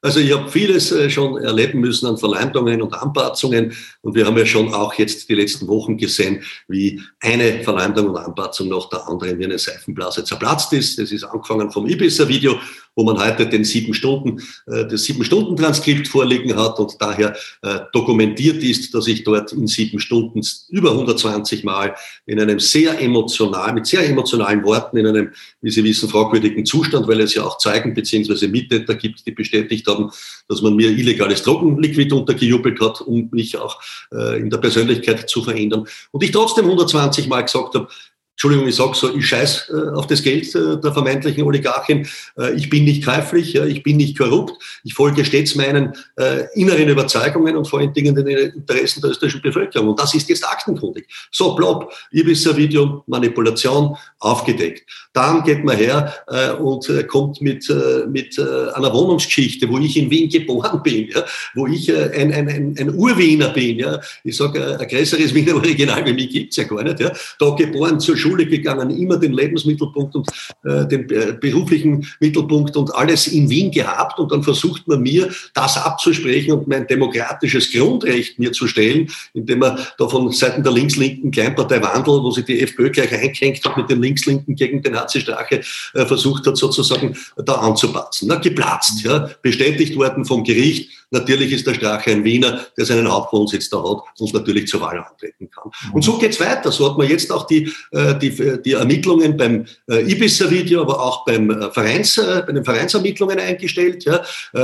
Also 0.01 0.19
ich 0.19 0.37
habe 0.37 0.47
vieles 0.49 0.91
äh, 0.91 1.09
schon 1.09 1.41
erleben 1.41 1.79
müssen 1.79 2.05
an 2.05 2.17
Verleumdungen 2.17 2.81
und 2.83 2.93
Anpatzungen 2.93 3.73
und 4.05 4.13
wir 4.13 4.27
haben 4.27 4.37
ja 4.37 4.45
schon 4.45 4.71
auch 4.71 4.93
jetzt 4.93 5.27
die 5.29 5.33
letzten 5.33 5.67
Wochen 5.67 5.97
gesehen, 5.97 6.43
wie 6.67 7.01
eine 7.21 7.63
Verleumdung 7.63 8.09
und 8.09 8.17
Anpatzung 8.17 8.67
nach 8.67 8.87
der 8.89 9.07
anderen 9.07 9.39
wie 9.39 9.45
eine 9.45 9.57
Seifenblase 9.57 10.23
zerplatzt 10.23 10.71
ist. 10.73 10.99
Das 10.99 11.11
ist 11.11 11.23
angefangen 11.23 11.71
vom 11.71 11.87
Ibiza-Video, 11.87 12.59
wo 12.95 13.03
man 13.03 13.17
heute 13.17 13.47
den 13.47 13.63
sieben 13.63 13.95
Stunden, 13.95 14.43
äh, 14.67 14.85
das 14.85 15.05
sieben 15.05 15.23
Stunden 15.23 15.57
Transkript 15.57 16.07
vorliegen 16.07 16.55
hat 16.55 16.77
und 16.77 16.93
daher 16.99 17.35
äh, 17.63 17.79
dokumentiert 17.93 18.61
ist, 18.61 18.93
dass 18.93 19.07
ich 19.07 19.23
dort 19.23 19.51
in 19.53 19.65
sieben 19.65 19.99
Stunden 19.99 20.41
über 20.69 20.91
120 20.91 21.63
Mal 21.63 21.95
in 22.27 22.39
einem 22.39 22.59
sehr 22.59 23.01
emotional, 23.01 23.73
mit 23.73 23.87
sehr 23.87 24.07
emotionalen 24.07 24.63
Worten, 24.63 24.97
in 24.97 25.07
einem, 25.07 25.31
wie 25.61 25.71
Sie 25.71 25.83
wissen, 25.83 26.09
fragwürdigen 26.09 26.63
Zustand, 26.63 27.07
weil 27.07 27.21
es 27.21 27.33
ja 27.33 27.43
auch 27.43 27.57
Zeugen 27.57 27.95
beziehungsweise 27.95 28.47
Mittäter 28.47 28.93
gibt, 28.93 29.25
die 29.25 29.31
bestätigt 29.31 29.87
haben, 29.87 30.11
dass 30.47 30.61
man 30.61 30.75
mir 30.75 30.91
illegales 30.91 31.41
Drogenliquid 31.41 32.13
untergejubelt 32.13 32.79
hat, 32.79 33.01
um 33.01 33.29
mich 33.31 33.57
auch 33.57 33.81
äh, 34.11 34.39
in 34.39 34.49
der 34.49 34.57
Persönlichkeit 34.57 35.29
zu 35.29 35.43
verändern. 35.43 35.87
Und 36.11 36.23
ich 36.23 36.31
trotzdem 36.31 36.65
120 36.65 37.27
Mal 37.27 37.41
gesagt 37.41 37.75
habe, 37.75 37.87
Entschuldigung, 38.35 38.67
ich 38.67 38.75
sage 38.75 38.95
so, 38.95 39.15
ich 39.15 39.25
scheiß 39.25 39.71
äh, 39.73 39.95
auf 39.95 40.07
das 40.07 40.21
Geld 40.21 40.53
äh, 40.55 40.77
der 40.77 40.91
vermeintlichen 40.91 41.43
Oligarchin. 41.43 42.05
Äh, 42.37 42.53
ich 42.55 42.69
bin 42.69 42.83
nicht 42.83 43.05
käuflich, 43.05 43.53
ja, 43.53 43.63
ich 43.63 43.81
bin 43.81 43.95
nicht 43.95 44.17
korrupt. 44.17 44.61
Ich 44.83 44.93
folge 44.93 45.23
stets 45.23 45.55
meinen 45.55 45.93
äh, 46.17 46.43
inneren 46.53 46.89
Überzeugungen 46.89 47.55
und 47.55 47.65
vor 47.65 47.79
allen 47.79 47.93
Dingen 47.93 48.13
den 48.13 48.27
Interessen 48.27 48.99
der 48.99 49.11
österreichischen 49.11 49.41
Bevölkerung. 49.41 49.87
Und 49.87 50.01
das 50.01 50.13
ist 50.13 50.27
jetzt 50.27 50.45
aktenkundig. 50.45 51.07
So, 51.31 51.55
blob, 51.55 51.93
Ibiza-Video, 52.11 53.05
Manipulation, 53.07 53.95
aufgedeckt. 54.19 54.83
Dann 55.13 55.41
geht 55.45 55.63
man 55.63 55.77
her 55.77 56.13
äh, 56.27 56.51
und 56.51 56.89
äh, 56.89 57.05
kommt 57.05 57.41
mit, 57.41 57.73
mit 58.09 58.37
einer 58.37 58.93
Wohnungsgeschichte, 58.93 59.69
wo 59.69 59.77
ich 59.79 59.95
in 59.95 60.09
Wien 60.09 60.29
geboren 60.29 60.81
bin, 60.83 61.07
ja, 61.07 61.23
wo 61.53 61.67
ich 61.67 61.89
ein, 61.95 62.33
ein, 62.33 62.49
ein, 62.49 62.75
ein 62.77 62.95
Urwiener 62.95 63.49
bin. 63.49 63.79
Ja. 63.79 64.01
Ich 64.25 64.35
sage, 64.35 64.77
ein 64.77 64.87
größeres 64.87 65.33
Wiener 65.33 65.55
Original 65.55 66.05
wie 66.05 66.13
mich 66.13 66.29
gibt's 66.29 66.57
ja 66.57 66.65
gar 66.65 66.83
nicht. 66.83 66.99
Ja. 66.99 67.13
Da 67.39 67.49
geboren 67.51 67.99
zur 67.99 68.17
Schule 68.25 68.45
gegangen, 68.45 68.89
immer 68.89 69.17
den 69.17 69.33
Lebensmittelpunkt 69.33 70.15
und 70.15 70.27
äh, 70.63 70.87
den 70.87 71.09
äh, 71.09 71.37
beruflichen 71.39 72.07
Mittelpunkt 72.19 72.75
und 72.75 72.93
alles 72.95 73.27
in 73.27 73.49
Wien 73.49 73.71
gehabt 73.71 74.19
und 74.19 74.31
dann 74.31 74.43
versucht 74.43 74.87
man 74.87 75.01
mir 75.01 75.29
das 75.53 75.77
abzusprechen 75.77 76.53
und 76.53 76.67
mein 76.67 76.87
demokratisches 76.87 77.71
Grundrecht 77.71 78.39
mir 78.39 78.51
zu 78.51 78.67
stellen, 78.67 79.09
indem 79.33 79.59
man 79.59 79.79
da 79.97 80.07
von 80.07 80.31
Seiten 80.31 80.63
der 80.63 80.71
links-linken 80.71 81.31
Kleinpartei 81.31 81.81
Wandel, 81.81 82.23
wo 82.23 82.31
sich 82.31 82.45
die 82.45 82.61
FPÖ 82.61 82.89
gleich 82.89 83.13
eingehängt 83.13 83.63
hat 83.63 83.77
mit 83.77 83.89
den 83.89 84.01
Links-Linken 84.01 84.55
gegen 84.55 84.81
den 84.81 84.93
Nazi-Strache, 84.93 85.61
äh, 85.93 86.05
versucht 86.05 86.47
hat 86.47 86.57
sozusagen 86.57 87.15
da 87.37 87.53
anzupatzen. 87.55 88.27
Na, 88.27 88.35
geplatzt, 88.35 89.03
ja, 89.03 89.29
bestätigt 89.41 89.95
worden 89.95 90.25
vom 90.25 90.43
Gericht, 90.43 90.89
Natürlich 91.15 91.53
ist 91.53 91.65
der 91.65 91.75
Strache 91.75 92.11
ein 92.11 92.25
Wiener, 92.25 92.65
der 92.77 92.85
seinen 92.85 93.09
Hauptwohnsitz 93.09 93.69
da 93.69 93.77
hat 93.77 94.03
und 94.19 94.33
natürlich 94.33 94.67
zur 94.67 94.81
Wahl 94.81 94.99
antreten 94.99 95.49
kann. 95.49 95.71
Und 95.93 96.03
so 96.03 96.17
geht's 96.17 96.39
weiter. 96.41 96.71
So 96.73 96.89
hat 96.89 96.97
man 96.97 97.07
jetzt 97.07 97.31
auch 97.31 97.47
die, 97.47 97.71
äh, 97.91 98.19
die, 98.19 98.61
die 98.63 98.73
Ermittlungen 98.73 99.37
beim 99.37 99.65
äh, 99.89 100.11
Ibiza-Video, 100.11 100.81
aber 100.81 100.99
auch 101.01 101.23
beim 101.23 101.49
äh, 101.49 101.71
Vereins, 101.71 102.15
bei 102.15 102.51
den 102.51 102.65
Vereinsermittlungen 102.65 103.39
eingestellt. 103.39 104.03
Ja. 104.05 104.21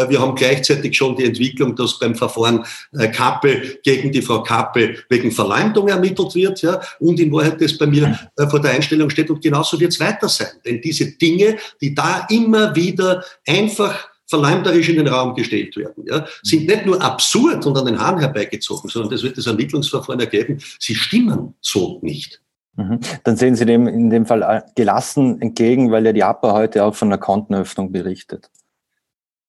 Wir 0.09 0.19
haben 0.19 0.35
gleichzeitig 0.35 0.95
schon 0.95 1.15
die 1.15 1.25
Entwicklung, 1.25 1.75
dass 1.75 1.99
beim 1.99 2.15
Verfahren 2.15 2.65
Kappe 3.13 3.79
gegen 3.83 4.11
die 4.11 4.21
Frau 4.21 4.43
Kappe 4.43 4.95
wegen 5.09 5.31
Verleumdung 5.31 5.87
ermittelt 5.87 6.35
wird. 6.35 6.61
Ja. 6.61 6.81
Und 6.99 7.19
in 7.19 7.31
Wahrheit 7.31 7.61
das 7.61 7.77
bei 7.77 7.87
mir 7.87 8.17
vor 8.49 8.59
der 8.59 8.71
Einstellung 8.71 9.09
steht. 9.09 9.29
Und 9.29 9.41
genauso 9.41 9.79
wird's 9.79 9.99
weiter 9.99 10.29
sein. 10.29 10.47
Denn 10.65 10.81
diese 10.81 11.05
Dinge, 11.17 11.57
die 11.79 11.93
da 11.95 12.25
immer 12.29 12.75
wieder 12.75 13.23
einfach 13.47 14.10
verleumderisch 14.31 14.89
in 14.89 14.95
den 14.95 15.07
Raum 15.07 15.35
gestellt 15.35 15.75
werden, 15.75 16.05
ja, 16.07 16.25
sind 16.41 16.65
nicht 16.65 16.85
nur 16.85 17.01
absurd 17.01 17.65
und 17.65 17.77
an 17.77 17.85
den 17.85 17.99
Haaren 17.99 18.19
herbeigezogen, 18.19 18.89
sondern 18.89 19.11
das 19.11 19.23
wird 19.23 19.37
das 19.37 19.45
Ermittlungsverfahren 19.45 20.19
ergeben, 20.19 20.57
sie 20.79 20.95
stimmen 20.95 21.53
so 21.59 21.99
nicht. 22.01 22.41
Mhm. 22.77 22.99
Dann 23.25 23.35
sehen 23.35 23.55
Sie 23.55 23.65
dem 23.65 23.85
in 23.87 24.09
dem 24.09 24.25
Fall 24.25 24.63
gelassen 24.75 25.41
entgegen, 25.41 25.91
weil 25.91 26.05
ja 26.05 26.13
die 26.13 26.23
APA 26.23 26.53
heute 26.53 26.85
auch 26.85 26.95
von 26.95 27.09
einer 27.09 27.17
Kontenöffnung 27.17 27.91
berichtet. 27.91 28.49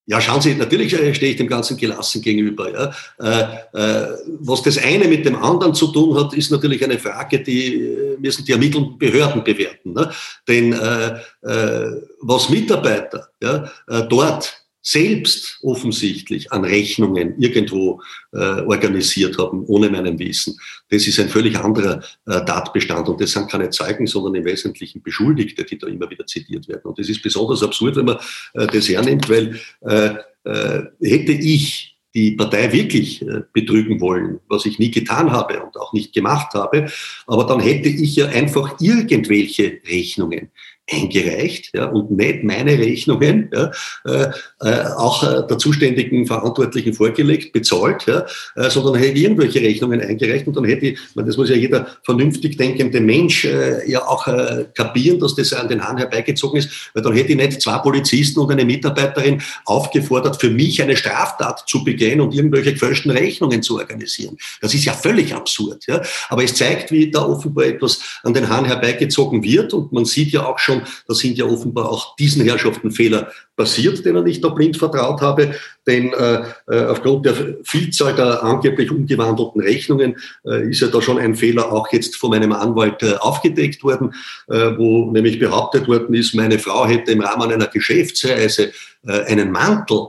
Ja, 0.06 0.20
schauen 0.20 0.40
Sie, 0.40 0.56
natürlich 0.56 0.92
äh, 0.94 1.14
stehe 1.14 1.30
ich 1.30 1.38
dem 1.38 1.46
Ganzen 1.46 1.76
gelassen 1.76 2.20
gegenüber. 2.20 2.72
Ja. 2.72 2.92
Äh, 3.20 3.78
äh, 3.78 4.08
was 4.40 4.62
das 4.62 4.78
eine 4.78 5.06
mit 5.06 5.24
dem 5.24 5.36
anderen 5.36 5.74
zu 5.74 5.92
tun 5.92 6.18
hat, 6.18 6.34
ist 6.34 6.50
natürlich 6.50 6.82
eine 6.82 6.98
Frage, 6.98 7.40
die 7.40 7.76
äh, 7.76 8.16
müssen 8.18 8.44
die 8.44 8.50
ermittelnden 8.50 8.98
Behörden 8.98 9.44
bewerten. 9.44 9.92
Ne? 9.92 10.10
Denn 10.48 10.72
äh, 10.72 11.20
äh, 11.42 12.02
was 12.20 12.48
Mitarbeiter 12.50 13.28
ja, 13.40 13.70
dort 14.08 14.61
selbst 14.82 15.60
offensichtlich 15.62 16.50
an 16.52 16.64
Rechnungen 16.64 17.38
irgendwo 17.38 18.02
äh, 18.32 18.62
organisiert 18.62 19.38
haben, 19.38 19.64
ohne 19.66 19.88
meinem 19.88 20.18
Wissen. 20.18 20.58
Das 20.90 21.06
ist 21.06 21.20
ein 21.20 21.28
völlig 21.28 21.56
anderer 21.56 22.02
äh, 22.26 22.44
Tatbestand 22.44 23.08
und 23.08 23.20
das 23.20 23.30
sind 23.30 23.50
keine 23.50 23.70
Zeugen, 23.70 24.06
sondern 24.06 24.34
im 24.34 24.44
Wesentlichen 24.44 25.00
Beschuldigte, 25.02 25.64
die 25.64 25.78
da 25.78 25.86
immer 25.86 26.10
wieder 26.10 26.26
zitiert 26.26 26.68
werden. 26.68 26.82
Und 26.84 26.98
das 26.98 27.08
ist 27.08 27.22
besonders 27.22 27.62
absurd, 27.62 27.96
wenn 27.96 28.06
man 28.06 28.18
äh, 28.54 28.66
das 28.66 28.88
hernimmt, 28.88 29.28
weil 29.30 29.60
äh, 29.82 30.14
äh, 30.44 30.82
hätte 31.00 31.32
ich 31.32 31.92
die 32.14 32.32
Partei 32.32 32.72
wirklich 32.72 33.22
äh, 33.22 33.42
betrügen 33.52 34.00
wollen, 34.00 34.40
was 34.48 34.66
ich 34.66 34.78
nie 34.78 34.90
getan 34.90 35.30
habe 35.32 35.62
und 35.62 35.76
auch 35.78 35.92
nicht 35.92 36.12
gemacht 36.12 36.52
habe. 36.54 36.90
Aber 37.26 37.44
dann 37.44 37.60
hätte 37.60 37.88
ich 37.88 38.16
ja 38.16 38.26
einfach 38.26 38.80
irgendwelche 38.80 39.80
Rechnungen 39.88 40.50
eingereicht 40.90 41.70
ja, 41.74 41.86
und 41.86 42.10
nicht 42.10 42.42
meine 42.42 42.76
Rechnungen 42.76 43.50
ja, 43.52 43.70
äh, 44.04 44.30
äh, 44.60 44.84
auch 44.96 45.22
äh, 45.22 45.46
der 45.46 45.58
zuständigen 45.58 46.26
Verantwortlichen 46.26 46.92
vorgelegt, 46.92 47.52
bezahlt, 47.52 48.06
ja, 48.06 48.26
äh, 48.56 48.68
sondern 48.68 48.96
hätte 48.96 49.16
ich 49.16 49.22
irgendwelche 49.22 49.60
Rechnungen 49.60 50.00
eingereicht 50.00 50.46
und 50.46 50.56
dann 50.56 50.64
hätte 50.64 50.86
ich, 50.86 50.98
das 51.14 51.36
muss 51.36 51.50
ja 51.50 51.56
jeder 51.56 51.86
vernünftig 52.02 52.56
denkende 52.56 53.00
Mensch 53.00 53.44
äh, 53.44 53.88
ja 53.88 54.06
auch 54.06 54.26
äh, 54.26 54.66
kapieren, 54.74 55.20
dass 55.20 55.36
das 55.36 55.52
an 55.52 55.68
den 55.68 55.86
Hahn 55.86 55.98
herbeigezogen 55.98 56.58
ist, 56.58 56.90
weil 56.94 57.02
dann 57.02 57.14
hätte 57.14 57.30
ich 57.30 57.36
nicht 57.36 57.62
zwei 57.62 57.78
Polizisten 57.78 58.40
und 58.40 58.50
eine 58.50 58.64
Mitarbeiterin 58.64 59.40
aufgefordert, 59.64 60.40
für 60.40 60.50
mich 60.50 60.82
eine 60.82 60.96
Straftat 60.96 61.62
zu 61.68 61.84
begehen 61.84 62.20
und 62.20 62.34
irgendwelche 62.34 62.72
gefälschten 62.72 63.12
Rechnungen 63.12 63.62
zu 63.62 63.78
organisieren. 63.78 64.36
Das 64.60 64.74
ist 64.74 64.84
ja 64.84 64.92
völlig 64.92 65.34
absurd. 65.34 65.84
Ja. 65.86 66.02
Aber 66.28 66.42
es 66.42 66.54
zeigt, 66.54 66.90
wie 66.90 67.10
da 67.10 67.24
offenbar 67.24 67.66
etwas 67.66 68.00
an 68.24 68.34
den 68.34 68.48
Hahn 68.48 68.64
herbeigezogen 68.64 69.44
wird 69.44 69.72
und 69.72 69.92
man 69.92 70.04
sieht 70.04 70.32
ja 70.32 70.44
auch 70.46 70.58
schon, 70.58 70.71
schon, 70.72 70.82
da 71.06 71.14
sind 71.14 71.38
ja 71.38 71.44
offenbar 71.44 71.90
auch 71.90 72.16
diesen 72.16 72.42
Herrschaften 72.44 72.90
Fehler 72.90 73.30
passiert, 73.56 74.04
denen 74.04 74.26
ich 74.26 74.40
da 74.40 74.48
blind 74.48 74.76
vertraut 74.76 75.20
habe. 75.20 75.54
Denn 75.86 76.12
äh, 76.12 76.42
äh, 76.68 76.86
aufgrund 76.86 77.26
der 77.26 77.34
Vielzahl 77.64 78.14
der 78.14 78.42
angeblich 78.42 78.90
umgewandelten 78.90 79.60
Rechnungen 79.60 80.16
äh, 80.46 80.70
ist 80.70 80.80
ja 80.80 80.88
da 80.88 81.02
schon 81.02 81.18
ein 81.18 81.34
Fehler 81.34 81.72
auch 81.72 81.92
jetzt 81.92 82.16
von 82.16 82.30
meinem 82.30 82.52
Anwalt 82.52 83.02
äh, 83.02 83.14
aufgedeckt 83.18 83.82
worden, 83.82 84.14
äh, 84.48 84.76
wo 84.76 85.10
nämlich 85.10 85.38
behauptet 85.38 85.88
worden 85.88 86.14
ist, 86.14 86.34
meine 86.34 86.58
Frau 86.58 86.86
hätte 86.86 87.12
im 87.12 87.20
Rahmen 87.20 87.52
einer 87.52 87.66
Geschäftsreise 87.66 88.72
äh, 89.06 89.24
einen 89.24 89.50
Mantel 89.50 90.08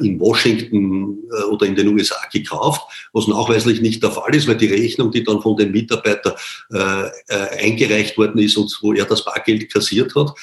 in 0.00 0.18
Washington 0.18 1.18
äh, 1.30 1.44
oder 1.44 1.66
in 1.66 1.74
den 1.74 1.88
USA 1.88 2.16
gekauft, 2.32 3.08
was 3.12 3.28
nachweislich 3.28 3.80
nicht 3.80 4.02
der 4.02 4.10
Fall 4.10 4.34
ist, 4.34 4.48
weil 4.48 4.56
die 4.56 4.66
Rechnung, 4.66 5.10
die 5.10 5.22
dann 5.22 5.42
von 5.42 5.56
dem 5.56 5.72
Mitarbeiter 5.72 6.36
eingereicht 7.58 8.16
worden 8.16 8.38
ist 8.38 8.56
und 8.56 8.76
wo 8.82 8.92
er 8.92 9.04
das 9.04 9.24
Bargeld 9.24 9.72
kassiert 9.72 10.14
hat, 10.14 10.34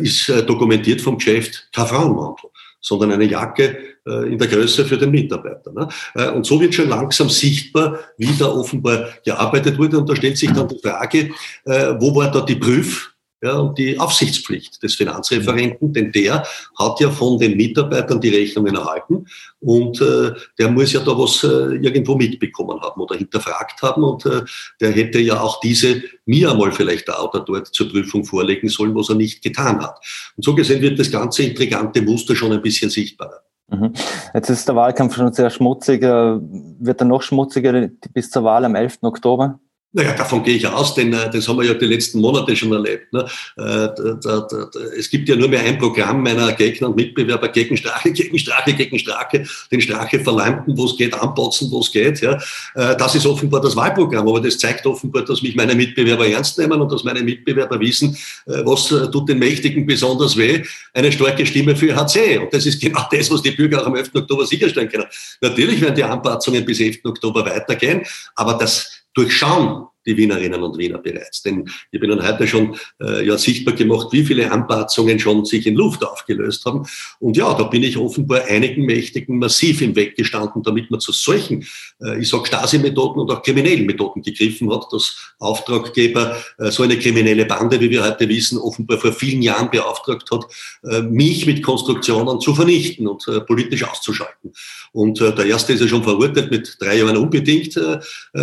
ist 0.00 0.28
dokumentiert 0.46 1.00
vom 1.00 1.18
Geschäft 1.18 1.68
kein 1.72 1.86
Frauenmantel 1.86 2.50
sondern 2.80 3.12
eine 3.12 3.24
Jacke 3.24 3.76
in 4.06 4.38
der 4.38 4.46
Größe 4.46 4.84
für 4.84 4.96
den 4.96 5.10
Mitarbeiter. 5.10 5.72
Ne? 5.72 6.32
Und 6.32 6.46
so 6.46 6.60
wird 6.60 6.74
schon 6.74 6.88
langsam 6.88 7.28
sichtbar, 7.28 7.98
wie 8.16 8.30
da 8.38 8.46
offenbar 8.46 9.08
gearbeitet 9.24 9.76
wurde. 9.78 9.98
Und 9.98 10.08
da 10.08 10.14
stellt 10.14 10.38
sich 10.38 10.50
dann 10.52 10.68
die 10.68 10.78
Frage, 10.78 11.30
wo 11.64 12.14
war 12.14 12.30
da 12.30 12.40
die 12.40 12.56
Prüf- 12.56 13.12
ja, 13.42 13.58
und 13.58 13.78
die 13.78 13.98
Aufsichtspflicht 13.98 14.82
des 14.82 14.96
Finanzreferenten, 14.96 15.92
denn 15.92 16.10
der 16.12 16.44
hat 16.78 17.00
ja 17.00 17.10
von 17.10 17.38
den 17.38 17.56
Mitarbeitern 17.56 18.20
die 18.20 18.30
Rechnungen 18.30 18.74
erhalten 18.74 19.26
und 19.60 20.00
äh, 20.00 20.32
der 20.58 20.70
muss 20.70 20.92
ja 20.92 21.00
da 21.00 21.16
was 21.16 21.44
äh, 21.44 21.76
irgendwo 21.76 22.16
mitbekommen 22.16 22.80
haben 22.80 23.00
oder 23.00 23.16
hinterfragt 23.16 23.80
haben 23.82 24.02
und 24.02 24.26
äh, 24.26 24.42
der 24.80 24.90
hätte 24.92 25.20
ja 25.20 25.40
auch 25.40 25.60
diese 25.60 26.02
mir 26.26 26.50
einmal 26.50 26.72
vielleicht 26.72 27.08
da 27.08 27.22
oder 27.22 27.40
dort 27.40 27.68
zur 27.68 27.88
Prüfung 27.88 28.24
vorlegen 28.24 28.68
sollen, 28.68 28.94
was 28.94 29.08
er 29.08 29.14
nicht 29.14 29.42
getan 29.42 29.80
hat. 29.80 29.98
Und 30.36 30.44
so 30.44 30.54
gesehen 30.54 30.82
wird 30.82 30.98
das 30.98 31.10
ganze 31.10 31.44
intrigante 31.44 32.02
Muster 32.02 32.34
schon 32.34 32.52
ein 32.52 32.62
bisschen 32.62 32.90
sichtbarer. 32.90 33.42
Mhm. 33.70 33.92
Jetzt 34.34 34.50
ist 34.50 34.66
der 34.66 34.76
Wahlkampf 34.76 35.14
schon 35.14 35.32
sehr 35.32 35.50
schmutzig. 35.50 36.02
Wird 36.02 37.00
er 37.00 37.04
noch 37.04 37.22
schmutziger 37.22 37.88
bis 38.12 38.30
zur 38.30 38.44
Wahl 38.44 38.64
am 38.64 38.74
11. 38.74 38.98
Oktober? 39.02 39.60
Naja, 39.90 40.12
davon 40.12 40.42
gehe 40.42 40.56
ich 40.56 40.66
aus, 40.66 40.94
denn 40.94 41.14
äh, 41.14 41.30
das 41.30 41.48
haben 41.48 41.58
wir 41.58 41.64
ja 41.64 41.72
die 41.72 41.86
letzten 41.86 42.20
Monate 42.20 42.54
schon 42.54 42.70
erlebt. 42.72 43.10
Ne? 43.10 43.24
Äh, 43.56 43.62
da, 43.62 44.16
da, 44.22 44.40
da, 44.40 44.80
es 44.98 45.08
gibt 45.08 45.26
ja 45.30 45.34
nur 45.34 45.48
mehr 45.48 45.60
ein 45.60 45.78
Programm 45.78 46.22
meiner 46.22 46.52
Gegner 46.52 46.88
und 46.88 46.96
Mitbewerber 46.96 47.48
gegen 47.48 47.74
Strache, 47.74 48.12
gegen 48.12 48.38
Strache, 48.38 48.74
gegen 48.74 48.98
Strache, 48.98 49.44
den 49.72 49.80
Strache 49.80 50.20
verleumden, 50.20 50.76
wo 50.76 50.84
es 50.84 50.96
geht, 50.96 51.14
anpotzen, 51.14 51.70
wo 51.70 51.80
es 51.80 51.90
geht. 51.90 52.20
Ja? 52.20 52.34
Äh, 52.74 52.96
das 52.98 53.14
ist 53.14 53.24
offenbar 53.24 53.62
das 53.62 53.74
Wahlprogramm, 53.76 54.28
aber 54.28 54.42
das 54.42 54.58
zeigt 54.58 54.84
offenbar, 54.84 55.24
dass 55.24 55.40
mich 55.40 55.56
meine 55.56 55.74
Mitbewerber 55.74 56.28
ernst 56.28 56.58
nehmen 56.58 56.78
und 56.82 56.92
dass 56.92 57.02
meine 57.02 57.22
Mitbewerber 57.22 57.80
wissen, 57.80 58.14
äh, 58.44 58.62
was 58.66 58.92
äh, 58.92 59.10
tut 59.10 59.30
den 59.30 59.38
Mächtigen 59.38 59.86
besonders 59.86 60.36
weh, 60.36 60.62
eine 60.92 61.10
starke 61.10 61.46
Stimme 61.46 61.74
für 61.74 61.96
HC. 61.96 62.36
Und 62.36 62.52
das 62.52 62.66
ist 62.66 62.78
genau 62.82 63.06
das, 63.10 63.30
was 63.30 63.40
die 63.40 63.52
Bürger 63.52 63.80
auch 63.80 63.86
am 63.86 63.96
11. 63.96 64.10
Oktober 64.14 64.44
sicherstellen 64.44 64.90
können. 64.90 65.06
Natürlich 65.40 65.80
werden 65.80 65.94
die 65.94 66.04
Anpassungen 66.04 66.62
bis 66.66 66.78
11. 66.78 66.98
Oktober 67.04 67.46
weitergehen, 67.46 68.02
aber 68.34 68.52
das 68.52 68.98
durchschauen 69.18 69.88
die 70.08 70.16
Wienerinnen 70.16 70.62
und 70.62 70.78
Wiener 70.78 70.98
bereits. 70.98 71.42
Denn 71.42 71.68
ich 71.92 72.00
bin 72.00 72.10
dann 72.10 72.26
heute 72.26 72.46
schon 72.48 72.76
äh, 73.00 73.26
ja, 73.26 73.38
sichtbar 73.38 73.74
gemacht, 73.74 74.08
wie 74.10 74.24
viele 74.24 74.50
Anpassungen 74.50 75.18
schon 75.18 75.44
sich 75.44 75.66
in 75.66 75.74
Luft 75.74 76.04
aufgelöst 76.04 76.64
haben. 76.64 76.86
Und 77.20 77.36
ja, 77.36 77.54
da 77.54 77.64
bin 77.64 77.82
ich 77.82 77.96
offenbar 77.96 78.44
einigen 78.46 78.84
Mächtigen 78.84 79.38
massiv 79.38 79.82
im 79.82 79.94
Weg 79.94 80.16
gestanden, 80.16 80.62
damit 80.62 80.90
man 80.90 81.00
zu 81.00 81.12
solchen, 81.12 81.66
äh, 82.02 82.20
ich 82.20 82.28
sage 82.28 82.46
Stasi-Methoden 82.46 83.20
und 83.20 83.30
auch 83.30 83.42
kriminellen 83.42 83.86
Methoden 83.86 84.22
gegriffen 84.22 84.72
hat, 84.72 84.86
dass 84.90 85.16
Auftraggeber 85.38 86.36
äh, 86.58 86.70
so 86.70 86.82
eine 86.82 86.98
kriminelle 86.98 87.44
Bande, 87.44 87.80
wie 87.80 87.90
wir 87.90 88.04
heute 88.04 88.28
wissen, 88.28 88.58
offenbar 88.58 88.98
vor 88.98 89.12
vielen 89.12 89.42
Jahren 89.42 89.70
beauftragt 89.70 90.30
hat, 90.30 90.44
äh, 90.84 91.02
mich 91.02 91.46
mit 91.46 91.62
Konstruktionen 91.62 92.40
zu 92.40 92.54
vernichten 92.54 93.06
und 93.06 93.26
äh, 93.28 93.40
politisch 93.40 93.84
auszuschalten. 93.84 94.52
Und 94.92 95.20
äh, 95.20 95.34
der 95.34 95.46
erste 95.46 95.72
ist 95.72 95.80
ja 95.80 95.88
schon 95.88 96.02
verurteilt 96.02 96.50
mit 96.50 96.76
drei 96.80 96.98
Jahren 96.98 97.16
unbedingt 97.16 97.78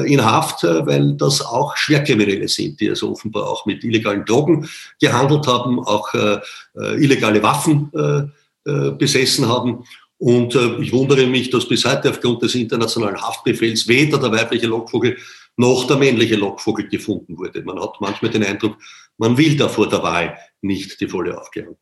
in 0.06 0.24
Haft, 0.24 0.64
weil 0.64 1.16
das 1.18 1.42
auch 1.56 1.76
Schwerkriminelle 1.78 2.48
sind, 2.48 2.80
die 2.80 2.90
also 2.90 3.12
offenbar 3.12 3.48
auch 3.50 3.66
mit 3.66 3.84
illegalen 3.84 4.26
Drogen 4.26 4.70
gehandelt 5.00 5.48
haben, 5.48 5.80
auch 5.80 6.14
äh, 6.14 6.40
äh, 6.76 7.04
illegale 7.04 7.42
Waffen 7.42 7.92
äh, 7.94 8.70
äh, 8.70 8.92
besessen 8.92 9.48
haben. 9.48 9.84
Und 10.18 10.56
äh, 10.56 10.78
ich 10.82 10.92
wundere 10.92 11.28
mich, 11.28 11.50
dass 11.50 11.68
bis 11.68 11.86
heute 11.86 12.10
aufgrund 12.10 12.42
des 12.42 12.56
internationalen 12.56 13.22
Haftbefehls 13.22 13.88
weder 13.88 14.18
der 14.18 14.32
weibliche 14.32 14.68
Lockvogel 14.68 15.18
noch 15.58 15.88
der 15.88 15.98
männliche 15.98 16.36
Lockvogel 16.36 16.88
gefunden 16.88 17.38
wurde. 17.38 17.62
Man 17.64 17.80
hat 17.80 18.00
manchmal 18.00 18.32
den 18.32 18.44
Eindruck, 18.44 18.78
man 19.18 19.38
will 19.38 19.56
da 19.56 19.70
vor 19.70 19.88
der 19.90 20.04
Wahl 20.04 20.38
nicht 20.62 21.00
die 21.00 21.08
volle 21.08 21.40
Aufklärung. 21.40 21.78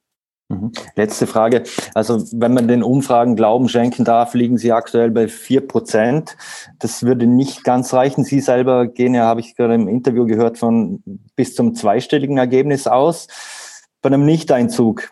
Mhm. 0.49 0.71
Letzte 0.95 1.27
Frage. 1.27 1.63
Also 1.93 2.23
wenn 2.33 2.53
man 2.53 2.67
den 2.67 2.83
Umfragen 2.83 3.35
Glauben 3.35 3.69
schenken 3.69 4.05
darf, 4.05 4.33
liegen 4.33 4.57
Sie 4.57 4.71
aktuell 4.71 5.11
bei 5.11 5.27
vier 5.27 5.61
Prozent. 5.61 6.35
Das 6.79 7.03
würde 7.03 7.27
nicht 7.27 7.63
ganz 7.63 7.93
reichen. 7.93 8.23
Sie 8.23 8.39
selber 8.39 8.87
gehen 8.87 9.15
ja, 9.15 9.23
habe 9.23 9.39
ich 9.39 9.55
gerade 9.55 9.75
im 9.75 9.87
Interview 9.87 10.25
gehört, 10.25 10.57
von 10.57 11.01
bis 11.35 11.55
zum 11.55 11.75
zweistelligen 11.75 12.37
Ergebnis 12.37 12.87
aus. 12.87 13.27
Bei 14.01 14.07
einem 14.07 14.25
Nichteinzug 14.25 15.09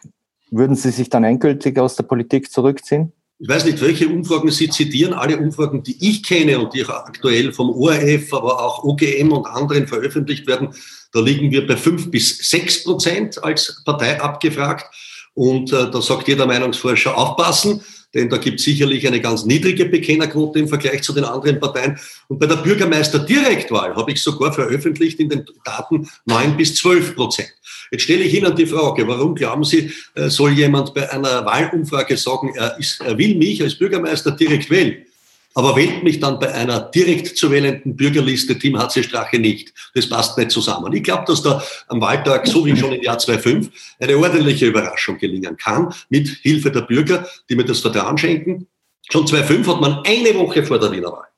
würden 0.52 0.76
Sie 0.76 0.92
sich 0.92 1.10
dann 1.10 1.24
endgültig 1.24 1.80
aus 1.80 1.96
der 1.96 2.04
Politik 2.04 2.52
zurückziehen? 2.52 3.14
Ich 3.40 3.48
weiß 3.48 3.66
nicht, 3.66 3.82
welche 3.82 4.08
Umfragen 4.08 4.52
Sie 4.52 4.70
zitieren. 4.70 5.14
Alle 5.14 5.38
Umfragen, 5.38 5.82
die 5.82 5.98
ich 6.08 6.22
kenne 6.22 6.60
und 6.60 6.76
die 6.76 6.86
aktuell 6.86 7.54
vom 7.54 7.72
ORF, 7.72 8.32
aber 8.34 8.64
auch 8.64 8.84
OGM 8.84 9.32
und 9.32 9.48
anderen 9.48 9.88
veröffentlicht 9.88 10.46
werden, 10.46 10.76
da 11.12 11.22
liegen 11.22 11.50
wir 11.50 11.66
bei 11.66 11.76
fünf 11.76 12.12
bis 12.12 12.38
sechs 12.38 12.84
Prozent 12.84 13.44
als 13.44 13.82
Partei 13.84 14.22
abgefragt. 14.22 14.86
Und 15.34 15.72
äh, 15.72 15.90
da 15.90 16.02
sagt 16.02 16.28
jeder 16.28 16.46
Meinungsforscher, 16.46 17.18
aufpassen, 17.18 17.82
denn 18.14 18.30
da 18.30 18.38
gibt 18.38 18.60
es 18.60 18.66
sicherlich 18.66 19.08
eine 19.08 19.22
ganz 19.22 19.46
niedrige 19.46 19.86
Bekennerquote 19.86 20.60
im 20.60 20.68
Vergleich 20.68 21.02
zu 21.02 21.14
den 21.14 21.24
anderen 21.24 21.60
Parteien. 21.60 21.98
Und 22.28 22.40
bei 22.40 22.46
der 22.46 22.58
Bürgermeister-Direktwahl 22.58 23.96
habe 23.96 24.12
ich 24.12 24.22
sogar 24.22 24.52
veröffentlicht 24.52 25.20
in 25.20 25.30
den 25.30 25.46
Daten 25.64 26.10
neun 26.26 26.58
bis 26.58 26.76
zwölf 26.76 27.16
Prozent. 27.16 27.54
Jetzt 27.90 28.04
stelle 28.04 28.24
ich 28.24 28.34
Ihnen 28.34 28.56
die 28.56 28.66
Frage, 28.66 29.08
warum 29.08 29.36
glauben 29.36 29.64
Sie, 29.64 29.92
äh, 30.16 30.30
soll 30.30 30.52
jemand 30.52 30.94
bei 30.94 31.10
einer 31.10 31.46
Wahlumfrage 31.46 32.18
sagen, 32.18 32.54
er, 32.56 32.78
ist, 32.78 33.02
er 33.02 33.18
will 33.18 33.36
mich 33.36 33.62
als 33.64 33.76
Bürgermeister 33.76 34.32
direkt 34.32 34.70
wählen? 34.70 35.06
Aber 35.54 35.76
wählt 35.76 36.04
mich 36.04 36.20
dann 36.20 36.40
bei 36.40 36.54
einer 36.54 36.80
direkt 36.80 37.38
zu 37.38 37.52
wählenden 37.52 37.96
Bürgerliste 37.96 38.58
Team 38.58 38.78
HC 38.78 39.04
Strache 39.04 39.40
nicht. 39.40 39.74
Das 39.94 40.08
passt 40.08 40.38
nicht 40.38 40.52
zusammen. 40.52 40.94
Ich 40.94 41.04
glaube, 41.04 41.24
dass 41.28 41.42
da 41.42 41.62
am 41.88 42.02
Wahltag, 42.02 42.48
so 42.48 42.66
wie 42.66 42.76
schon 42.76 42.94
im 42.94 43.02
Jahr 43.02 43.18
2005, 43.18 43.70
eine 44.00 44.18
ordentliche 44.18 44.68
Überraschung 44.68 45.18
gelingen 45.18 45.58
kann, 45.58 45.94
mit 46.10 46.28
Hilfe 46.42 46.72
der 46.72 46.82
Bürger, 46.82 47.28
die 47.50 47.56
mir 47.56 47.66
das 47.66 47.80
Vertrauen 47.80 48.18
schenken. 48.18 48.68
Schon 49.10 49.28
2005 49.28 49.68
hat 49.68 49.82
man 49.82 50.00
eine 50.06 50.34
Woche 50.36 50.64
vor 50.64 50.80
der 50.80 50.92
Wiener 50.92 51.12
Wahl 51.12 51.32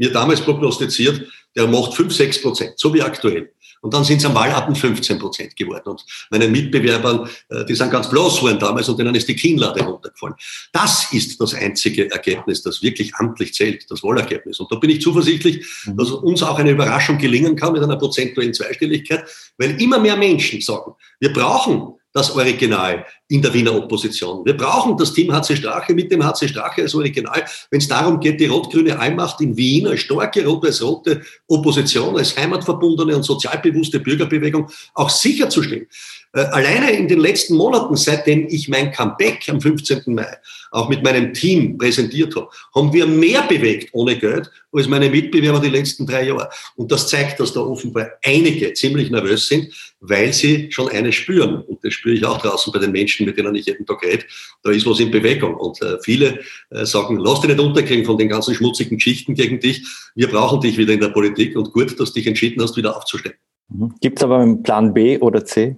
mir 0.00 0.10
damals 0.10 0.40
prognostiziert, 0.40 1.30
der 1.54 1.66
macht 1.66 1.94
5, 1.94 2.12
6 2.12 2.42
Prozent, 2.42 2.72
so 2.76 2.92
wie 2.94 3.02
aktuell. 3.02 3.52
Und 3.80 3.94
dann 3.94 4.04
sind 4.04 4.18
es 4.18 4.26
am 4.26 4.34
Wahlabend 4.34 4.76
15 4.76 5.18
Prozent 5.18 5.56
geworden. 5.56 5.88
Und 5.88 6.04
meinen 6.30 6.52
Mitbewerbern, 6.52 7.28
äh, 7.48 7.64
die 7.64 7.74
sind 7.74 7.90
ganz 7.90 8.10
bloß 8.10 8.42
worden 8.42 8.58
damals 8.58 8.88
und 8.88 8.98
denen 8.98 9.14
ist 9.14 9.28
die 9.28 9.36
Kinnlade 9.36 9.82
runtergefallen. 9.82 10.34
Das 10.72 11.12
ist 11.12 11.40
das 11.40 11.54
einzige 11.54 12.10
Ergebnis, 12.10 12.62
das 12.62 12.82
wirklich 12.82 13.14
amtlich 13.14 13.54
zählt, 13.54 13.90
das 13.90 14.02
Wahlergebnis. 14.02 14.60
Und 14.60 14.70
da 14.70 14.76
bin 14.76 14.90
ich 14.90 15.00
zuversichtlich, 15.00 15.66
mhm. 15.86 15.96
dass 15.96 16.10
uns 16.10 16.42
auch 16.42 16.58
eine 16.58 16.70
Überraschung 16.70 17.18
gelingen 17.18 17.56
kann 17.56 17.72
mit 17.72 17.82
einer 17.82 17.96
prozentuellen 17.96 18.54
Zweistelligkeit, 18.54 19.24
weil 19.56 19.80
immer 19.80 19.98
mehr 19.98 20.16
Menschen 20.16 20.60
sagen, 20.60 20.92
wir 21.18 21.32
brauchen 21.32 21.99
das 22.12 22.30
Original 22.32 23.06
in 23.28 23.40
der 23.40 23.54
Wiener 23.54 23.74
Opposition. 23.74 24.44
Wir 24.44 24.56
brauchen 24.56 24.96
das 24.96 25.12
Team 25.12 25.32
HC 25.32 25.56
Strache 25.56 25.94
mit 25.94 26.10
dem 26.10 26.24
HC 26.24 26.48
Strache 26.48 26.82
als 26.82 26.94
Original, 26.94 27.44
wenn 27.70 27.80
es 27.80 27.86
darum 27.86 28.18
geht, 28.18 28.40
die 28.40 28.46
rot-grüne 28.46 28.98
Allmacht 28.98 29.40
in 29.40 29.56
Wien 29.56 29.86
als 29.86 30.00
starke 30.00 30.44
rot-weiß-rote 30.44 31.22
Opposition, 31.46 32.16
als 32.18 32.36
heimatverbundene 32.36 33.14
und 33.14 33.22
sozialbewusste 33.22 34.00
Bürgerbewegung 34.00 34.68
auch 34.94 35.10
sicherzustellen. 35.10 35.86
Äh, 36.32 36.42
alleine 36.42 36.92
in 36.92 37.08
den 37.08 37.18
letzten 37.18 37.56
Monaten, 37.56 37.96
seitdem 37.96 38.46
ich 38.48 38.68
mein 38.68 38.92
Comeback 38.92 39.48
am 39.48 39.60
15. 39.60 40.14
Mai 40.14 40.36
auch 40.70 40.88
mit 40.88 41.02
meinem 41.02 41.34
Team 41.34 41.76
präsentiert 41.76 42.36
habe, 42.36 42.48
haben 42.72 42.92
wir 42.92 43.06
mehr 43.06 43.42
bewegt 43.42 43.88
ohne 43.92 44.16
Geld 44.16 44.48
als 44.72 44.86
meine 44.86 45.10
Mitbewerber 45.10 45.58
die 45.58 45.70
letzten 45.70 46.06
drei 46.06 46.28
Jahre. 46.28 46.48
Und 46.76 46.92
das 46.92 47.08
zeigt, 47.08 47.40
dass 47.40 47.52
da 47.52 47.60
offenbar 47.60 48.10
einige 48.24 48.72
ziemlich 48.74 49.10
nervös 49.10 49.48
sind, 49.48 49.74
weil 49.98 50.32
sie 50.32 50.70
schon 50.70 50.88
eines 50.90 51.16
spüren. 51.16 51.62
Und 51.62 51.84
das 51.84 51.94
spüre 51.94 52.14
ich 52.14 52.24
auch 52.24 52.40
draußen 52.40 52.72
bei 52.72 52.78
den 52.78 52.92
Menschen, 52.92 53.26
mit 53.26 53.36
denen 53.36 53.54
ich 53.56 53.66
jeden 53.66 53.84
Tag 53.84 54.00
rede. 54.04 54.24
Da 54.62 54.70
ist 54.70 54.86
was 54.86 55.00
in 55.00 55.10
Bewegung. 55.10 55.56
Und 55.56 55.82
äh, 55.82 55.96
viele 56.02 56.38
äh, 56.70 56.86
sagen, 56.86 57.18
lass 57.18 57.40
dich 57.40 57.50
nicht 57.50 57.60
unterkriegen 57.60 58.04
von 58.04 58.16
den 58.16 58.28
ganzen 58.28 58.54
schmutzigen 58.54 58.98
Geschichten 58.98 59.34
gegen 59.34 59.58
dich. 59.58 59.84
Wir 60.14 60.28
brauchen 60.28 60.60
dich 60.60 60.78
wieder 60.78 60.92
in 60.92 61.00
der 61.00 61.08
Politik 61.08 61.56
und 61.56 61.72
gut, 61.72 61.98
dass 61.98 62.12
du 62.12 62.20
dich 62.20 62.28
entschieden 62.28 62.62
hast, 62.62 62.76
wieder 62.76 62.96
aufzustehen. 62.96 63.34
Mhm. 63.68 63.94
Gibt 64.00 64.20
es 64.20 64.24
aber 64.24 64.38
einen 64.38 64.62
Plan 64.62 64.94
B 64.94 65.18
oder 65.18 65.44
C? 65.44 65.76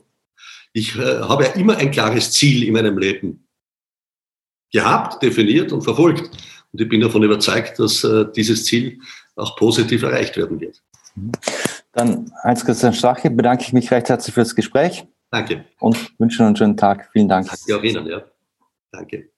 Ich 0.73 0.97
äh, 0.97 1.21
habe 1.21 1.45
ja 1.45 1.51
immer 1.53 1.77
ein 1.77 1.91
klares 1.91 2.33
Ziel 2.33 2.63
in 2.65 2.73
meinem 2.73 2.99
Leben 2.99 3.47
gehabt, 4.73 5.23
definiert 5.23 5.73
und 5.73 5.83
verfolgt. 5.83 6.31
Und 6.73 6.81
ich 6.81 6.89
bin 6.89 7.01
davon 7.01 7.23
überzeugt, 7.23 7.79
dass 7.79 8.03
äh, 8.05 8.27
dieses 8.35 8.65
Ziel 8.65 8.99
auch 9.37 9.57
positiv 9.57 10.03
erreicht 10.03 10.37
werden 10.37 10.61
wird. 10.61 10.83
Dann, 11.93 12.33
Heinz-Christian 12.43 12.95
Strache, 12.95 13.31
bedanke 13.31 13.65
ich 13.65 13.73
mich 13.75 13.91
recht 13.91 14.09
herzlich 14.09 14.35
für 14.35 14.41
das 14.41 14.55
Gespräch. 14.55 15.05
Danke. 15.31 15.67
Und 15.79 16.19
wünsche 16.19 16.43
noch 16.43 16.47
einen 16.47 16.57
schönen 16.57 16.77
Tag. 16.77 17.11
Vielen 17.13 17.29
Dank. 17.29 17.49
Danke 17.49 17.77
auch 17.77 17.83
Ihnen, 17.83 18.07
ja. 18.07 18.23
Danke. 18.91 19.32